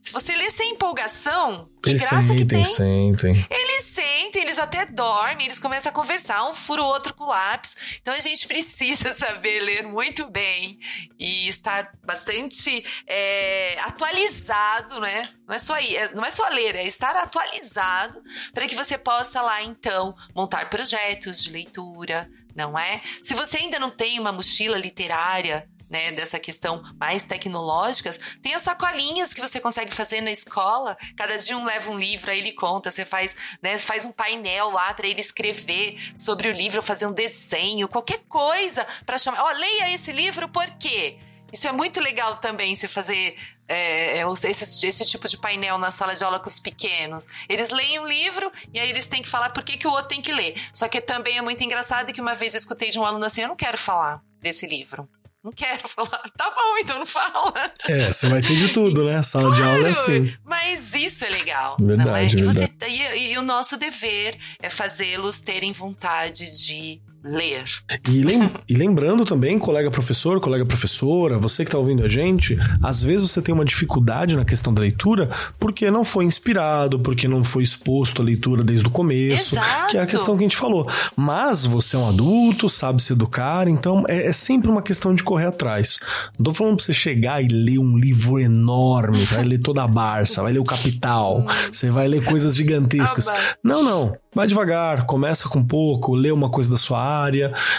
Se 0.00 0.12
você 0.12 0.34
lê 0.36 0.50
sem 0.50 0.72
empolgação, 0.72 1.70
que 1.82 1.90
eles 1.90 2.02
graça 2.02 2.28
sentem, 2.28 2.36
que 2.36 2.46
tem. 2.46 2.64
Sentem. 2.64 3.46
Eles 3.50 3.84
sentem, 3.84 4.42
eles 4.42 4.58
até 4.58 4.86
dormem, 4.86 5.46
eles 5.46 5.60
começam 5.60 5.90
a 5.90 5.92
conversar, 5.94 6.48
um 6.48 6.54
fura 6.54 6.82
o 6.82 6.86
outro 6.86 7.14
com 7.14 7.24
o 7.24 7.28
lápis. 7.28 7.76
Então 8.00 8.14
a 8.14 8.20
gente 8.20 8.46
precisa 8.48 9.14
saber 9.14 9.60
ler 9.60 9.82
muito 9.82 10.26
bem 10.28 10.78
e 11.18 11.48
estar 11.48 11.92
bastante 12.04 12.84
é, 13.06 13.78
atualizado, 13.80 15.00
né? 15.00 15.28
Não 15.46 15.54
é 15.54 15.58
só 15.58 15.76
é, 15.76 16.14
não 16.14 16.24
é 16.24 16.30
só 16.30 16.48
ler, 16.48 16.74
é 16.76 16.84
estar 16.86 17.14
atualizado 17.16 18.22
para 18.52 18.66
que 18.66 18.74
você 18.74 18.98
possa 18.98 19.40
lá 19.42 19.62
então 19.62 20.14
montar 20.34 20.68
projetos 20.70 21.42
de 21.42 21.50
leitura, 21.50 22.30
não 22.54 22.78
é? 22.78 23.00
Se 23.22 23.34
você 23.34 23.58
ainda 23.58 23.78
não 23.78 23.90
tem 23.90 24.18
uma 24.18 24.32
mochila 24.32 24.78
literária 24.78 25.68
né, 25.88 26.12
dessa 26.12 26.38
questão 26.38 26.82
mais 26.98 27.24
tecnológicas, 27.24 28.18
tem 28.42 28.54
as 28.54 28.62
sacolinhas 28.62 29.32
que 29.32 29.40
você 29.40 29.60
consegue 29.60 29.94
fazer 29.94 30.20
na 30.20 30.30
escola. 30.30 30.96
Cada 31.16 31.36
dia 31.38 31.56
um 31.56 31.64
leva 31.64 31.90
um 31.90 31.98
livro, 31.98 32.30
aí 32.30 32.38
ele 32.38 32.52
conta, 32.52 32.90
você 32.90 33.04
faz, 33.04 33.36
né, 33.62 33.78
faz 33.78 34.04
um 34.04 34.12
painel 34.12 34.70
lá 34.70 34.92
para 34.94 35.06
ele 35.06 35.20
escrever 35.20 35.96
sobre 36.16 36.48
o 36.48 36.52
livro, 36.52 36.82
fazer 36.82 37.06
um 37.06 37.12
desenho, 37.12 37.88
qualquer 37.88 38.20
coisa 38.28 38.86
para 39.04 39.18
chamar. 39.18 39.42
Ó, 39.42 39.50
oh, 39.50 39.52
leia 39.52 39.94
esse 39.94 40.12
livro 40.12 40.48
por 40.48 40.66
quê? 40.78 41.18
Isso 41.52 41.68
é 41.68 41.72
muito 41.72 42.00
legal 42.00 42.36
também, 42.36 42.74
você 42.74 42.88
fazer 42.88 43.36
é, 43.68 44.18
é 44.18 44.24
esse, 44.44 44.86
esse, 44.86 45.04
tipo 45.06 45.28
de 45.28 45.36
painel 45.36 45.78
na 45.78 45.90
sala 45.90 46.14
de 46.14 46.22
aula 46.24 46.38
com 46.38 46.48
os 46.48 46.58
pequenos. 46.58 47.26
Eles 47.48 47.70
leem 47.70 47.98
um 48.00 48.06
livro 48.06 48.52
e 48.72 48.80
aí 48.80 48.88
eles 48.88 49.06
têm 49.06 49.22
que 49.22 49.28
falar 49.28 49.50
por 49.50 49.64
que, 49.64 49.76
que 49.76 49.86
o 49.86 49.90
outro 49.90 50.08
tem 50.08 50.22
que 50.22 50.32
ler. 50.32 50.54
Só 50.72 50.88
que 50.88 51.00
também 51.00 51.38
é 51.38 51.42
muito 51.42 51.62
engraçado 51.62 52.12
que 52.12 52.20
uma 52.20 52.34
vez 52.34 52.54
eu 52.54 52.58
escutei 52.58 52.90
de 52.90 52.98
um 52.98 53.04
aluno 53.04 53.24
assim: 53.24 53.42
eu 53.42 53.48
não 53.48 53.56
quero 53.56 53.78
falar 53.78 54.22
desse 54.40 54.66
livro. 54.66 55.08
Não 55.46 55.52
quero 55.52 55.88
falar. 55.88 56.24
Tá 56.36 56.50
bom, 56.50 56.78
então 56.78 56.98
não 56.98 57.06
fala. 57.06 57.72
É, 57.88 58.12
você 58.12 58.28
vai 58.28 58.42
ter 58.42 58.56
de 58.56 58.68
tudo, 58.70 59.04
né? 59.04 59.22
Sala 59.22 59.44
claro, 59.44 59.56
de 59.56 59.62
aula 59.62 59.88
é 59.88 59.90
assim. 59.92 60.34
Mas 60.44 60.92
isso 60.92 61.24
é 61.24 61.28
legal. 61.28 61.76
Verdade, 61.80 62.36
não 62.36 62.50
é? 62.50 62.64
E, 62.64 62.68
você, 62.68 62.72
e, 62.88 63.32
e 63.32 63.38
o 63.38 63.42
nosso 63.42 63.76
dever 63.76 64.36
é 64.60 64.68
fazê-los 64.68 65.40
terem 65.40 65.72
vontade 65.72 66.50
de 66.50 67.00
ler. 67.24 67.64
E, 68.08 68.22
lem 68.22 68.52
e, 68.68 68.74
lembrando 68.74 69.24
também, 69.24 69.58
colega 69.58 69.90
professor, 69.90 70.40
colega 70.40 70.64
professora, 70.64 71.38
você 71.38 71.64
que 71.64 71.68
está 71.68 71.78
ouvindo 71.78 72.04
a 72.04 72.08
gente, 72.08 72.58
às 72.82 73.02
vezes 73.02 73.30
você 73.30 73.42
tem 73.42 73.54
uma 73.54 73.64
dificuldade 73.64 74.36
na 74.36 74.44
questão 74.44 74.72
da 74.72 74.80
leitura 74.80 75.30
porque 75.58 75.90
não 75.90 76.04
foi 76.04 76.24
inspirado, 76.24 77.00
porque 77.00 77.26
não 77.26 77.42
foi 77.42 77.62
exposto 77.62 78.22
à 78.22 78.24
leitura 78.24 78.62
desde 78.62 78.86
o 78.86 78.90
começo, 78.90 79.56
Exato. 79.56 79.90
que 79.90 79.98
é 79.98 80.00
a 80.00 80.06
questão 80.06 80.36
que 80.36 80.44
a 80.44 80.48
gente 80.48 80.56
falou. 80.56 80.88
Mas 81.16 81.64
você 81.64 81.96
é 81.96 81.98
um 81.98 82.08
adulto, 82.08 82.68
sabe 82.68 83.02
se 83.02 83.12
educar, 83.12 83.68
então 83.68 84.04
é, 84.08 84.26
é 84.26 84.32
sempre 84.32 84.70
uma 84.70 84.82
questão 84.82 85.14
de 85.14 85.22
correr 85.22 85.46
atrás. 85.46 85.98
Não 86.38 86.44
tô 86.44 86.54
falando 86.54 86.76
para 86.76 86.84
você 86.84 86.92
chegar 86.92 87.42
e 87.42 87.48
ler 87.48 87.78
um 87.78 87.96
livro 87.96 88.38
enorme, 88.38 89.24
você 89.24 89.34
vai 89.34 89.44
ler 89.44 89.58
toda 89.58 89.82
a 89.82 89.88
Barça, 89.88 90.42
vai 90.42 90.52
ler 90.52 90.58
o 90.58 90.64
Capital, 90.64 91.44
você 91.70 91.90
vai 91.90 92.06
ler 92.06 92.24
coisas 92.24 92.54
gigantescas. 92.54 93.30
Não, 93.62 93.82
não. 93.82 94.16
Vai 94.36 94.46
devagar, 94.46 95.06
começa 95.06 95.48
com 95.48 95.64
pouco, 95.64 96.14
lê 96.14 96.30
uma 96.30 96.50
coisa 96.50 96.70
da 96.70 96.76
sua 96.76 97.00
área, 97.00 97.15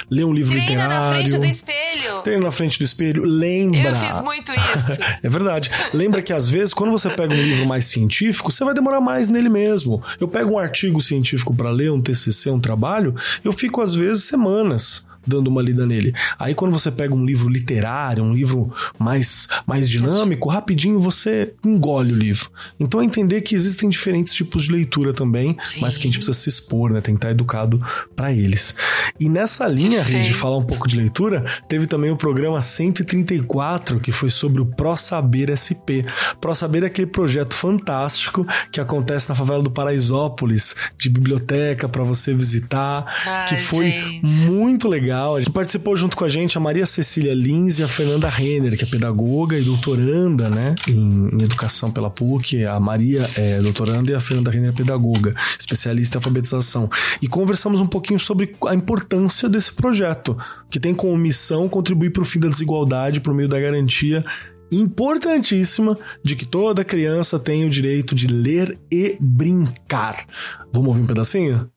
lê 0.09 0.23
um 0.23 0.33
livro 0.33 0.51
Treina 0.51 0.65
literário. 0.69 0.95
na 0.95 1.09
frente 1.11 1.37
do 1.37 1.45
espelho. 1.45 2.21
Treina 2.23 2.43
na 2.43 2.51
frente 2.51 2.77
do 2.77 2.83
espelho, 2.83 3.23
lembra. 3.23 3.89
Eu 3.89 3.95
fiz 3.95 4.21
muito 4.21 4.51
isso. 4.51 5.01
é 5.23 5.29
verdade. 5.29 5.71
Lembra 5.93 6.21
que 6.21 6.33
às 6.33 6.49
vezes, 6.49 6.73
quando 6.73 6.91
você 6.91 7.09
pega 7.09 7.33
um 7.33 7.41
livro 7.41 7.65
mais 7.65 7.85
científico, 7.85 8.51
você 8.51 8.63
vai 8.63 8.73
demorar 8.73 9.01
mais 9.01 9.29
nele 9.29 9.49
mesmo. 9.49 10.01
Eu 10.19 10.27
pego 10.27 10.53
um 10.53 10.59
artigo 10.59 11.01
científico 11.01 11.55
para 11.55 11.69
ler, 11.69 11.91
um 11.91 12.01
TCC, 12.01 12.49
um 12.49 12.59
trabalho, 12.59 13.15
eu 13.43 13.53
fico 13.53 13.81
às 13.81 13.95
vezes 13.95 14.25
semanas 14.25 15.06
dando 15.27 15.47
uma 15.47 15.61
lida 15.61 15.85
nele. 15.85 16.13
Aí 16.39 16.55
quando 16.55 16.73
você 16.73 16.89
pega 16.89 17.13
um 17.13 17.25
livro 17.25 17.49
literário, 17.49 18.23
um 18.23 18.33
livro 18.33 18.73
mais, 18.97 19.47
mais 19.65 19.89
dinâmico, 19.89 20.49
rapidinho 20.49 20.99
você 20.99 21.53
engole 21.63 22.13
o 22.13 22.15
livro. 22.15 22.49
Então 22.79 23.01
é 23.01 23.05
entender 23.05 23.41
que 23.41 23.55
existem 23.55 23.89
diferentes 23.89 24.33
tipos 24.33 24.63
de 24.63 24.71
leitura 24.71 25.13
também, 25.13 25.57
Sim. 25.65 25.81
mas 25.81 25.95
que 25.95 26.01
a 26.01 26.03
gente 26.05 26.17
precisa 26.17 26.37
se 26.37 26.49
expor, 26.49 26.91
né? 26.91 27.01
Tem 27.01 27.15
que 27.15 27.19
estar 27.19 27.31
educado 27.31 27.81
para 28.15 28.31
eles. 28.31 28.75
E 29.19 29.29
nessa 29.29 29.67
linha, 29.67 30.01
Rê, 30.01 30.21
de 30.21 30.33
falar 30.33 30.57
um 30.57 30.63
pouco 30.63 30.87
de 30.87 30.97
leitura, 30.97 31.43
teve 31.67 31.85
também 31.85 32.11
o 32.11 32.17
programa 32.17 32.61
134, 32.61 33.99
que 33.99 34.11
foi 34.11 34.29
sobre 34.29 34.61
o 34.61 34.65
Pro 34.65 34.95
Saber 34.95 35.55
SP. 35.57 36.05
Pro 36.39 36.55
Saber 36.55 36.83
é 36.83 36.87
aquele 36.87 37.07
projeto 37.07 37.53
fantástico 37.53 38.45
que 38.71 38.79
acontece 38.79 39.29
na 39.29 39.35
favela 39.35 39.61
do 39.61 39.71
Paraisópolis, 39.71 40.75
de 40.97 41.09
biblioteca 41.09 41.89
para 41.89 42.03
você 42.03 42.33
visitar, 42.33 43.05
Ai, 43.25 43.47
que 43.47 43.57
foi 43.57 43.91
gente. 43.91 44.25
muito 44.45 44.87
legal. 44.87 45.16
Gente 45.39 45.51
participou 45.51 45.95
junto 45.95 46.15
com 46.15 46.25
a 46.25 46.27
gente 46.27 46.57
a 46.57 46.61
Maria 46.61 46.85
Cecília 46.85 47.33
Lins 47.33 47.79
e 47.79 47.83
a 47.83 47.87
Fernanda 47.87 48.29
Renner, 48.29 48.77
que 48.77 48.83
é 48.83 48.87
pedagoga 48.87 49.57
e 49.57 49.63
doutoranda, 49.63 50.49
né, 50.49 50.75
em, 50.87 51.29
em 51.33 51.41
educação 51.41 51.91
pela 51.91 52.09
PUC. 52.09 52.65
A 52.65 52.79
Maria 52.79 53.29
é 53.35 53.59
doutoranda 53.59 54.11
e 54.11 54.15
a 54.15 54.19
Fernanda 54.19 54.51
Renner 54.51 54.69
é 54.69 54.73
pedagoga, 54.73 55.35
especialista 55.57 56.17
em 56.17 56.19
alfabetização. 56.19 56.89
E 57.21 57.27
conversamos 57.27 57.81
um 57.81 57.87
pouquinho 57.87 58.19
sobre 58.19 58.55
a 58.67 58.75
importância 58.75 59.47
desse 59.47 59.73
projeto, 59.73 60.37
que 60.69 60.79
tem 60.79 60.93
como 60.93 61.17
missão 61.17 61.69
contribuir 61.69 62.11
para 62.11 62.21
o 62.21 62.25
fim 62.25 62.39
da 62.39 62.47
desigualdade 62.47 63.19
por 63.19 63.33
meio 63.33 63.49
da 63.49 63.59
garantia 63.59 64.23
importantíssima 64.71 65.97
de 66.23 66.35
que 66.35 66.45
toda 66.45 66.83
criança 66.83 67.39
tem 67.39 67.65
o 67.65 67.69
direito 67.69 68.13
de 68.13 68.27
ler 68.27 68.77
e 68.91 69.17
brincar. 69.19 70.25
Vamos 70.73 70.89
ouvir 70.89 71.01
um 71.01 71.07
pedacinho? 71.07 71.69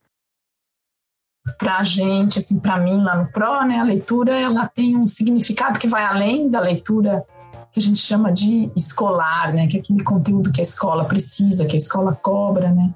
Para 1.59 1.79
a 1.79 1.83
gente, 1.83 2.39
assim, 2.39 2.59
para 2.59 2.79
mim 2.79 3.03
lá 3.03 3.17
no 3.17 3.31
Pro, 3.31 3.65
né, 3.65 3.79
a 3.79 3.85
leitura 3.85 4.39
ela 4.39 4.69
tem 4.69 4.97
um 4.97 5.07
significado 5.07 5.79
que 5.79 5.89
vai 5.89 6.05
além 6.05 6.49
da 6.49 6.61
leitura 6.61 7.25
que 7.73 7.79
a 7.79 7.83
gente 7.83 7.99
chama 7.99 8.33
de 8.33 8.71
escolar, 8.77 9.53
né, 9.53 9.67
que 9.67 9.77
é 9.77 9.81
aquele 9.81 10.03
conteúdo 10.03 10.51
que 10.53 10.61
a 10.61 10.63
escola 10.63 11.05
precisa, 11.05 11.65
que 11.67 11.77
a 11.77 11.79
escola 11.79 12.19
cobra, 12.21 12.71
né. 12.71 12.93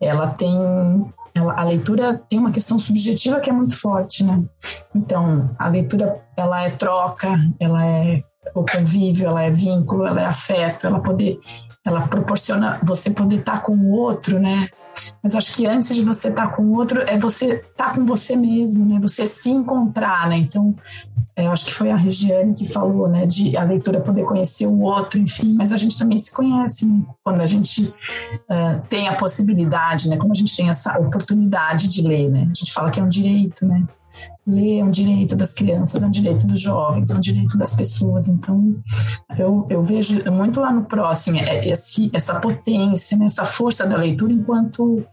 Ela 0.00 0.28
tem 0.28 0.56
ela, 1.34 1.58
a 1.58 1.64
leitura 1.64 2.20
tem 2.28 2.38
uma 2.38 2.50
questão 2.50 2.78
subjetiva 2.78 3.40
que 3.40 3.48
é 3.48 3.52
muito 3.52 3.74
forte, 3.74 4.22
né? 4.22 4.44
Então, 4.94 5.50
a 5.58 5.66
leitura, 5.66 6.14
ela 6.36 6.62
é 6.62 6.70
troca, 6.70 7.34
ela 7.58 7.84
é 7.84 8.22
o 8.54 8.64
convívio, 8.64 9.28
ela 9.28 9.42
é 9.42 9.50
vínculo, 9.50 10.04
ela 10.04 10.22
é 10.22 10.26
afeto, 10.26 10.86
ela 10.86 11.00
poder, 11.00 11.38
ela 11.84 12.06
proporciona 12.08 12.78
você 12.82 13.10
poder 13.10 13.40
estar 13.40 13.62
com 13.62 13.72
o 13.72 13.90
outro, 13.90 14.40
né? 14.40 14.68
Mas 15.22 15.34
acho 15.34 15.54
que 15.54 15.66
antes 15.66 15.94
de 15.94 16.02
você 16.02 16.28
estar 16.28 16.48
com 16.54 16.62
o 16.62 16.76
outro 16.76 17.00
é 17.02 17.16
você 17.16 17.54
estar 17.54 17.94
com 17.94 18.04
você 18.04 18.36
mesmo, 18.36 18.84
né? 18.84 18.98
Você 19.00 19.26
se 19.26 19.48
encontrar, 19.48 20.28
né? 20.28 20.36
Então, 20.36 20.74
é, 21.36 21.46
acho 21.46 21.66
que 21.66 21.72
foi 21.72 21.90
a 21.90 21.96
Regiane 21.96 22.52
que 22.52 22.68
falou, 22.68 23.08
né? 23.08 23.26
De 23.26 23.56
a 23.56 23.62
leitura 23.62 24.00
poder 24.00 24.24
conhecer 24.24 24.66
o 24.66 24.80
outro, 24.80 25.20
enfim. 25.20 25.54
Mas 25.54 25.72
a 25.72 25.76
gente 25.76 25.96
também 25.96 26.18
se 26.18 26.34
conhece, 26.34 26.84
né? 26.84 27.00
Quando 27.22 27.40
a 27.40 27.46
gente 27.46 27.84
uh, 27.84 28.80
tem 28.90 29.08
a 29.08 29.14
possibilidade, 29.14 30.08
né? 30.08 30.16
Quando 30.16 30.32
a 30.32 30.36
gente 30.36 30.54
tem 30.54 30.68
essa 30.68 30.98
oportunidade 30.98 31.88
de 31.88 32.02
ler, 32.02 32.28
né? 32.28 32.42
A 32.42 32.58
gente 32.58 32.72
fala 32.72 32.90
que 32.90 33.00
é 33.00 33.02
um 33.02 33.08
direito, 33.08 33.64
né? 33.64 33.86
Ler 34.46 34.80
é 34.80 34.84
um 34.84 34.90
direito 34.90 35.36
das 35.36 35.52
crianças, 35.52 36.02
é 36.02 36.06
um 36.06 36.10
direito 36.10 36.46
dos 36.46 36.60
jovens, 36.60 37.10
é 37.10 37.14
um 37.14 37.20
direito 37.20 37.56
das 37.56 37.74
pessoas. 37.76 38.28
Então, 38.28 38.76
eu, 39.38 39.66
eu 39.70 39.82
vejo 39.82 40.22
muito 40.30 40.60
lá 40.60 40.72
no 40.72 40.84
próximo 40.84 41.38
é 41.38 41.68
esse, 41.68 42.10
essa 42.12 42.38
potência, 42.40 43.16
né, 43.16 43.26
essa 43.26 43.44
força 43.44 43.86
da 43.86 43.96
leitura 43.96 44.32
enquanto 44.32 45.04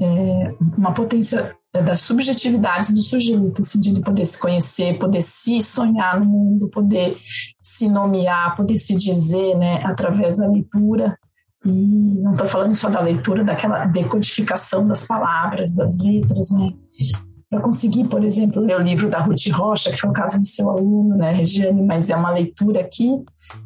é, 0.00 0.54
uma 0.76 0.92
potência 0.92 1.56
das 1.72 2.00
subjetividades 2.00 2.90
do 2.90 3.02
sujeito, 3.02 3.60
assim, 3.60 3.78
de 3.78 3.90
ele 3.90 4.00
poder 4.00 4.24
se 4.24 4.38
conhecer, 4.38 4.98
poder 4.98 5.22
se 5.22 5.60
sonhar 5.60 6.18
no 6.18 6.26
mundo, 6.26 6.68
poder 6.68 7.16
se 7.60 7.88
nomear, 7.88 8.56
poder 8.56 8.76
se 8.76 8.96
dizer, 8.96 9.56
né, 9.56 9.82
através 9.84 10.36
da 10.36 10.48
leitura. 10.48 11.16
E 11.64 12.20
não 12.22 12.32
estou 12.32 12.46
falando 12.46 12.74
só 12.74 12.88
da 12.88 13.00
leitura, 13.00 13.44
daquela 13.44 13.84
decodificação 13.84 14.86
das 14.86 15.04
palavras, 15.04 15.74
das 15.74 15.98
letras, 15.98 16.50
né? 16.52 16.72
Para 17.50 17.60
conseguir, 17.60 18.04
por 18.04 18.22
exemplo, 18.22 18.62
ler 18.62 18.78
o 18.78 18.82
livro 18.82 19.08
da 19.08 19.18
Ruth 19.18 19.48
Rocha, 19.50 19.90
que 19.90 19.96
foi 19.96 20.10
o 20.10 20.12
caso 20.12 20.38
do 20.38 20.44
seu 20.44 20.68
aluno, 20.68 21.16
né, 21.16 21.32
Regiane, 21.32 21.82
mas 21.82 22.10
é 22.10 22.16
uma 22.16 22.30
leitura 22.30 22.80
aqui 22.80 23.10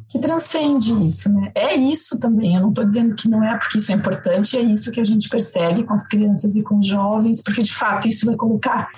que 0.07 0.19
transcende 0.19 0.93
isso, 1.03 1.31
né? 1.33 1.51
É 1.53 1.75
isso 1.75 2.17
também, 2.19 2.55
eu 2.55 2.61
não 2.61 2.69
estou 2.69 2.85
dizendo 2.85 3.13
que 3.13 3.27
não 3.27 3.43
é 3.43 3.57
porque 3.57 3.77
isso 3.77 3.91
é 3.91 3.95
importante, 3.95 4.57
é 4.57 4.61
isso 4.61 4.91
que 4.91 5.01
a 5.01 5.03
gente 5.03 5.27
persegue 5.27 5.83
com 5.83 5.93
as 5.93 6.07
crianças 6.07 6.55
e 6.55 6.63
com 6.63 6.77
os 6.77 6.87
jovens, 6.87 7.43
porque 7.43 7.61
de 7.61 7.73
fato 7.73 8.07
isso 8.07 8.25
vai 8.25 8.35
colocar 8.35 8.89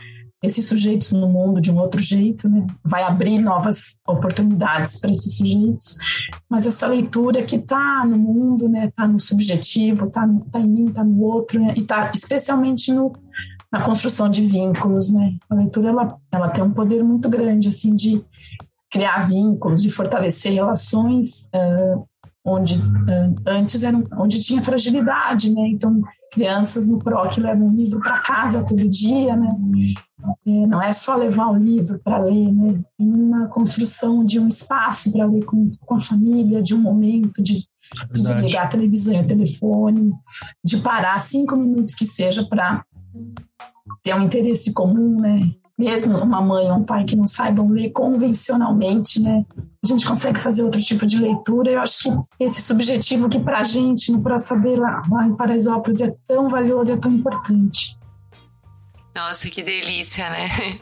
esses 0.43 0.67
sujeitos 0.67 1.11
no 1.11 1.27
mundo 1.27 1.59
de 1.59 1.71
um 1.71 1.79
outro 1.79 2.01
jeito, 2.03 2.47
né? 2.47 2.67
Vai 2.83 3.01
abrir 3.01 3.39
novas 3.39 3.97
oportunidades 4.07 4.99
para 4.99 5.09
esses 5.09 5.37
sujeitos. 5.37 5.97
Mas 6.47 6.67
essa 6.67 6.85
leitura 6.85 7.41
que 7.41 7.55
está 7.55 8.05
no 8.05 8.17
mundo, 8.17 8.69
né? 8.69 8.85
Está 8.85 9.07
no 9.07 9.19
subjetivo, 9.19 10.05
está 10.05 10.29
tá 10.51 10.59
em 10.59 10.67
mim, 10.67 10.85
está 10.85 11.03
no 11.03 11.19
outro, 11.21 11.59
né? 11.59 11.73
e 11.75 11.79
está 11.79 12.11
especialmente 12.13 12.93
no 12.93 13.11
na 13.75 13.81
construção 13.81 14.29
de 14.29 14.41
vínculos, 14.41 15.11
né? 15.11 15.35
A 15.49 15.55
leitura 15.55 15.89
ela, 15.89 16.17
ela 16.31 16.49
tem 16.49 16.63
um 16.63 16.71
poder 16.71 17.03
muito 17.03 17.27
grande 17.27 17.67
assim 17.67 17.93
de 17.93 18.23
criar 18.89 19.27
vínculos, 19.27 19.81
de 19.81 19.89
fortalecer 19.89 20.53
relações 20.53 21.49
uh, 21.53 22.07
onde 22.45 22.75
uh, 22.75 23.35
antes 23.45 23.83
eram 23.83 24.07
onde 24.17 24.41
tinha 24.41 24.63
fragilidade, 24.63 25.51
né? 25.51 25.67
Então 25.67 26.01
crianças 26.31 26.87
no 26.87 26.99
PROC 26.99 27.37
levam 27.37 27.67
um 27.67 27.75
livro 27.75 27.99
para 27.99 28.19
casa 28.19 28.65
todo 28.65 28.87
dia, 28.87 29.35
né? 29.35 29.53
É, 30.47 30.67
não 30.67 30.81
é 30.81 30.93
só 30.93 31.15
levar 31.15 31.49
o 31.49 31.57
livro 31.57 31.99
para 31.99 32.19
ler, 32.19 32.51
né? 32.53 32.81
Tem 32.97 33.13
uma 33.13 33.47
construção 33.47 34.23
de 34.23 34.39
um 34.39 34.47
espaço 34.47 35.11
para 35.11 35.25
ler 35.25 35.43
com, 35.43 35.69
com 35.81 35.95
a 35.95 35.99
família, 35.99 36.61
de 36.61 36.73
um 36.73 36.79
momento 36.79 37.43
de, 37.43 37.65
de 38.13 38.21
desligar 38.21 38.65
a 38.65 38.69
televisão 38.69 39.15
e 39.15 39.21
o 39.21 39.27
telefone, 39.27 40.13
de 40.63 40.77
parar 40.77 41.19
cinco 41.19 41.57
minutos 41.57 41.93
que 41.93 42.05
seja 42.05 42.43
para 42.45 42.85
ter 44.03 44.13
um 44.15 44.23
interesse 44.23 44.73
comum, 44.73 45.19
né? 45.19 45.39
Mesmo 45.77 46.17
uma 46.17 46.41
mãe 46.41 46.71
ou 46.71 46.77
um 46.77 46.83
pai 46.83 47.03
que 47.03 47.15
não 47.15 47.27
saibam 47.27 47.69
ler 47.69 47.89
convencionalmente, 47.89 49.19
né? 49.19 49.45
A 49.83 49.87
gente 49.87 50.05
consegue 50.05 50.39
fazer 50.39 50.63
outro 50.63 50.81
tipo 50.81 51.05
de 51.05 51.19
leitura. 51.19 51.71
Eu 51.71 51.81
acho 51.81 51.99
que 51.99 52.09
esse 52.39 52.61
subjetivo 52.61 53.27
que 53.27 53.39
para 53.39 53.59
a 53.59 53.63
gente, 53.63 54.11
no 54.11 54.21
Pro 54.21 54.37
Saber 54.37 54.79
lá, 54.79 55.03
lá 55.11 55.27
em 55.27 55.35
Paraisópolis, 55.35 56.01
é 56.01 56.15
tão 56.27 56.47
valioso, 56.47 56.93
é 56.93 56.97
tão 56.97 57.11
importante. 57.11 57.97
Nossa, 59.15 59.49
que 59.49 59.63
delícia, 59.63 60.29
né? 60.29 60.49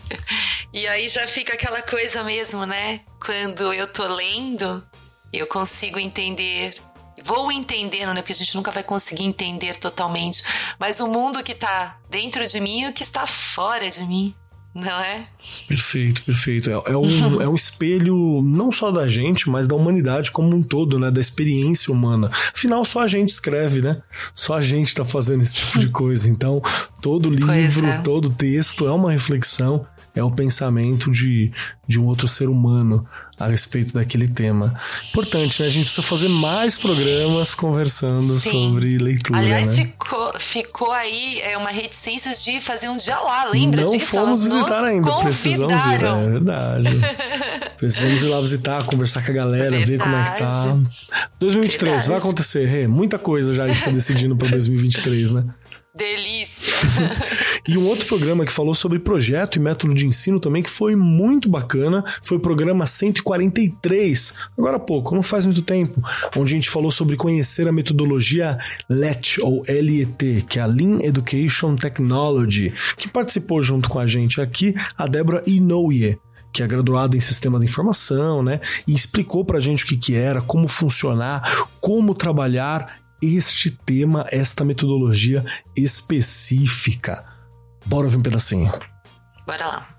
E 0.74 0.88
aí 0.88 1.08
já 1.08 1.28
fica 1.28 1.54
aquela 1.54 1.84
coisa 1.84 2.24
mesmo, 2.24 2.66
né? 2.66 3.02
Quando 3.24 3.72
eu 3.72 3.86
tô 3.86 4.08
lendo, 4.08 4.84
eu 5.32 5.46
consigo 5.46 6.00
entender 6.00 6.74
vou 7.24 7.52
entendendo, 7.52 8.14
né? 8.14 8.22
Porque 8.22 8.34
a 8.34 8.36
gente 8.36 8.56
nunca 8.56 8.72
vai 8.72 8.84
conseguir 8.84 9.24
entender 9.24 9.78
totalmente. 9.78 10.44
Mas 10.80 11.00
o 11.00 11.08
mundo 11.08 11.44
que 11.44 11.56
tá 11.56 11.98
dentro 12.10 12.46
de 12.46 12.60
mim 12.60 12.82
e 12.82 12.88
o 12.88 12.94
que 12.94 13.04
está 13.04 13.26
fora 13.26 13.90
de 13.90 14.04
mim. 14.04 14.36
Não 14.76 15.00
é? 15.00 15.28
Perfeito, 15.68 16.24
perfeito. 16.24 16.72
É, 16.72 16.74
é, 16.74 16.98
um, 16.98 17.08
é 17.42 17.48
um 17.48 17.54
espelho 17.54 18.42
não 18.42 18.72
só 18.72 18.90
da 18.92 19.08
gente, 19.08 19.48
mas 19.48 19.68
da 19.68 19.76
humanidade 19.76 20.32
como 20.32 20.56
um 20.56 20.64
todo, 20.64 20.98
né? 20.98 21.12
Da 21.12 21.22
experiência 21.22 21.94
humana. 21.94 22.32
Afinal, 22.52 22.84
só 22.84 23.02
a 23.02 23.08
gente 23.08 23.30
escreve, 23.30 23.82
né? 23.82 24.02
Só 24.34 24.56
a 24.56 24.62
gente 24.62 24.96
tá 24.96 25.06
fazendo 25.06 25.44
esse 25.44 25.56
tipo 25.56 25.78
de 25.78 25.90
coisa. 25.94 26.28
Então, 26.28 26.60
todo 27.02 27.30
livro, 27.30 27.86
é. 27.86 28.02
todo 28.02 28.32
texto 28.32 28.88
é 28.88 28.92
uma 28.92 29.12
reflexão 29.12 29.86
é 30.16 30.24
o 30.24 30.30
pensamento 30.30 31.10
de, 31.10 31.52
de 31.88 32.00
um 32.00 32.06
outro 32.06 32.28
ser 32.28 32.48
humano 32.48 33.08
a 33.40 33.48
respeito 33.48 33.94
daquele 33.94 34.28
tema. 34.28 34.80
Importante, 35.10 35.60
né? 35.60 35.68
A 35.68 35.72
gente 35.72 35.86
precisa 35.86 36.04
fazer 36.04 36.30
mais 36.30 36.78
programas 36.78 37.56
conversando 37.56 38.40
Sim. 38.40 38.52
sobre 38.52 38.98
leitura. 39.00 39.40
Aliás, 39.40 39.76
né? 39.76 39.86
ficou, 39.86 40.40
ficou 40.40 40.92
aí 40.92 41.42
é, 41.42 41.58
uma 41.58 41.72
reticência 41.72 42.32
de 42.32 42.62
fazer 42.62 42.90
um 42.90 42.98
dia 42.98 43.20
lá, 43.20 43.46
lembra 43.46 43.84
Não 43.84 43.92
disso? 43.92 44.06
fomos 44.06 44.42
Elas 44.42 44.54
visitar 44.54 44.86
ainda, 44.86 45.12
precisamos 45.18 45.86
ir, 45.88 46.04
é 46.04 46.30
verdade. 46.30 46.90
precisamos 47.78 48.22
ir 48.22 48.28
lá 48.28 48.40
visitar, 48.40 48.86
conversar 48.86 49.26
com 49.26 49.32
a 49.32 49.36
galera, 49.36 49.72
verdade. 49.72 49.86
ver 49.86 50.00
como 50.00 50.16
é 50.16 50.24
que 50.26 50.38
tá. 50.38 50.78
2023, 51.40 51.80
verdade. 51.80 52.08
vai 52.08 52.18
acontecer, 52.18 52.66
Rê. 52.66 52.88
Muita 52.88 53.18
coisa 53.18 53.52
já 53.52 53.64
a 53.64 53.68
gente 53.68 53.84
tá 53.84 53.90
decidindo 53.90 54.36
para 54.36 54.48
2023, 54.50 55.32
né? 55.32 55.44
Delícia! 55.96 56.74
e 57.70 57.78
um 57.78 57.86
outro 57.86 58.08
programa 58.08 58.44
que 58.44 58.52
falou 58.52 58.74
sobre 58.74 58.98
projeto 58.98 59.58
e 59.58 59.60
método 59.60 59.94
de 59.94 60.08
ensino 60.08 60.40
também, 60.40 60.64
que 60.64 60.70
foi 60.70 60.96
muito 60.96 61.48
bacana, 61.48 62.04
foi 62.24 62.38
o 62.38 62.40
programa 62.40 62.88
143, 62.88 64.34
agora 64.58 64.78
há 64.78 64.80
pouco, 64.80 65.14
não 65.14 65.22
faz 65.22 65.46
muito 65.46 65.62
tempo, 65.62 66.02
onde 66.36 66.52
a 66.52 66.56
gente 66.56 66.70
falou 66.70 66.90
sobre 66.90 67.16
conhecer 67.16 67.68
a 67.68 67.72
metodologia 67.72 68.58
LET, 68.90 69.40
ou 69.40 69.62
LET, 69.68 70.44
que 70.50 70.58
é 70.58 70.64
a 70.64 70.66
Lean 70.66 71.00
Education 71.04 71.76
Technology, 71.76 72.74
que 72.98 73.08
participou 73.08 73.62
junto 73.62 73.88
com 73.88 74.00
a 74.00 74.08
gente 74.08 74.42
aqui, 74.42 74.74
a 74.98 75.06
Débora 75.06 75.44
Inouye 75.46 76.18
que 76.54 76.62
é 76.62 76.68
graduada 76.68 77.18
em 77.18 77.20
sistema 77.20 77.58
de 77.58 77.66
informação, 77.66 78.44
né? 78.44 78.62
E 78.88 78.94
explicou 78.94 79.44
pra 79.44 79.60
gente 79.60 79.84
o 79.84 79.88
que, 79.88 79.98
que 79.98 80.14
era, 80.14 80.40
como 80.40 80.68
funcionar, 80.68 81.68
como 81.82 82.14
trabalhar 82.14 83.03
este 83.24 83.72
tema, 83.72 84.26
esta 84.32 84.66
metodologia 84.66 85.46
específica. 85.78 87.26
Bora 87.86 88.06
ouvir 88.06 88.18
um 88.18 88.22
pedacinho. 88.22 88.72
Bora 89.46 89.68
lá. 89.68 89.90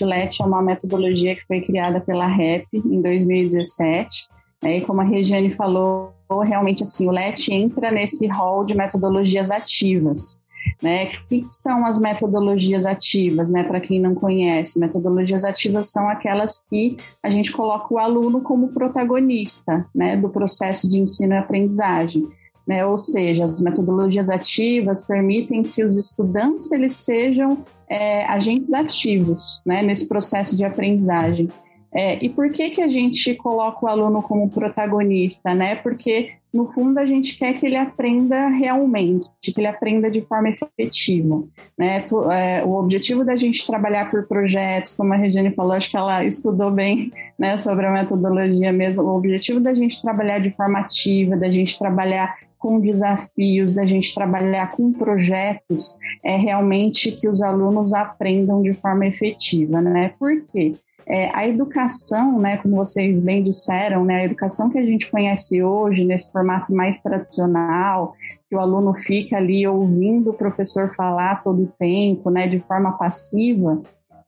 Gillette 0.00 0.42
é 0.42 0.44
uma 0.44 0.62
metodologia 0.62 1.34
que 1.36 1.46
foi 1.46 1.60
criada 1.60 2.00
pela 2.00 2.26
REP 2.26 2.66
em 2.74 3.00
2017. 3.00 4.26
aí 4.62 4.70
né? 4.70 4.76
E 4.78 4.80
como 4.80 5.00
a 5.00 5.04
Regiane 5.04 5.54
falou, 5.54 6.14
realmente 6.44 6.82
assim, 6.82 7.06
o 7.06 7.10
LET 7.10 7.48
entra 7.52 7.90
nesse 7.90 8.26
hall 8.26 8.64
de 8.64 8.74
metodologias 8.74 9.50
ativas. 9.50 10.40
Né? 10.82 11.06
O 11.06 11.28
que 11.28 11.46
são 11.50 11.86
as 11.86 11.98
metodologias 11.98 12.84
ativas, 12.84 13.48
né? 13.48 13.62
Para 13.62 13.80
quem 13.80 14.00
não 14.00 14.14
conhece, 14.14 14.78
metodologias 14.78 15.44
ativas 15.44 15.90
são 15.90 16.08
aquelas 16.08 16.62
que 16.68 16.96
a 17.22 17.30
gente 17.30 17.52
coloca 17.52 17.94
o 17.94 17.98
aluno 17.98 18.40
como 18.40 18.68
protagonista, 18.68 19.86
né? 19.94 20.16
Do 20.16 20.28
processo 20.28 20.88
de 20.88 20.98
ensino 20.98 21.34
e 21.34 21.38
aprendizagem. 21.38 22.22
Né? 22.66 22.84
Ou 22.86 22.96
seja, 22.96 23.44
as 23.44 23.60
metodologias 23.60 24.30
ativas 24.30 25.02
permitem 25.02 25.62
que 25.62 25.84
os 25.84 25.96
estudantes 25.96 26.70
eles 26.70 26.92
sejam 26.92 27.64
é, 27.88 28.24
agentes 28.26 28.72
ativos 28.72 29.60
né? 29.66 29.82
nesse 29.82 30.06
processo 30.06 30.56
de 30.56 30.64
aprendizagem. 30.64 31.48
É, 31.94 32.24
e 32.24 32.28
por 32.28 32.48
que, 32.48 32.70
que 32.70 32.80
a 32.80 32.88
gente 32.88 33.34
coloca 33.34 33.84
o 33.84 33.88
aluno 33.88 34.22
como 34.22 34.48
protagonista? 34.48 35.54
Né? 35.54 35.74
Porque, 35.74 36.30
no 36.52 36.70
fundo, 36.72 36.98
a 36.98 37.04
gente 37.04 37.36
quer 37.36 37.54
que 37.54 37.64
ele 37.64 37.76
aprenda 37.76 38.48
realmente, 38.48 39.26
que 39.42 39.54
ele 39.56 39.66
aprenda 39.66 40.10
de 40.10 40.20
forma 40.20 40.50
efetiva. 40.50 41.42
Né? 41.78 42.04
É, 42.30 42.62
o 42.62 42.74
objetivo 42.74 43.24
da 43.24 43.36
gente 43.36 43.66
trabalhar 43.66 44.10
por 44.10 44.26
projetos, 44.26 44.94
como 44.94 45.14
a 45.14 45.16
Regiane 45.16 45.54
falou, 45.54 45.72
acho 45.72 45.90
que 45.90 45.96
ela 45.96 46.22
estudou 46.24 46.70
bem 46.70 47.10
né, 47.38 47.56
sobre 47.56 47.86
a 47.86 47.90
metodologia 47.90 48.70
mesmo. 48.70 49.02
O 49.02 49.16
objetivo 49.16 49.60
da 49.60 49.72
gente 49.72 50.00
trabalhar 50.02 50.40
de 50.40 50.50
forma 50.50 50.80
ativa, 50.80 51.36
da 51.36 51.50
gente 51.50 51.78
trabalhar 51.78 52.36
com 52.62 52.78
desafios, 52.78 53.72
da 53.72 53.84
gente 53.84 54.14
trabalhar 54.14 54.70
com 54.70 54.92
projetos, 54.92 55.98
é 56.24 56.36
realmente 56.36 57.10
que 57.10 57.28
os 57.28 57.42
alunos 57.42 57.92
aprendam 57.92 58.62
de 58.62 58.72
forma 58.72 59.04
efetiva, 59.04 59.80
né? 59.80 60.14
Por 60.16 60.46
quê? 60.46 60.70
É, 61.04 61.36
a 61.36 61.48
educação, 61.48 62.38
né, 62.38 62.58
como 62.58 62.76
vocês 62.76 63.18
bem 63.18 63.42
disseram, 63.42 64.04
né, 64.04 64.20
a 64.20 64.24
educação 64.24 64.70
que 64.70 64.78
a 64.78 64.86
gente 64.86 65.10
conhece 65.10 65.60
hoje, 65.60 66.04
nesse 66.04 66.30
formato 66.30 66.72
mais 66.72 66.98
tradicional, 66.98 68.14
que 68.48 68.54
o 68.54 68.60
aluno 68.60 68.94
fica 68.94 69.36
ali 69.36 69.66
ouvindo 69.66 70.30
o 70.30 70.34
professor 70.34 70.94
falar 70.94 71.42
todo 71.42 71.64
o 71.64 71.72
tempo, 71.76 72.30
né, 72.30 72.46
de 72.46 72.60
forma 72.60 72.96
passiva, 72.96 73.82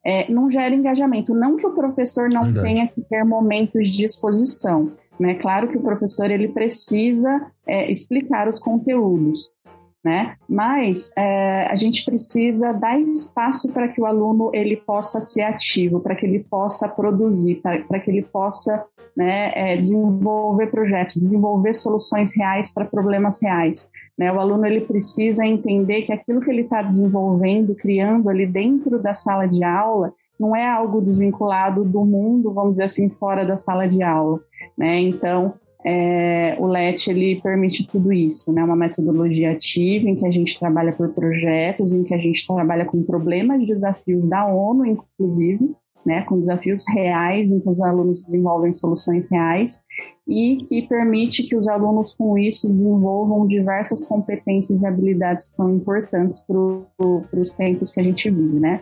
é, 0.04 0.30
não 0.30 0.50
gera 0.50 0.74
engajamento. 0.74 1.34
Não 1.34 1.56
que 1.56 1.66
o 1.66 1.72
professor 1.72 2.28
não 2.30 2.44
Verdade. 2.44 2.66
tenha 2.66 2.88
que 2.88 3.00
ter 3.02 3.24
momentos 3.24 3.90
de 3.90 4.04
exposição, 4.04 4.92
né? 5.18 5.34
Claro 5.34 5.68
que 5.68 5.76
o 5.76 5.82
professor 5.82 6.30
ele 6.30 6.48
precisa 6.48 7.50
é, 7.66 7.90
explicar 7.90 8.48
os 8.48 8.58
conteúdos, 8.58 9.50
né? 10.04 10.36
Mas 10.48 11.10
é, 11.16 11.66
a 11.66 11.76
gente 11.76 12.04
precisa 12.04 12.72
dar 12.72 13.00
espaço 13.00 13.68
para 13.68 13.88
que 13.88 14.00
o 14.00 14.06
aluno 14.06 14.50
ele 14.52 14.76
possa 14.76 15.20
ser 15.20 15.42
ativo, 15.42 16.00
para 16.00 16.14
que 16.14 16.26
ele 16.26 16.40
possa 16.40 16.88
produzir, 16.88 17.62
para 17.62 18.00
que 18.00 18.10
ele 18.10 18.22
possa 18.22 18.84
né, 19.16 19.52
é, 19.54 19.76
desenvolver 19.76 20.66
projetos, 20.66 21.16
desenvolver 21.16 21.72
soluções 21.72 22.34
reais 22.34 22.72
para 22.72 22.84
problemas 22.84 23.40
reais. 23.40 23.88
Né? 24.18 24.30
O 24.32 24.40
aluno 24.40 24.66
ele 24.66 24.80
precisa 24.80 25.46
entender 25.46 26.02
que 26.02 26.12
aquilo 26.12 26.40
que 26.40 26.50
ele 26.50 26.62
está 26.62 26.82
desenvolvendo, 26.82 27.74
criando 27.74 28.28
ali 28.28 28.46
dentro 28.46 28.98
da 28.98 29.14
sala 29.14 29.46
de 29.46 29.62
aula, 29.62 30.12
não 30.38 30.54
é 30.54 30.66
algo 30.66 31.00
desvinculado 31.00 31.84
do 31.84 32.04
mundo, 32.04 32.52
vamos 32.52 32.72
dizer 32.72 32.84
assim, 32.84 33.08
fora 33.08 33.44
da 33.44 33.56
sala 33.56 33.86
de 33.86 34.02
aula, 34.02 34.40
né? 34.76 35.00
Então, 35.00 35.54
é, 35.84 36.56
o 36.58 36.66
LET 36.66 37.08
ele 37.08 37.40
permite 37.42 37.86
tudo 37.86 38.10
isso, 38.10 38.50
né? 38.50 38.64
Uma 38.64 38.74
metodologia 38.74 39.52
ativa 39.52 40.08
em 40.08 40.16
que 40.16 40.26
a 40.26 40.30
gente 40.30 40.58
trabalha 40.58 40.92
por 40.92 41.10
projetos, 41.10 41.92
em 41.92 42.02
que 42.02 42.14
a 42.14 42.18
gente 42.18 42.46
trabalha 42.46 42.86
com 42.86 43.02
problemas 43.02 43.60
e 43.60 43.66
desafios 43.66 44.26
da 44.26 44.46
ONU, 44.46 44.86
inclusive, 44.86 45.74
né? 46.06 46.22
Com 46.22 46.40
desafios 46.40 46.84
reais, 46.88 47.52
em 47.52 47.60
que 47.60 47.68
os 47.68 47.80
alunos 47.82 48.22
desenvolvem 48.22 48.72
soluções 48.72 49.28
reais 49.30 49.78
e 50.26 50.64
que 50.66 50.82
permite 50.88 51.42
que 51.42 51.54
os 51.54 51.68
alunos 51.68 52.14
com 52.14 52.38
isso 52.38 52.72
desenvolvam 52.72 53.46
diversas 53.46 54.06
competências 54.06 54.80
e 54.80 54.86
habilidades 54.86 55.48
que 55.48 55.52
são 55.52 55.74
importantes 55.74 56.40
para 56.40 57.38
os 57.38 57.50
tempos 57.52 57.92
que 57.92 58.00
a 58.00 58.04
gente 58.04 58.30
vive, 58.30 58.58
né? 58.58 58.80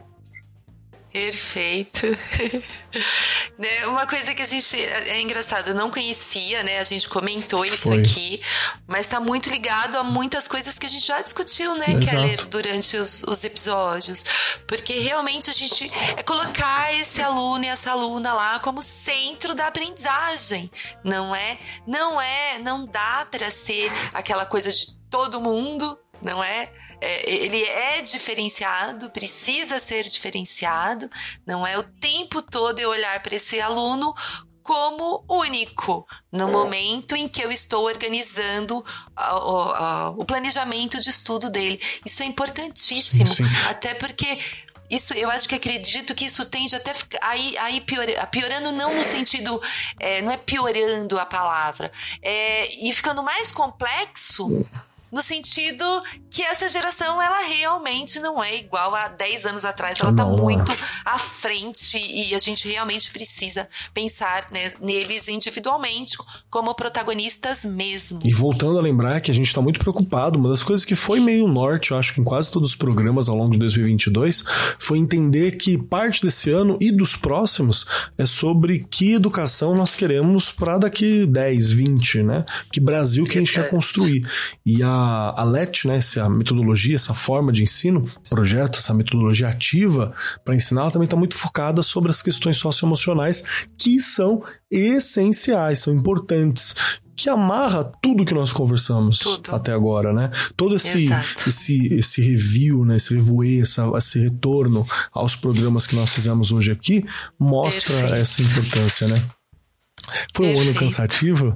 Perfeito. 1.13 2.07
né, 3.59 3.87
uma 3.87 4.07
coisa 4.07 4.35
que 4.35 4.41
a 4.41 4.47
gente. 4.47 4.83
É 4.83 5.21
engraçado, 5.21 5.69
eu 5.69 5.75
não 5.75 5.91
conhecia, 5.91 6.63
né? 6.63 6.79
A 6.79 6.85
gente 6.85 7.07
comentou 7.07 7.67
isso 7.67 7.89
Foi. 7.89 8.01
aqui, 8.01 8.41
mas 8.87 9.07
tá 9.09 9.21
muito 9.21 9.51
ligado 9.51 9.97
a 9.97 10.03
muitas 10.03 10.49
coisas 10.49 10.79
que 10.79 10.87
a 10.87 10.89
gente 10.89 11.07
já 11.07 11.21
discutiu, 11.21 11.75
né, 11.77 11.87
Exato. 11.89 12.07
Keller, 12.07 12.47
durante 12.47 12.97
os, 12.97 13.23
os 13.25 13.45
episódios. 13.45 14.25
Porque 14.67 15.01
realmente 15.01 15.51
a 15.51 15.53
gente 15.53 15.93
é 16.17 16.23
colocar 16.23 16.95
esse 16.95 17.21
aluno 17.21 17.65
e 17.65 17.69
essa 17.69 17.91
aluna 17.91 18.33
lá 18.33 18.59
como 18.61 18.83
centro 18.83 19.55
da 19.55 19.67
aprendizagem. 19.67 20.71
Não 21.05 21.37
é? 21.37 21.59
Não 21.87 22.19
é, 22.19 22.59
não 22.59 22.87
dá 22.87 23.27
para 23.31 23.51
ser 23.51 23.93
aquela 24.15 24.47
coisa 24.47 24.71
de 24.71 24.95
todo 25.11 25.43
mundo, 25.43 25.99
não 26.23 26.43
é? 26.43 26.71
é, 27.03 27.29
ele 27.29 27.65
é 27.65 28.01
diferenciado, 28.01 29.11
precisa 29.11 29.81
ser 29.81 30.05
diferenciado, 30.05 31.11
não 31.45 31.67
é 31.67 31.77
o 31.77 31.83
tempo 31.83 32.41
todo 32.41 32.79
eu 32.79 32.91
olhar 32.91 33.21
para 33.21 33.35
esse 33.35 33.61
aluno 33.61 34.15
como 34.63 35.25
único 35.29 36.07
no 36.31 36.47
momento 36.47 37.17
em 37.17 37.29
que 37.29 37.43
eu 37.43 37.51
estou 37.51 37.85
organizando 37.85 38.85
a, 39.17 39.31
a, 39.31 40.11
o 40.11 40.25
planejamento 40.25 41.01
de 41.01 41.11
estudo 41.11 41.51
dele. 41.51 41.81
Isso 42.07 42.23
é 42.23 42.27
importantíssimo, 42.27 43.27
sim, 43.27 43.45
sim. 43.45 43.69
até 43.69 43.95
porque 43.95 44.39
isso 44.89 45.13
eu 45.15 45.29
acho 45.29 45.49
que 45.49 45.57
acredito 45.57 46.15
que 46.15 46.27
isso 46.27 46.45
tende 46.45 46.77
até 46.77 46.93
aí, 47.21 47.59
aí 47.59 47.81
pior, 47.81 48.07
piorando 48.31 48.71
não 48.71 48.95
no 48.95 49.03
sentido 49.03 49.61
é, 49.99 50.23
não 50.23 50.31
é 50.31 50.37
piorando 50.37 51.19
a 51.19 51.27
palavra 51.27 51.91
é, 52.23 52.73
e 52.87 52.93
ficando 52.93 53.23
mais 53.25 53.51
complexo 53.51 54.65
no 55.13 55.21
sentido 55.21 55.85
que 56.31 56.43
essa 56.43 56.67
geração 56.69 57.21
ela 57.21 57.47
realmente 57.47 58.19
não 58.19 58.43
é 58.43 58.57
igual 58.57 58.95
a 58.95 59.09
10 59.09 59.45
anos 59.45 59.65
atrás, 59.65 60.01
ela 60.01 60.11
está 60.11 60.25
muito 60.25 60.73
à 61.05 61.19
frente 61.19 61.99
e 61.99 62.35
a 62.35 62.39
gente 62.39 62.67
realmente 62.67 63.11
precisa 63.11 63.69
pensar 63.93 64.47
né, 64.51 64.73
neles 64.81 65.29
individualmente 65.29 66.17
como 66.51 66.75
protagonistas 66.75 67.65
mesmo. 67.65 68.21
E 68.25 68.33
voltando 68.33 68.79
a 68.79 68.83
lembrar 68.83 69.21
que 69.21 69.31
a 69.31 69.35
gente 69.35 69.49
está 69.49 69.61
muito 69.61 69.79
preocupado, 69.79 70.39
uma 70.39 70.49
das 70.49 70.65
coisas 70.65 70.85
que 70.85 70.95
foi 70.95 71.21
meio 71.21 71.47
norte, 71.47 71.91
eu 71.91 71.99
acho 71.99 72.15
que 72.15 72.21
em 72.21 72.25
quase 72.25 72.51
todos 72.51 72.71
os 72.71 72.77
programas 72.77 73.29
ao 73.29 73.37
longo 73.37 73.53
de 73.53 73.59
2022, 73.59 74.45
foi 74.79 74.97
entender 74.97 75.59
que 75.59 75.77
parte 75.77 76.23
desse 76.23 76.51
ano 76.51 76.79
e 76.81 76.91
dos 76.91 77.17
próximos 77.17 77.87
é 78.17 78.25
sobre 78.25 78.87
que 78.91 79.13
educação 79.13 79.75
nós 79.75 79.95
queremos 79.95 80.51
para 80.51 80.79
daqui 80.79 81.27
10, 81.27 81.73
20, 81.73 82.23
né? 82.23 82.45
Que 82.73 82.81
Brasil 82.81 83.25
que 83.25 83.37
a 83.37 83.41
gente 83.41 83.53
quer 83.53 83.69
construir. 83.69 84.27
E 84.65 84.83
a 84.83 85.02
a, 85.03 85.45
LET, 85.45 85.87
né, 85.87 85.97
essa 85.97 86.29
metodologia, 86.29 86.97
essa 86.97 87.15
forma 87.15 87.53
de 87.53 87.63
ensino, 87.63 88.11
projeto, 88.29 88.79
essa 88.79 88.95
metodologia 88.95 89.49
ativa 89.49 90.15
para 90.45 90.55
ensinar, 90.55 90.83
ela 90.83 90.91
também 90.91 91.07
está 91.07 91.17
muito 91.17 91.37
focada 91.37 91.83
sobre 91.83 92.11
as 92.11 92.23
questões 92.23 92.57
socioemocionais 92.57 93.67
que 93.79 94.01
são 94.01 94.43
essenciais, 94.71 95.81
são 95.81 95.95
importantes 95.95 96.75
que 97.15 97.29
amarra 97.29 97.85
tudo 98.03 98.25
que 98.25 98.35
nós 98.35 98.53
conversamos 98.53 99.19
tudo. 99.19 99.55
até 99.55 99.73
agora, 99.73 100.13
né? 100.13 100.31
Todo 100.57 100.75
esse, 100.75 101.09
esse, 101.47 101.95
esse 101.95 102.23
review, 102.23 102.85
né? 102.85 102.97
esse 102.97 103.15
revoe, 103.15 103.61
essa, 103.61 103.91
esse 103.97 104.19
retorno 104.19 104.87
aos 105.13 105.37
programas 105.37 105.87
que 105.87 105.95
nós 105.95 106.13
fizemos 106.13 106.53
hoje 106.53 106.73
aqui 106.73 107.05
mostra 107.39 107.95
Perfeito. 107.95 108.15
essa 108.15 108.43
importância, 108.43 109.09
né? 109.09 109.23
Foi 110.35 110.55
um 110.55 110.61
ano 110.61 110.75
cansativo, 110.75 111.55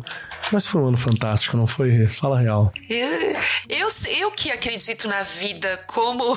mas 0.52 0.66
foi 0.66 0.82
um 0.82 0.88
ano 0.88 0.96
fantástico, 0.96 1.56
não 1.56 1.66
foi? 1.66 2.06
Fala 2.08 2.40
real. 2.40 2.72
Eu, 2.88 3.36
eu, 3.68 3.92
eu 4.18 4.30
que 4.30 4.50
acredito 4.50 5.08
na 5.08 5.22
vida 5.22 5.76
como. 5.86 6.36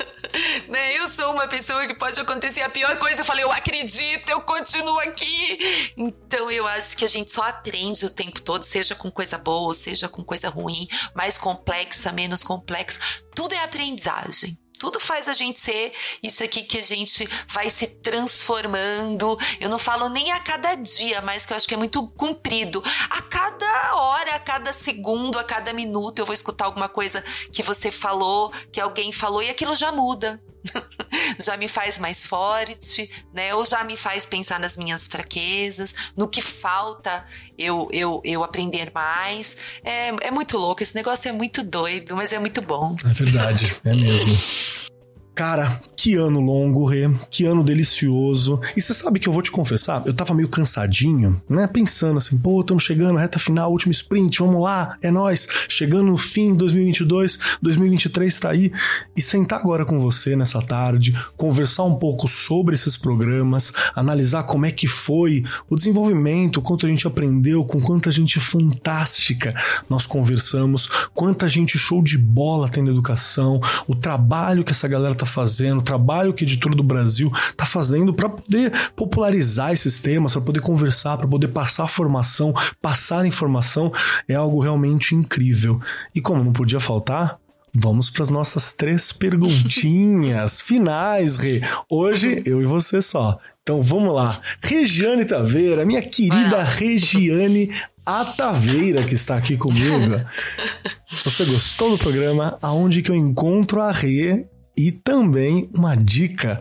né? 0.68 0.96
Eu 0.96 1.08
sou 1.08 1.32
uma 1.32 1.46
pessoa 1.46 1.86
que 1.86 1.94
pode 1.94 2.18
acontecer 2.18 2.62
a 2.62 2.68
pior 2.68 2.96
coisa. 2.98 3.20
Eu 3.20 3.24
falei, 3.24 3.44
eu 3.44 3.52
acredito, 3.52 4.28
eu 4.28 4.40
continuo 4.40 4.98
aqui. 5.00 5.92
Então 5.96 6.50
eu 6.50 6.66
acho 6.66 6.96
que 6.96 7.04
a 7.04 7.08
gente 7.08 7.30
só 7.30 7.42
aprende 7.42 8.04
o 8.04 8.10
tempo 8.10 8.40
todo, 8.40 8.62
seja 8.62 8.94
com 8.94 9.10
coisa 9.10 9.38
boa, 9.38 9.74
seja 9.74 10.08
com 10.08 10.22
coisa 10.22 10.48
ruim, 10.48 10.86
mais 11.14 11.38
complexa, 11.38 12.12
menos 12.12 12.42
complexa. 12.42 13.00
Tudo 13.34 13.54
é 13.54 13.62
aprendizagem. 13.62 14.58
Tudo 14.82 14.98
faz 14.98 15.28
a 15.28 15.32
gente 15.32 15.60
ser 15.60 15.92
isso 16.20 16.42
aqui 16.42 16.64
que 16.64 16.76
a 16.76 16.82
gente 16.82 17.28
vai 17.46 17.70
se 17.70 17.86
transformando. 17.86 19.38
Eu 19.60 19.70
não 19.70 19.78
falo 19.78 20.08
nem 20.08 20.32
a 20.32 20.40
cada 20.40 20.74
dia, 20.74 21.20
mas 21.20 21.46
que 21.46 21.52
eu 21.52 21.56
acho 21.56 21.68
que 21.68 21.74
é 21.74 21.76
muito 21.76 22.08
comprido. 22.16 22.82
A 23.08 23.22
cada 23.22 23.94
hora, 23.94 24.34
a 24.34 24.40
cada 24.40 24.72
segundo, 24.72 25.38
a 25.38 25.44
cada 25.44 25.72
minuto, 25.72 26.18
eu 26.18 26.26
vou 26.26 26.34
escutar 26.34 26.64
alguma 26.64 26.88
coisa 26.88 27.22
que 27.52 27.62
você 27.62 27.92
falou, 27.92 28.52
que 28.72 28.80
alguém 28.80 29.12
falou, 29.12 29.40
e 29.40 29.50
aquilo 29.50 29.76
já 29.76 29.92
muda. 29.92 30.42
já 31.44 31.56
me 31.56 31.68
faz 31.68 31.98
mais 31.98 32.24
forte, 32.24 33.10
né? 33.32 33.54
Ou 33.54 33.64
já 33.66 33.82
me 33.84 33.96
faz 33.96 34.24
pensar 34.24 34.58
nas 34.58 34.76
minhas 34.76 35.06
fraquezas, 35.06 35.94
no 36.16 36.28
que 36.28 36.40
falta 36.40 37.24
eu 37.58 37.88
eu, 37.92 38.20
eu 38.24 38.42
aprender 38.42 38.90
mais. 38.94 39.56
É, 39.84 40.08
é 40.28 40.30
muito 40.30 40.56
louco, 40.56 40.82
esse 40.82 40.94
negócio 40.94 41.28
é 41.28 41.32
muito 41.32 41.62
doido, 41.62 42.16
mas 42.16 42.32
é 42.32 42.38
muito 42.38 42.60
bom. 42.60 42.94
É 43.04 43.12
verdade, 43.12 43.76
é 43.84 43.94
mesmo. 43.94 44.32
Cara, 45.34 45.80
que 45.96 46.14
ano 46.14 46.40
longo, 46.40 46.84
Rê. 46.84 47.10
Que 47.30 47.46
ano 47.46 47.64
delicioso. 47.64 48.60
E 48.76 48.82
você 48.82 48.92
sabe 48.92 49.18
que 49.18 49.28
eu 49.28 49.32
vou 49.32 49.42
te 49.42 49.50
confessar, 49.50 50.02
eu 50.04 50.12
tava 50.12 50.34
meio 50.34 50.48
cansadinho, 50.48 51.40
né? 51.48 51.66
Pensando 51.66 52.18
assim, 52.18 52.36
pô, 52.36 52.60
estamos 52.60 52.82
chegando, 52.82 53.18
reta 53.18 53.38
final, 53.38 53.70
último 53.70 53.92
sprint, 53.92 54.38
vamos 54.40 54.62
lá, 54.62 54.96
é 55.00 55.10
nós. 55.10 55.48
Chegando 55.68 56.10
no 56.10 56.18
fim 56.18 56.52
de 56.52 56.58
2022, 56.58 57.38
2023 57.62 58.40
tá 58.40 58.50
aí. 58.50 58.72
E 59.16 59.22
sentar 59.22 59.60
agora 59.60 59.84
com 59.84 59.98
você 59.98 60.36
nessa 60.36 60.60
tarde, 60.60 61.16
conversar 61.36 61.84
um 61.84 61.94
pouco 61.94 62.28
sobre 62.28 62.74
esses 62.74 62.96
programas, 62.96 63.72
analisar 63.94 64.42
como 64.42 64.66
é 64.66 64.70
que 64.70 64.86
foi 64.86 65.44
o 65.70 65.76
desenvolvimento, 65.76 66.60
quanto 66.60 66.84
a 66.84 66.88
gente 66.88 67.06
aprendeu, 67.06 67.64
com 67.64 67.80
quanta 67.80 68.10
gente 68.10 68.38
fantástica 68.38 69.54
nós 69.88 70.06
conversamos, 70.06 70.88
quanta 71.14 71.48
gente 71.48 71.78
show 71.78 72.02
de 72.02 72.18
bola 72.18 72.68
tem 72.68 72.82
na 72.82 72.90
educação, 72.90 73.60
o 73.86 73.94
trabalho 73.94 74.64
que 74.64 74.72
essa 74.72 74.88
galera 74.88 75.14
tá 75.14 75.21
fazendo, 75.26 75.78
o 75.78 75.82
trabalho 75.82 76.32
que 76.32 76.44
a 76.44 76.46
editora 76.46 76.74
do 76.74 76.82
Brasil 76.82 77.30
tá 77.56 77.64
fazendo 77.64 78.12
para 78.12 78.28
poder 78.28 78.72
popularizar 78.94 79.72
esses 79.72 80.00
temas, 80.00 80.32
para 80.32 80.42
poder 80.42 80.60
conversar, 80.60 81.16
para 81.16 81.28
poder 81.28 81.48
passar 81.48 81.88
formação, 81.88 82.54
passar 82.80 83.26
informação, 83.26 83.92
é 84.28 84.34
algo 84.34 84.60
realmente 84.60 85.14
incrível. 85.14 85.80
E 86.14 86.20
como 86.20 86.44
não 86.44 86.52
podia 86.52 86.80
faltar, 86.80 87.38
Vamos 87.74 88.10
para 88.10 88.22
as 88.22 88.28
nossas 88.28 88.74
três 88.74 89.12
perguntinhas 89.12 90.60
finais, 90.60 91.38
Rê. 91.38 91.62
Hoje 91.88 92.42
eu 92.44 92.60
e 92.60 92.66
você 92.66 93.00
só. 93.00 93.38
Então 93.62 93.82
vamos 93.82 94.12
lá. 94.12 94.38
Regiane 94.60 95.24
Taveira, 95.24 95.86
minha 95.86 96.02
querida 96.02 96.62
Regiane 96.62 97.70
Ataveira, 98.04 99.04
que 99.04 99.14
está 99.14 99.36
aqui 99.36 99.56
comigo. 99.56 100.20
Você 101.24 101.44
gostou 101.44 101.90
do 101.90 101.98
programa? 101.98 102.58
Aonde 102.60 103.00
que 103.00 103.10
eu 103.10 103.14
encontro 103.14 103.80
a 103.80 103.92
Rê 103.92 104.46
e 104.76 104.90
também 104.90 105.70
uma 105.74 105.94
dica, 105.94 106.60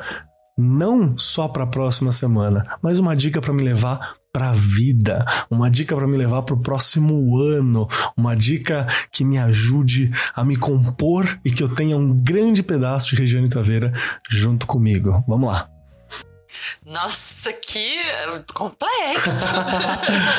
não 0.57 1.17
só 1.17 1.47
para 1.47 1.63
a 1.63 1.67
próxima 1.67 2.11
semana, 2.11 2.65
mas 2.81 2.99
uma 2.99 3.15
dica 3.15 3.41
para 3.41 3.53
me 3.53 3.63
levar 3.63 4.15
para 4.33 4.51
a 4.51 4.53
vida, 4.53 5.25
uma 5.49 5.69
dica 5.69 5.95
para 5.95 6.07
me 6.07 6.17
levar 6.17 6.41
para 6.43 6.55
o 6.55 6.61
próximo 6.61 7.37
ano, 7.37 7.87
uma 8.15 8.35
dica 8.35 8.87
que 9.11 9.25
me 9.25 9.37
ajude 9.37 10.11
a 10.33 10.43
me 10.43 10.55
compor 10.55 11.25
e 11.43 11.51
que 11.51 11.61
eu 11.61 11.67
tenha 11.67 11.97
um 11.97 12.15
grande 12.15 12.63
pedaço 12.63 13.09
de 13.09 13.17
Regiane 13.17 13.49
Taveira 13.49 13.91
junto 14.29 14.65
comigo. 14.65 15.23
Vamos 15.27 15.49
lá. 15.49 15.80
Nossa, 16.85 17.53
que 17.53 17.97
complexo! 18.53 19.29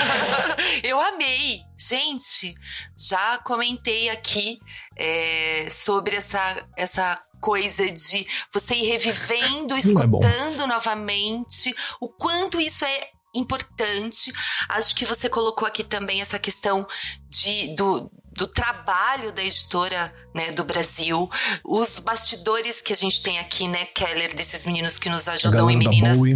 eu 0.82 1.00
amei. 1.00 1.62
Gente, 1.78 2.54
já 2.96 3.38
comentei 3.38 4.08
aqui 4.08 4.58
é, 4.96 5.68
sobre 5.70 6.16
essa, 6.16 6.66
essa 6.76 7.20
coisa 7.40 7.90
de 7.90 8.26
você 8.52 8.74
ir 8.74 8.88
revivendo, 8.88 9.76
escutando 9.76 10.62
é 10.62 10.66
novamente, 10.66 11.74
o 12.00 12.08
quanto 12.08 12.60
isso 12.60 12.84
é 12.84 13.10
importante. 13.34 14.32
Acho 14.68 14.94
que 14.94 15.04
você 15.04 15.28
colocou 15.28 15.66
aqui 15.66 15.82
também 15.82 16.20
essa 16.20 16.38
questão 16.38 16.86
de, 17.28 17.74
do, 17.74 18.10
do 18.32 18.46
trabalho 18.46 19.32
da 19.32 19.42
editora 19.42 20.12
né, 20.34 20.50
do 20.52 20.64
Brasil, 20.64 21.30
os 21.62 21.98
bastidores 21.98 22.80
que 22.80 22.92
a 22.92 22.96
gente 22.96 23.22
tem 23.22 23.38
aqui, 23.38 23.68
né, 23.68 23.84
Keller, 23.86 24.34
desses 24.34 24.66
meninos 24.66 24.98
que 24.98 25.10
nos 25.10 25.28
ajudam 25.28 25.70
e 25.70 25.76
meninas. 25.76 26.16
Bowie, 26.16 26.34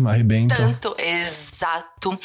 tanto, 0.49 0.95
exato. 0.99 2.19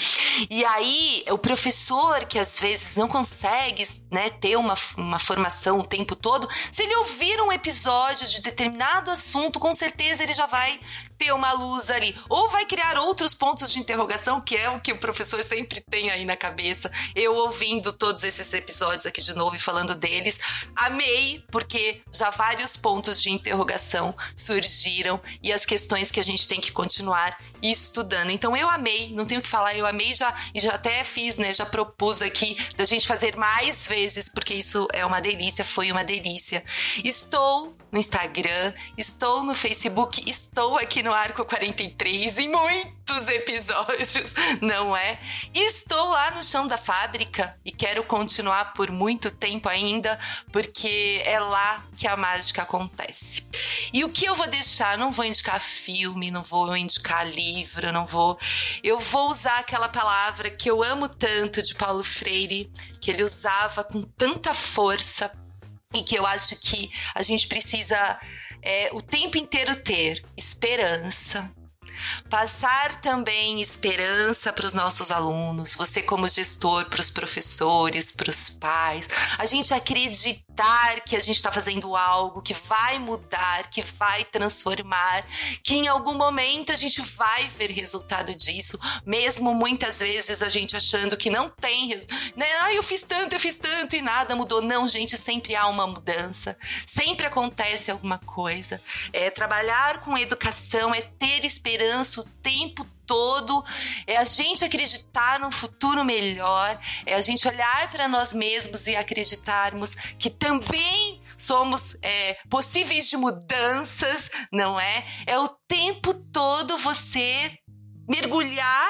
E 0.49 0.65
aí, 0.65 1.23
o 1.29 1.37
professor 1.37 2.25
que 2.25 2.37
às 2.37 2.59
vezes 2.59 2.97
não 2.97 3.07
consegue, 3.07 3.87
né, 4.11 4.29
ter 4.29 4.57
uma, 4.57 4.75
uma 4.97 5.19
formação 5.19 5.79
o 5.79 5.83
tempo 5.83 6.15
todo, 6.15 6.47
se 6.71 6.83
ele 6.83 6.95
ouvir 6.95 7.39
um 7.41 7.51
episódio 7.51 8.27
de 8.27 8.41
determinado 8.41 9.09
assunto, 9.09 9.59
com 9.59 9.73
certeza 9.73 10.23
ele 10.23 10.33
já 10.33 10.45
vai 10.45 10.79
ter 11.21 11.31
uma 11.33 11.53
luz 11.53 11.91
ali. 11.91 12.17
Ou 12.27 12.49
vai 12.49 12.65
criar 12.65 12.97
outros 12.97 13.31
pontos 13.31 13.71
de 13.71 13.77
interrogação, 13.77 14.41
que 14.41 14.57
é 14.57 14.67
o 14.71 14.81
que 14.81 14.91
o 14.91 14.97
professor 14.97 15.43
sempre 15.43 15.79
tem 15.79 16.09
aí 16.09 16.25
na 16.25 16.35
cabeça. 16.35 16.91
Eu 17.15 17.35
ouvindo 17.35 17.93
todos 17.93 18.23
esses 18.23 18.51
episódios 18.53 19.05
aqui 19.05 19.21
de 19.21 19.35
novo 19.35 19.55
e 19.55 19.59
falando 19.59 19.93
deles, 19.93 20.39
amei, 20.75 21.43
porque 21.51 22.01
já 22.11 22.31
vários 22.31 22.75
pontos 22.75 23.21
de 23.21 23.29
interrogação 23.29 24.15
surgiram 24.35 25.21
e 25.43 25.53
as 25.53 25.63
questões 25.63 26.09
que 26.09 26.19
a 26.19 26.23
gente 26.23 26.47
tem 26.47 26.59
que 26.59 26.71
continuar 26.71 27.37
estudando. 27.61 28.31
Então 28.31 28.57
eu 28.57 28.67
amei, 28.67 29.13
não 29.13 29.27
tenho 29.27 29.41
o 29.41 29.43
que 29.43 29.49
falar, 29.49 29.75
eu 29.75 29.85
amei 29.85 30.15
já 30.15 30.33
e 30.55 30.59
já 30.59 30.73
até 30.73 31.03
fiz, 31.03 31.37
né? 31.37 31.53
Já 31.53 31.67
propus 31.67 32.23
aqui 32.23 32.57
da 32.75 32.83
gente 32.83 33.07
fazer 33.07 33.35
mais 33.35 33.87
vezes, 33.87 34.27
porque 34.27 34.55
isso 34.55 34.87
é 34.91 35.05
uma 35.05 35.21
delícia, 35.21 35.63
foi 35.63 35.91
uma 35.91 36.03
delícia. 36.03 36.63
Estou 37.03 37.77
no 37.91 37.99
Instagram, 37.99 38.73
estou 38.97 39.43
no 39.43 39.53
Facebook, 39.53 40.23
estou 40.29 40.77
aqui 40.77 41.03
no 41.03 41.13
Arco 41.13 41.43
43 41.43 42.39
em 42.39 42.49
muitos 42.49 43.27
episódios, 43.27 44.33
não 44.61 44.95
é? 44.95 45.19
Estou 45.53 46.09
lá 46.09 46.31
no 46.31 46.43
chão 46.43 46.65
da 46.65 46.77
fábrica 46.77 47.57
e 47.65 47.71
quero 47.71 48.03
continuar 48.03 48.73
por 48.73 48.89
muito 48.91 49.29
tempo 49.29 49.67
ainda, 49.67 50.17
porque 50.51 51.21
é 51.25 51.39
lá 51.39 51.85
que 51.97 52.07
a 52.07 52.15
mágica 52.15 52.61
acontece. 52.61 53.45
E 53.93 54.05
o 54.05 54.09
que 54.09 54.25
eu 54.25 54.35
vou 54.35 54.47
deixar? 54.47 54.97
Não 54.97 55.11
vou 55.11 55.25
indicar 55.25 55.59
filme, 55.59 56.31
não 56.31 56.43
vou 56.43 56.75
indicar 56.77 57.27
livro, 57.27 57.91
não 57.91 58.05
vou. 58.05 58.39
Eu 58.81 58.99
vou 58.99 59.29
usar 59.29 59.59
aquela 59.59 59.89
palavra 59.89 60.49
que 60.49 60.69
eu 60.69 60.81
amo 60.81 61.09
tanto 61.09 61.61
de 61.61 61.75
Paulo 61.75 62.03
Freire, 62.03 62.71
que 63.01 63.11
ele 63.11 63.23
usava 63.23 63.83
com 63.83 64.01
tanta 64.01 64.53
força 64.53 65.29
e 65.93 66.03
que 66.03 66.15
eu 66.15 66.25
acho 66.25 66.55
que 66.55 66.91
a 67.13 67.21
gente 67.21 67.47
precisa 67.47 68.19
é, 68.61 68.89
o 68.93 69.01
tempo 69.01 69.37
inteiro 69.37 69.75
ter 69.75 70.23
esperança, 70.37 71.51
Passar 72.29 73.01
também 73.01 73.61
esperança 73.61 74.51
para 74.53 74.65
os 74.65 74.73
nossos 74.73 75.11
alunos, 75.11 75.75
você 75.75 76.01
como 76.01 76.27
gestor, 76.27 76.85
para 76.85 77.01
os 77.01 77.09
professores, 77.09 78.11
para 78.11 78.29
os 78.29 78.49
pais. 78.49 79.07
A 79.37 79.45
gente 79.45 79.73
acreditar 79.73 81.01
que 81.05 81.15
a 81.15 81.19
gente 81.19 81.37
está 81.37 81.51
fazendo 81.51 81.95
algo 81.95 82.41
que 82.41 82.53
vai 82.53 82.99
mudar, 82.99 83.69
que 83.69 83.81
vai 83.81 84.23
transformar, 84.25 85.25
que 85.63 85.75
em 85.75 85.87
algum 85.87 86.13
momento 86.13 86.71
a 86.71 86.75
gente 86.75 87.01
vai 87.01 87.47
ver 87.47 87.71
resultado 87.71 88.35
disso, 88.35 88.79
mesmo 89.05 89.53
muitas 89.53 89.99
vezes 89.99 90.41
a 90.41 90.49
gente 90.49 90.75
achando 90.75 91.17
que 91.17 91.29
não 91.29 91.49
tem, 91.49 91.89
né? 92.35 92.45
Ah, 92.61 92.73
eu 92.73 92.83
fiz 92.83 93.03
tanto, 93.03 93.33
eu 93.33 93.39
fiz 93.39 93.57
tanto 93.57 93.95
e 93.95 94.01
nada 94.01 94.35
mudou. 94.35 94.61
Não, 94.61 94.87
gente, 94.87 95.17
sempre 95.17 95.55
há 95.55 95.67
uma 95.67 95.87
mudança, 95.87 96.57
sempre 96.85 97.25
acontece 97.25 97.91
alguma 97.91 98.19
coisa. 98.19 98.81
É 99.11 99.29
trabalhar 99.29 100.01
com 100.01 100.17
educação 100.17 100.93
é 100.93 101.01
ter 101.01 101.43
esperança 101.45 101.90
o 102.21 102.23
tempo 102.41 102.85
todo, 103.05 103.63
é 104.07 104.17
a 104.17 104.23
gente 104.23 104.63
acreditar 104.63 105.39
num 105.39 105.51
futuro 105.51 106.03
melhor, 106.03 106.79
é 107.05 107.13
a 107.13 107.21
gente 107.21 107.47
olhar 107.47 107.89
para 107.89 108.07
nós 108.07 108.33
mesmos 108.33 108.87
e 108.87 108.95
acreditarmos 108.95 109.95
que 110.17 110.29
também 110.29 111.21
somos 111.37 111.97
é, 112.01 112.37
possíveis 112.49 113.09
de 113.09 113.17
mudanças, 113.17 114.29
não 114.51 114.79
é? 114.79 115.05
É 115.25 115.37
o 115.37 115.49
tempo 115.67 116.13
todo 116.13 116.77
você 116.77 117.57
mergulhar 118.07 118.87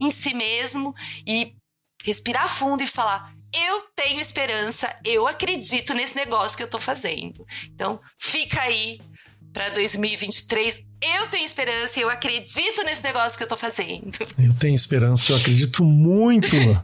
em 0.00 0.10
si 0.10 0.34
mesmo 0.34 0.94
e 1.26 1.54
respirar 2.04 2.48
fundo 2.48 2.82
e 2.82 2.86
falar: 2.86 3.32
eu 3.52 3.82
tenho 3.96 4.20
esperança, 4.20 4.96
eu 5.04 5.26
acredito 5.26 5.92
nesse 5.92 6.14
negócio 6.14 6.56
que 6.56 6.62
eu 6.62 6.70
tô 6.70 6.78
fazendo. 6.78 7.44
Então, 7.66 8.00
fica 8.18 8.62
aí 8.62 9.00
para 9.52 9.70
2023 9.70 10.90
eu 11.02 11.28
tenho 11.28 11.46
esperança 11.46 11.98
e 11.98 12.02
eu 12.02 12.10
acredito 12.10 12.82
nesse 12.84 13.02
negócio 13.02 13.38
que 13.38 13.42
eu 13.42 13.48
tô 13.48 13.56
fazendo. 13.56 14.10
Eu 14.38 14.52
tenho 14.52 14.74
esperança, 14.74 15.32
eu 15.32 15.36
acredito 15.36 15.82
muito 15.82 16.54
em 16.54 16.78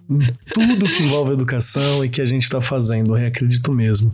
tudo 0.55 0.89
que 0.89 1.03
envolve 1.03 1.33
educação 1.33 2.03
e 2.03 2.09
que 2.09 2.23
a 2.23 2.25
gente 2.25 2.49
tá 2.49 2.63
fazendo, 2.63 3.17
eu 3.17 3.27
acredito 3.27 3.71
mesmo. 3.73 4.11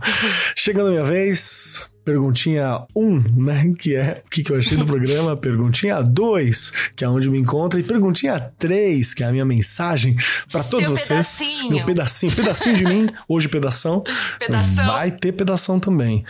Chegando 0.57 0.87
a 0.87 0.91
minha 0.91 1.05
vez, 1.05 1.89
perguntinha 2.03 2.85
1, 2.93 3.01
um, 3.01 3.23
né? 3.45 3.73
Que 3.79 3.95
é 3.95 4.21
o 4.25 4.29
que, 4.29 4.43
que 4.43 4.51
eu 4.51 4.57
achei 4.57 4.77
do 4.77 4.85
programa. 4.85 5.37
Perguntinha 5.43 6.01
2, 6.01 6.91
que 6.97 7.05
é 7.05 7.07
onde 7.07 7.29
me 7.29 7.39
encontra. 7.39 7.79
E 7.79 7.83
perguntinha 7.83 8.51
3, 8.59 9.13
que 9.13 9.23
é 9.23 9.27
a 9.27 9.31
minha 9.31 9.45
mensagem 9.45 10.17
para 10.51 10.63
todos 10.63 10.87
Seu 10.87 10.97
vocês. 10.97 11.07
Pedacinho. 11.07 11.71
Meu 11.71 11.85
pedacinho, 11.85 12.35
pedacinho 12.35 12.75
de 12.75 12.85
mim. 12.85 13.09
Hoje, 13.27 13.47
pedação. 13.47 14.03
Pedação. 14.37 14.85
Vai 14.85 15.11
ter 15.11 15.31
pedação 15.31 15.79
também. 15.79 16.25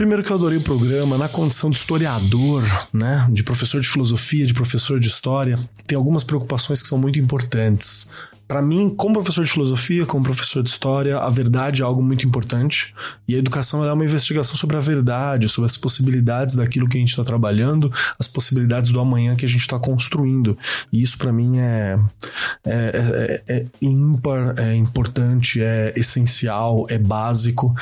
Primeiro 0.00 0.24
que 0.24 0.30
eu 0.30 0.36
adorei 0.36 0.56
o 0.56 0.62
programa, 0.62 1.18
na 1.18 1.28
condição 1.28 1.68
de 1.68 1.76
historiador, 1.76 2.62
né, 2.90 3.28
de 3.30 3.42
professor 3.42 3.82
de 3.82 3.86
filosofia, 3.86 4.46
de 4.46 4.54
professor 4.54 4.98
de 4.98 5.06
história, 5.06 5.58
tem 5.86 5.94
algumas 5.94 6.24
preocupações 6.24 6.82
que 6.82 6.88
são 6.88 6.96
muito 6.96 7.18
importantes. 7.18 8.08
Para 8.50 8.60
mim, 8.60 8.92
como 8.96 9.14
professor 9.14 9.44
de 9.44 9.50
filosofia, 9.52 10.04
como 10.04 10.24
professor 10.24 10.60
de 10.60 10.68
história, 10.68 11.18
a 11.18 11.28
verdade 11.28 11.82
é 11.82 11.84
algo 11.84 12.02
muito 12.02 12.26
importante. 12.26 12.92
E 13.28 13.36
a 13.36 13.38
educação 13.38 13.84
é 13.84 13.92
uma 13.92 14.04
investigação 14.04 14.56
sobre 14.56 14.76
a 14.76 14.80
verdade, 14.80 15.48
sobre 15.48 15.66
as 15.66 15.76
possibilidades 15.76 16.56
daquilo 16.56 16.88
que 16.88 16.96
a 16.96 17.00
gente 17.00 17.10
está 17.10 17.22
trabalhando, 17.22 17.92
as 18.18 18.26
possibilidades 18.26 18.90
do 18.90 18.98
amanhã 18.98 19.36
que 19.36 19.46
a 19.46 19.48
gente 19.48 19.60
está 19.60 19.78
construindo. 19.78 20.58
E 20.92 21.00
isso, 21.00 21.16
para 21.16 21.32
mim, 21.32 21.60
é, 21.60 21.96
é, 22.64 23.42
é, 23.46 23.54
é 23.54 23.66
ímpar, 23.80 24.56
é 24.58 24.74
importante, 24.74 25.62
é 25.62 25.92
essencial, 25.94 26.86
é 26.88 26.98
básico. 26.98 27.72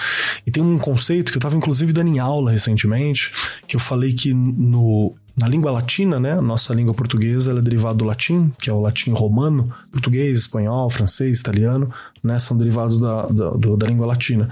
E 0.47 0.51
tem 0.51 0.63
um 0.63 0.77
conceito 0.77 1.33
que 1.33 1.39
eu 1.39 1.41
estava, 1.41 1.57
inclusive, 1.57 1.95
dando 1.95 2.11
em 2.11 2.19
aula 2.19 2.51
recentemente, 2.51 3.33
que 3.67 3.75
eu 3.75 3.81
falei 3.81 4.13
que 4.13 4.35
no 4.35 5.17
na 5.39 5.49
língua 5.49 5.71
latina, 5.71 6.19
né? 6.19 6.41
Nossa 6.41 6.75
língua 6.75 6.93
portuguesa 6.93 7.53
é 7.53 7.63
derivada 7.63 7.95
do 7.95 8.05
latim, 8.05 8.53
que 8.59 8.69
é 8.69 8.73
o 8.73 8.81
latim 8.81 9.13
romano, 9.13 9.73
português, 9.93 10.39
espanhol, 10.39 10.91
francês, 10.91 11.41
italiano, 11.41 11.93
né? 12.23 12.39
São 12.39 12.57
derivados 12.57 12.99
da, 12.99 13.27
da, 13.27 13.51
do, 13.51 13.77
da 13.77 13.87
língua 13.87 14.07
latina. 14.07 14.51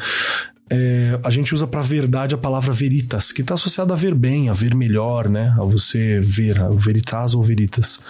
É, 0.69 1.19
a 1.23 1.31
gente 1.31 1.55
usa 1.55 1.67
para 1.67 1.81
verdade 1.81 2.35
a 2.35 2.39
palavra 2.39 2.73
veritas, 2.73 3.31
que 3.33 3.41
está 3.41 3.55
associada 3.55 3.95
a 3.95 3.97
ver 3.97 4.15
bem, 4.15 4.49
a 4.49 4.53
ver 4.53 4.75
melhor, 4.75 5.29
né? 5.29 5.55
A 5.59 5.65
você 5.65 6.21
ver, 6.21 6.61
a 6.61 6.69
veritas 6.71 7.35
ou 7.35 7.43
veritas. 7.43 8.01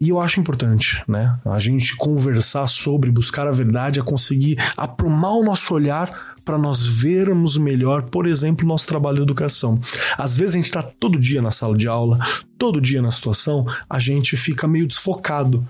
E 0.00 0.10
eu 0.10 0.20
acho 0.20 0.38
importante, 0.38 1.02
né? 1.08 1.36
A 1.44 1.58
gente 1.58 1.96
conversar 1.96 2.68
sobre 2.68 3.10
buscar 3.10 3.48
a 3.48 3.50
verdade, 3.50 3.98
a 3.98 4.04
conseguir 4.04 4.56
aprumar 4.76 5.32
o 5.32 5.44
nosso 5.44 5.74
olhar 5.74 6.36
para 6.48 6.56
nós 6.56 6.82
vermos 6.82 7.58
melhor, 7.58 8.04
por 8.04 8.26
exemplo, 8.26 8.66
nosso 8.66 8.86
trabalho 8.86 9.16
de 9.16 9.22
educação. 9.22 9.78
Às 10.16 10.34
vezes 10.34 10.54
a 10.54 10.56
gente 10.56 10.64
está 10.64 10.82
todo 10.82 11.20
dia 11.20 11.42
na 11.42 11.50
sala 11.50 11.76
de 11.76 11.86
aula, 11.86 12.18
todo 12.56 12.80
dia 12.80 13.02
na 13.02 13.10
situação, 13.10 13.66
a 13.86 13.98
gente 13.98 14.34
fica 14.34 14.66
meio 14.66 14.86
desfocado 14.86 15.62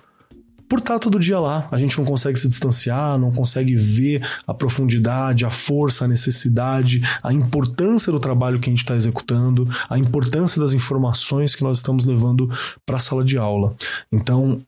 por 0.69 0.79
estar 0.79 1.01
todo 1.01 1.19
dia 1.19 1.41
lá. 1.41 1.67
A 1.73 1.79
gente 1.79 1.99
não 1.99 2.05
consegue 2.05 2.39
se 2.39 2.49
distanciar, 2.49 3.19
não 3.19 3.33
consegue 3.33 3.75
ver 3.75 4.25
a 4.47 4.55
profundidade, 4.55 5.45
a 5.45 5.51
força, 5.51 6.05
a 6.05 6.09
necessidade, 6.09 7.03
a 7.25 7.33
importância 7.33 8.13
do 8.13 8.21
trabalho 8.21 8.61
que 8.61 8.71
a 8.71 8.73
gente 8.73 8.85
está 8.85 8.95
executando, 8.95 9.69
a 9.91 9.99
importância 9.99 10.61
das 10.61 10.75
informações 10.75 11.57
que 11.57 11.65
nós 11.65 11.79
estamos 11.79 12.07
levando 12.07 12.49
para 12.87 12.99
a 12.99 13.01
sala 13.01 13.25
de 13.25 13.37
aula. 13.37 13.75
Então, 14.13 14.63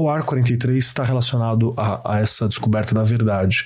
o 0.00 0.08
ar 0.08 0.24
43 0.24 0.84
está 0.84 1.04
relacionado 1.04 1.72
a, 1.76 2.16
a, 2.16 2.18
essa 2.18 2.48
descoberta 2.48 2.92
da 2.92 3.04
verdade. 3.04 3.64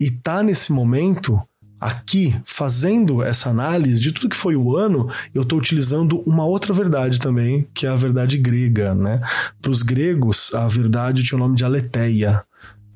E 0.00 0.08
tá 0.08 0.40
nesse 0.40 0.72
momento 0.72 1.40
aqui 1.80 2.34
fazendo 2.44 3.24
essa 3.24 3.50
análise 3.50 4.00
de 4.00 4.12
tudo 4.12 4.28
que 4.28 4.36
foi 4.36 4.54
o 4.54 4.76
ano, 4.76 5.10
eu 5.34 5.42
estou 5.42 5.58
utilizando 5.58 6.22
uma 6.26 6.46
outra 6.46 6.72
verdade 6.72 7.18
também, 7.18 7.66
que 7.74 7.86
é 7.86 7.90
a 7.90 7.96
verdade 7.96 8.38
grega, 8.38 8.94
né? 8.94 9.20
Para 9.60 9.72
os 9.72 9.82
gregos, 9.82 10.54
a 10.54 10.66
verdade 10.68 11.24
tinha 11.24 11.36
o 11.36 11.40
nome 11.40 11.56
de 11.56 11.64
aletheia, 11.64 12.44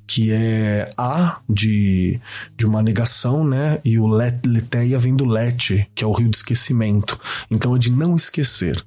que 0.07 0.31
é 0.31 0.89
a 0.97 1.41
de, 1.49 2.21
de 2.57 2.65
uma 2.65 2.81
negação, 2.81 3.43
né? 3.43 3.81
E 3.85 3.99
o 3.99 4.07
leteia 4.07 5.01
vem 5.01 5.17
do 5.17 5.27
lete, 5.27 5.87
que 5.97 6.05
é 6.05 6.07
o 6.07 6.13
rio 6.13 6.31
do 6.31 6.35
esquecimento. 6.35 7.19
Então 7.51 7.75
é 7.75 7.79
de 7.79 7.91
não 7.91 8.15
esquecer. 8.15 8.81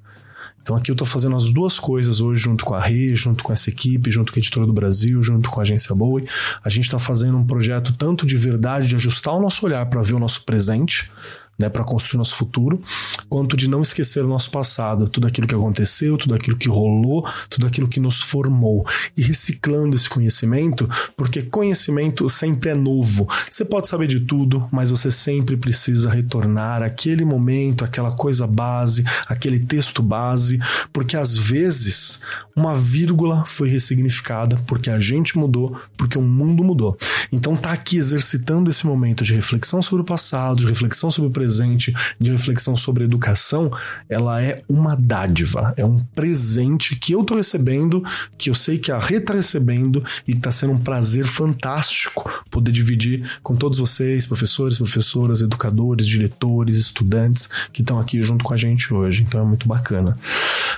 Então 0.62 0.76
aqui 0.76 0.90
eu 0.90 0.94
estou 0.94 1.06
fazendo 1.06 1.34
as 1.34 1.52
duas 1.52 1.78
coisas 1.78 2.20
hoje 2.20 2.42
junto 2.42 2.64
com 2.64 2.74
a 2.74 2.80
Rê, 2.80 3.14
junto 3.14 3.42
com 3.42 3.52
essa 3.52 3.68
equipe, 3.68 4.10
junto 4.10 4.32
com 4.32 4.38
a 4.38 4.40
Editora 4.40 4.66
do 4.66 4.72
Brasil, 4.72 5.22
junto 5.22 5.50
com 5.50 5.60
a 5.60 5.62
Agência 5.62 5.94
Bowie. 5.94 6.28
A 6.62 6.68
gente 6.68 6.84
está 6.84 6.98
fazendo 6.98 7.36
um 7.36 7.44
projeto 7.44 7.92
tanto 7.92 8.24
de 8.24 8.36
verdade, 8.36 8.86
de 8.86 8.96
ajustar 8.96 9.34
o 9.34 9.40
nosso 9.40 9.66
olhar 9.66 9.84
para 9.86 10.02
ver 10.02 10.14
o 10.14 10.18
nosso 10.18 10.44
presente, 10.44 11.10
né, 11.58 11.68
para 11.68 11.84
construir 11.84 12.18
nosso 12.18 12.34
futuro, 12.34 12.82
quanto 13.28 13.56
de 13.56 13.68
não 13.68 13.82
esquecer 13.82 14.24
o 14.24 14.28
nosso 14.28 14.50
passado, 14.50 15.08
tudo 15.08 15.26
aquilo 15.26 15.46
que 15.46 15.54
aconteceu, 15.54 16.16
tudo 16.16 16.34
aquilo 16.34 16.56
que 16.56 16.68
rolou, 16.68 17.26
tudo 17.48 17.66
aquilo 17.66 17.88
que 17.88 18.00
nos 18.00 18.20
formou 18.20 18.86
e 19.16 19.22
reciclando 19.22 19.94
esse 19.94 20.08
conhecimento, 20.08 20.88
porque 21.16 21.42
conhecimento 21.42 22.28
sempre 22.28 22.70
é 22.70 22.74
novo. 22.74 23.28
Você 23.50 23.64
pode 23.64 23.88
saber 23.88 24.06
de 24.06 24.20
tudo, 24.20 24.66
mas 24.72 24.90
você 24.90 25.10
sempre 25.10 25.56
precisa 25.56 26.10
retornar 26.10 26.82
àquele 26.82 27.24
momento, 27.24 27.84
aquela 27.84 28.12
coisa 28.12 28.46
base, 28.46 29.04
aquele 29.26 29.60
texto 29.60 30.02
base, 30.02 30.58
porque 30.92 31.16
às 31.16 31.36
vezes 31.36 32.20
uma 32.54 32.74
vírgula 32.74 33.44
foi 33.46 33.68
ressignificada 33.68 34.56
porque 34.66 34.90
a 34.90 35.00
gente 35.00 35.38
mudou, 35.38 35.80
porque 35.96 36.18
o 36.18 36.22
mundo 36.22 36.62
mudou. 36.62 36.96
Então 37.30 37.56
tá 37.56 37.72
aqui 37.72 37.96
exercitando 37.96 38.68
esse 38.68 38.86
momento 38.86 39.24
de 39.24 39.34
reflexão 39.34 39.80
sobre 39.80 40.02
o 40.02 40.04
passado, 40.04 40.56
de 40.56 40.66
reflexão 40.66 41.10
sobre 41.10 41.30
o 41.30 41.32
presente, 41.42 41.92
de 42.20 42.30
reflexão 42.30 42.76
sobre 42.76 43.02
educação, 43.02 43.70
ela 44.08 44.40
é 44.40 44.62
uma 44.68 44.94
dádiva, 44.94 45.74
é 45.76 45.84
um 45.84 45.98
presente 46.14 46.94
que 46.94 47.12
eu 47.12 47.24
tô 47.24 47.34
recebendo, 47.34 48.04
que 48.38 48.48
eu 48.48 48.54
sei 48.54 48.78
que 48.78 48.92
a 48.92 48.98
Rê 48.98 49.18
tá 49.18 49.34
recebendo 49.34 50.04
e 50.26 50.36
tá 50.36 50.52
sendo 50.52 50.74
um 50.74 50.78
prazer 50.78 51.24
fantástico 51.24 52.30
poder 52.48 52.70
dividir 52.70 53.28
com 53.42 53.56
todos 53.56 53.78
vocês, 53.78 54.24
professores, 54.24 54.78
professoras, 54.78 55.42
educadores, 55.42 56.06
diretores, 56.06 56.78
estudantes 56.78 57.48
que 57.72 57.82
estão 57.82 57.98
aqui 57.98 58.22
junto 58.22 58.44
com 58.44 58.54
a 58.54 58.56
gente 58.56 58.94
hoje. 58.94 59.24
Então 59.26 59.40
é 59.40 59.44
muito 59.44 59.66
bacana. 59.66 60.16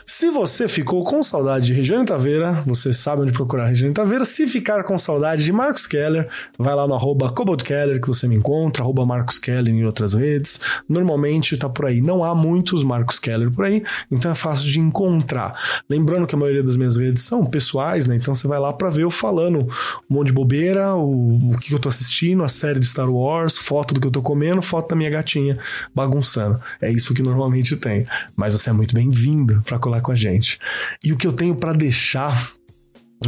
Se 0.07 0.31
você 0.31 0.67
ficou 0.67 1.05
com 1.05 1.23
saudade 1.23 1.67
de 1.67 1.75
Regiane 1.75 2.07
Taveira, 2.07 2.63
você 2.65 2.95
sabe 2.95 3.23
onde 3.23 3.33
procurar 3.33 3.69
Regiane 3.69 3.93
Taveira. 3.93 4.25
Se 4.25 4.47
ficar 4.47 4.83
com 4.85 4.97
saudade 4.97 5.45
de 5.45 5.53
Marcos 5.53 5.87
Keller, 5.87 6.27
vai 6.59 6.75
lá 6.75 6.87
no 6.87 6.95
arroba 6.95 7.33
Keller 7.63 8.01
que 8.01 8.09
você 8.09 8.27
me 8.27 8.37
encontra, 8.37 8.83
arroba 8.83 9.05
Marcos 9.05 9.39
Keller 9.39 9.75
em 9.75 9.85
outras 9.85 10.15
redes. 10.15 10.54
Normalmente 10.89 11.57
tá 11.57 11.69
por 11.69 11.87
aí. 11.87 12.01
Não 12.01 12.25
há 12.25 12.35
muitos 12.35 12.83
Marcos 12.83 13.19
Keller 13.19 13.51
por 13.51 13.65
aí, 13.65 13.83
então 14.11 14.31
é 14.31 14.35
fácil 14.35 14.69
de 14.69 14.81
encontrar. 14.81 15.59
Lembrando 15.89 16.27
que 16.27 16.35
a 16.35 16.39
maioria 16.39 16.63
das 16.63 16.77
minhas 16.77 16.97
redes 16.97 17.23
são 17.23 17.45
pessoais, 17.45 18.07
né? 18.07 18.17
Então 18.17 18.35
você 18.35 18.47
vai 18.47 18.59
lá 18.59 18.73
para 18.73 18.91
ver 18.91 19.05
eu 19.05 19.11
falando 19.11 19.69
um 20.11 20.15
monte 20.15 20.29
de 20.29 20.33
bobeira, 20.33 20.95
o, 20.95 21.53
o 21.53 21.59
que 21.59 21.73
eu 21.73 21.79
tô 21.79 21.89
assistindo, 21.89 22.45
a 22.45 22.49
série 22.49 22.81
de 22.81 22.87
Star 22.87 23.11
Wars, 23.11 23.57
foto 23.57 23.95
do 23.95 24.01
que 24.01 24.07
eu 24.07 24.11
tô 24.11 24.23
comendo, 24.23 24.61
foto 24.63 24.89
da 24.89 24.97
minha 24.97 25.11
gatinha 25.11 25.59
bagunçando. 25.95 26.61
É 26.81 26.91
isso 26.91 27.15
que 27.15 27.23
normalmente 27.23 27.77
tem. 27.77 28.07
Mas 28.37 28.53
você 28.53 28.71
é 28.71 28.73
muito 28.73 28.95
bem-vindo 28.95 29.63
para 29.65 29.79
colar 29.79 30.01
com 30.01 30.13
a 30.13 30.15
gente. 30.15 30.59
E 31.05 31.13
o 31.13 31.17
que 31.17 31.27
eu 31.27 31.33
tenho 31.33 31.55
para 31.55 31.73
deixar 31.73 32.53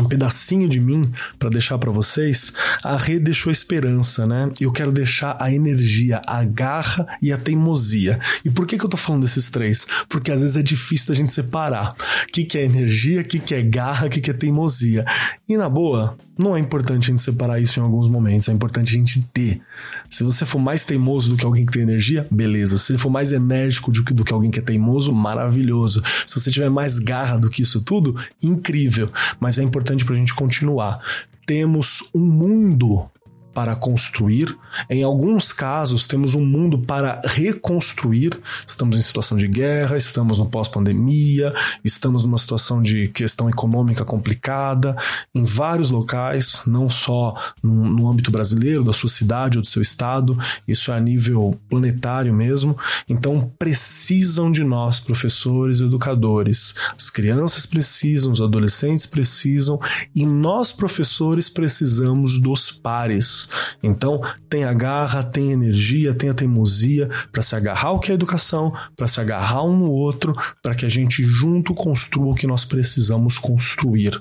um 0.00 0.04
pedacinho 0.04 0.68
de 0.68 0.80
mim 0.80 1.10
para 1.38 1.50
deixar 1.50 1.78
para 1.78 1.90
vocês, 1.90 2.52
a 2.82 2.96
rede 2.96 3.24
deixou 3.24 3.50
esperança, 3.50 4.26
né? 4.26 4.48
Eu 4.60 4.72
quero 4.72 4.92
deixar 4.92 5.36
a 5.40 5.52
energia, 5.52 6.22
a 6.26 6.44
garra 6.44 7.06
e 7.20 7.32
a 7.32 7.36
teimosia. 7.36 8.18
E 8.44 8.50
por 8.50 8.66
que, 8.66 8.78
que 8.78 8.84
eu 8.84 8.90
tô 8.90 8.96
falando 8.96 9.22
desses 9.22 9.50
três? 9.50 9.86
Porque 10.08 10.32
às 10.32 10.40
vezes 10.40 10.56
é 10.56 10.62
difícil 10.62 11.08
da 11.08 11.14
gente 11.14 11.32
separar. 11.32 11.94
O 12.28 12.32
que, 12.32 12.44
que 12.44 12.58
é 12.58 12.64
energia, 12.64 13.20
o 13.20 13.24
que, 13.24 13.38
que 13.38 13.54
é 13.54 13.62
garra, 13.62 14.06
o 14.06 14.10
que, 14.10 14.20
que 14.20 14.30
é 14.30 14.34
teimosia. 14.34 15.04
E 15.48 15.56
na 15.56 15.68
boa, 15.68 16.16
não 16.38 16.54
é 16.54 16.60
importante 16.60 17.04
a 17.04 17.06
gente 17.06 17.22
separar 17.22 17.60
isso 17.60 17.80
em 17.80 17.82
alguns 17.82 18.08
momentos, 18.08 18.48
é 18.48 18.52
importante 18.52 18.90
a 18.90 18.98
gente 18.98 19.22
ter. 19.32 19.60
Se 20.08 20.22
você 20.22 20.44
for 20.44 20.58
mais 20.58 20.84
teimoso 20.84 21.30
do 21.30 21.36
que 21.36 21.46
alguém 21.46 21.64
que 21.64 21.72
tem 21.72 21.82
energia, 21.82 22.26
beleza. 22.30 22.76
Se 22.76 22.92
você 22.92 22.98
for 22.98 23.10
mais 23.10 23.32
enérgico 23.32 23.90
do 23.90 24.04
que, 24.04 24.12
do 24.12 24.24
que 24.24 24.32
alguém 24.32 24.50
que 24.50 24.58
é 24.58 24.62
teimoso, 24.62 25.12
maravilhoso. 25.12 26.02
Se 26.26 26.38
você 26.38 26.50
tiver 26.50 26.68
mais 26.68 26.98
garra 26.98 27.38
do 27.38 27.48
que 27.48 27.62
isso 27.62 27.80
tudo, 27.80 28.14
incrível. 28.42 29.10
Mas 29.40 29.58
é 29.58 29.62
importante 29.62 29.85
pra 30.04 30.16
gente 30.16 30.34
continuar. 30.34 31.00
Temos 31.46 32.10
um 32.14 32.20
mundo 32.20 33.08
para 33.56 33.74
construir. 33.74 34.54
Em 34.90 35.02
alguns 35.02 35.50
casos, 35.50 36.06
temos 36.06 36.34
um 36.34 36.44
mundo 36.44 36.78
para 36.78 37.22
reconstruir. 37.24 38.38
Estamos 38.66 38.98
em 38.98 39.00
situação 39.00 39.38
de 39.38 39.48
guerra, 39.48 39.96
estamos 39.96 40.38
no 40.38 40.44
pós-pandemia, 40.44 41.54
estamos 41.82 42.22
numa 42.22 42.36
situação 42.36 42.82
de 42.82 43.08
questão 43.08 43.48
econômica 43.48 44.04
complicada 44.04 44.94
em 45.34 45.42
vários 45.42 45.90
locais, 45.90 46.60
não 46.66 46.90
só 46.90 47.34
no, 47.62 47.88
no 47.88 48.06
âmbito 48.10 48.30
brasileiro, 48.30 48.84
da 48.84 48.92
sua 48.92 49.08
cidade 49.08 49.56
ou 49.56 49.62
do 49.62 49.70
seu 49.70 49.80
estado, 49.80 50.38
isso 50.68 50.92
é 50.92 50.96
a 50.98 51.00
nível 51.00 51.58
planetário 51.70 52.34
mesmo. 52.34 52.76
Então, 53.08 53.50
precisam 53.58 54.52
de 54.52 54.62
nós, 54.62 55.00
professores 55.00 55.80
e 55.80 55.84
educadores. 55.84 56.74
As 56.94 57.08
crianças 57.08 57.64
precisam, 57.64 58.32
os 58.32 58.42
adolescentes 58.42 59.06
precisam 59.06 59.80
e 60.14 60.26
nós, 60.26 60.72
professores, 60.72 61.48
precisamos 61.48 62.38
dos 62.38 62.70
pares 62.70 63.45
então, 63.82 64.20
tem 64.48 64.64
a 64.64 64.72
garra, 64.72 65.22
tem 65.22 65.52
energia, 65.52 66.14
tem 66.14 66.30
a 66.30 66.34
teimosia 66.34 67.08
para 67.32 67.42
se 67.42 67.54
agarrar 67.54 67.88
ao 67.88 68.00
que 68.00 68.10
é 68.10 68.14
educação, 68.14 68.72
para 68.96 69.06
se 69.06 69.20
agarrar 69.20 69.62
um 69.64 69.76
no 69.76 69.90
outro, 69.90 70.34
para 70.62 70.74
que 70.74 70.86
a 70.86 70.88
gente 70.88 71.22
junto 71.22 71.74
construa 71.74 72.32
o 72.32 72.34
que 72.34 72.46
nós 72.46 72.64
precisamos 72.64 73.38
construir. 73.38 74.20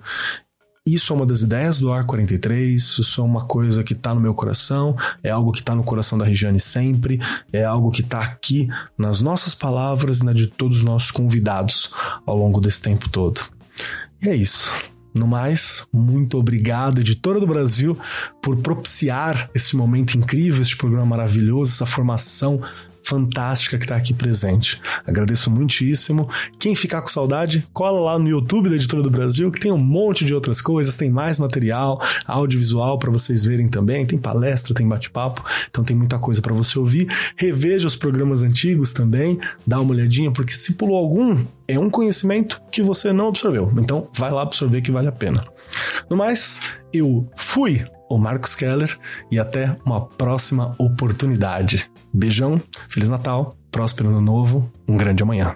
Isso 0.88 1.12
é 1.12 1.16
uma 1.16 1.26
das 1.26 1.42
ideias 1.42 1.80
do 1.80 1.92
Ar 1.92 2.06
43, 2.06 3.00
isso 3.00 3.20
é 3.20 3.24
uma 3.24 3.44
coisa 3.44 3.84
que 3.84 3.94
está 3.94 4.14
no 4.14 4.22
meu 4.22 4.36
coração, 4.36 4.96
é 5.24 5.32
algo 5.32 5.52
que 5.52 5.58
está 5.58 5.74
no 5.74 5.84
coração 5.84 6.16
da 6.16 6.26
Regiane 6.26 6.60
sempre, 6.60 7.20
é 7.52 7.64
algo 7.64 7.90
que 7.90 8.02
está 8.02 8.22
aqui 8.22 8.68
nas 8.96 9.20
nossas 9.20 9.56
palavras 9.56 10.20
e 10.20 10.26
na 10.26 10.32
de 10.32 10.46
todos 10.46 10.78
os 10.78 10.84
nossos 10.84 11.10
convidados 11.10 11.90
ao 12.24 12.38
longo 12.38 12.62
desse 12.62 12.84
tempo 12.84 13.10
todo. 13.10 13.42
E 14.22 14.30
é 14.30 14.36
isso. 14.36 14.72
No 15.18 15.28
mais, 15.28 15.88
muito 15.94 16.38
obrigado, 16.38 17.00
editora 17.00 17.40
do 17.40 17.48
Brasil, 17.48 17.98
por 18.42 18.58
propiciar 18.58 19.50
esse 19.56 19.76
momento 19.76 20.18
incrível, 20.18 20.62
este 20.62 20.76
programa 20.76 21.06
maravilhoso, 21.06 21.72
essa 21.72 21.86
formação 21.86 22.62
fantástica 23.06 23.78
que 23.78 23.86
está 23.86 23.96
aqui 23.96 24.14
presente. 24.14 24.82
Agradeço 25.06 25.52
muitíssimo. 25.52 26.28
Quem 26.60 26.76
ficar 26.76 27.02
com 27.02 27.08
saudade, 27.08 27.66
cola 27.72 28.00
lá 28.00 28.20
no 28.20 28.28
YouTube 28.28 28.70
da 28.70 28.76
Editora 28.76 29.04
do 29.04 29.12
Brasil, 29.12 29.52
que 29.52 29.60
tem 29.60 29.72
um 29.72 29.78
monte 29.78 30.26
de 30.26 30.34
outras 30.34 30.60
coisas, 30.60 30.98
tem 30.98 31.10
mais 31.10 31.38
material, 31.38 32.02
audiovisual 32.26 32.98
para 32.98 33.12
vocês 33.12 33.46
verem 33.46 33.68
também, 33.68 34.06
tem 34.06 34.18
palestra, 34.18 34.74
tem 34.74 34.88
bate-papo, 34.88 35.44
então 35.70 35.84
tem 35.84 35.96
muita 35.96 36.18
coisa 36.18 36.42
para 36.42 36.54
você 36.54 36.80
ouvir. 36.80 37.08
Reveja 37.38 37.86
os 37.86 37.96
programas 37.96 38.42
antigos 38.42 38.92
também, 38.92 39.40
dá 39.66 39.80
uma 39.80 39.92
olhadinha, 39.92 40.32
porque 40.32 40.54
se 40.54 40.74
pulou 40.74 40.98
algum, 40.98 41.46
é 41.68 41.78
um 41.78 41.90
conhecimento 41.90 42.60
que 42.72 42.82
você 42.82 43.14
não 43.14 43.28
absorveu. 43.28 43.72
Então, 43.78 44.10
vai 44.18 44.32
lá 44.32 44.42
absorver 44.42 44.82
que 44.82 44.92
vale 44.92 45.08
a 45.08 45.12
pena. 45.12 45.46
No 46.10 46.18
mais, 46.18 46.60
eu 46.92 47.30
fui 47.36 47.86
o 48.10 48.18
Marcos 48.18 48.56
Keller 48.56 48.98
e 49.32 49.40
até 49.40 49.76
uma 49.86 50.06
próxima 50.06 50.76
oportunidade. 50.78 51.90
Beijão, 52.16 52.62
Feliz 52.88 53.10
Natal, 53.10 53.58
próspero 53.70 54.10
ano 54.10 54.22
novo, 54.22 54.72
um 54.88 54.96
grande 54.96 55.22
amanhã. 55.22 55.56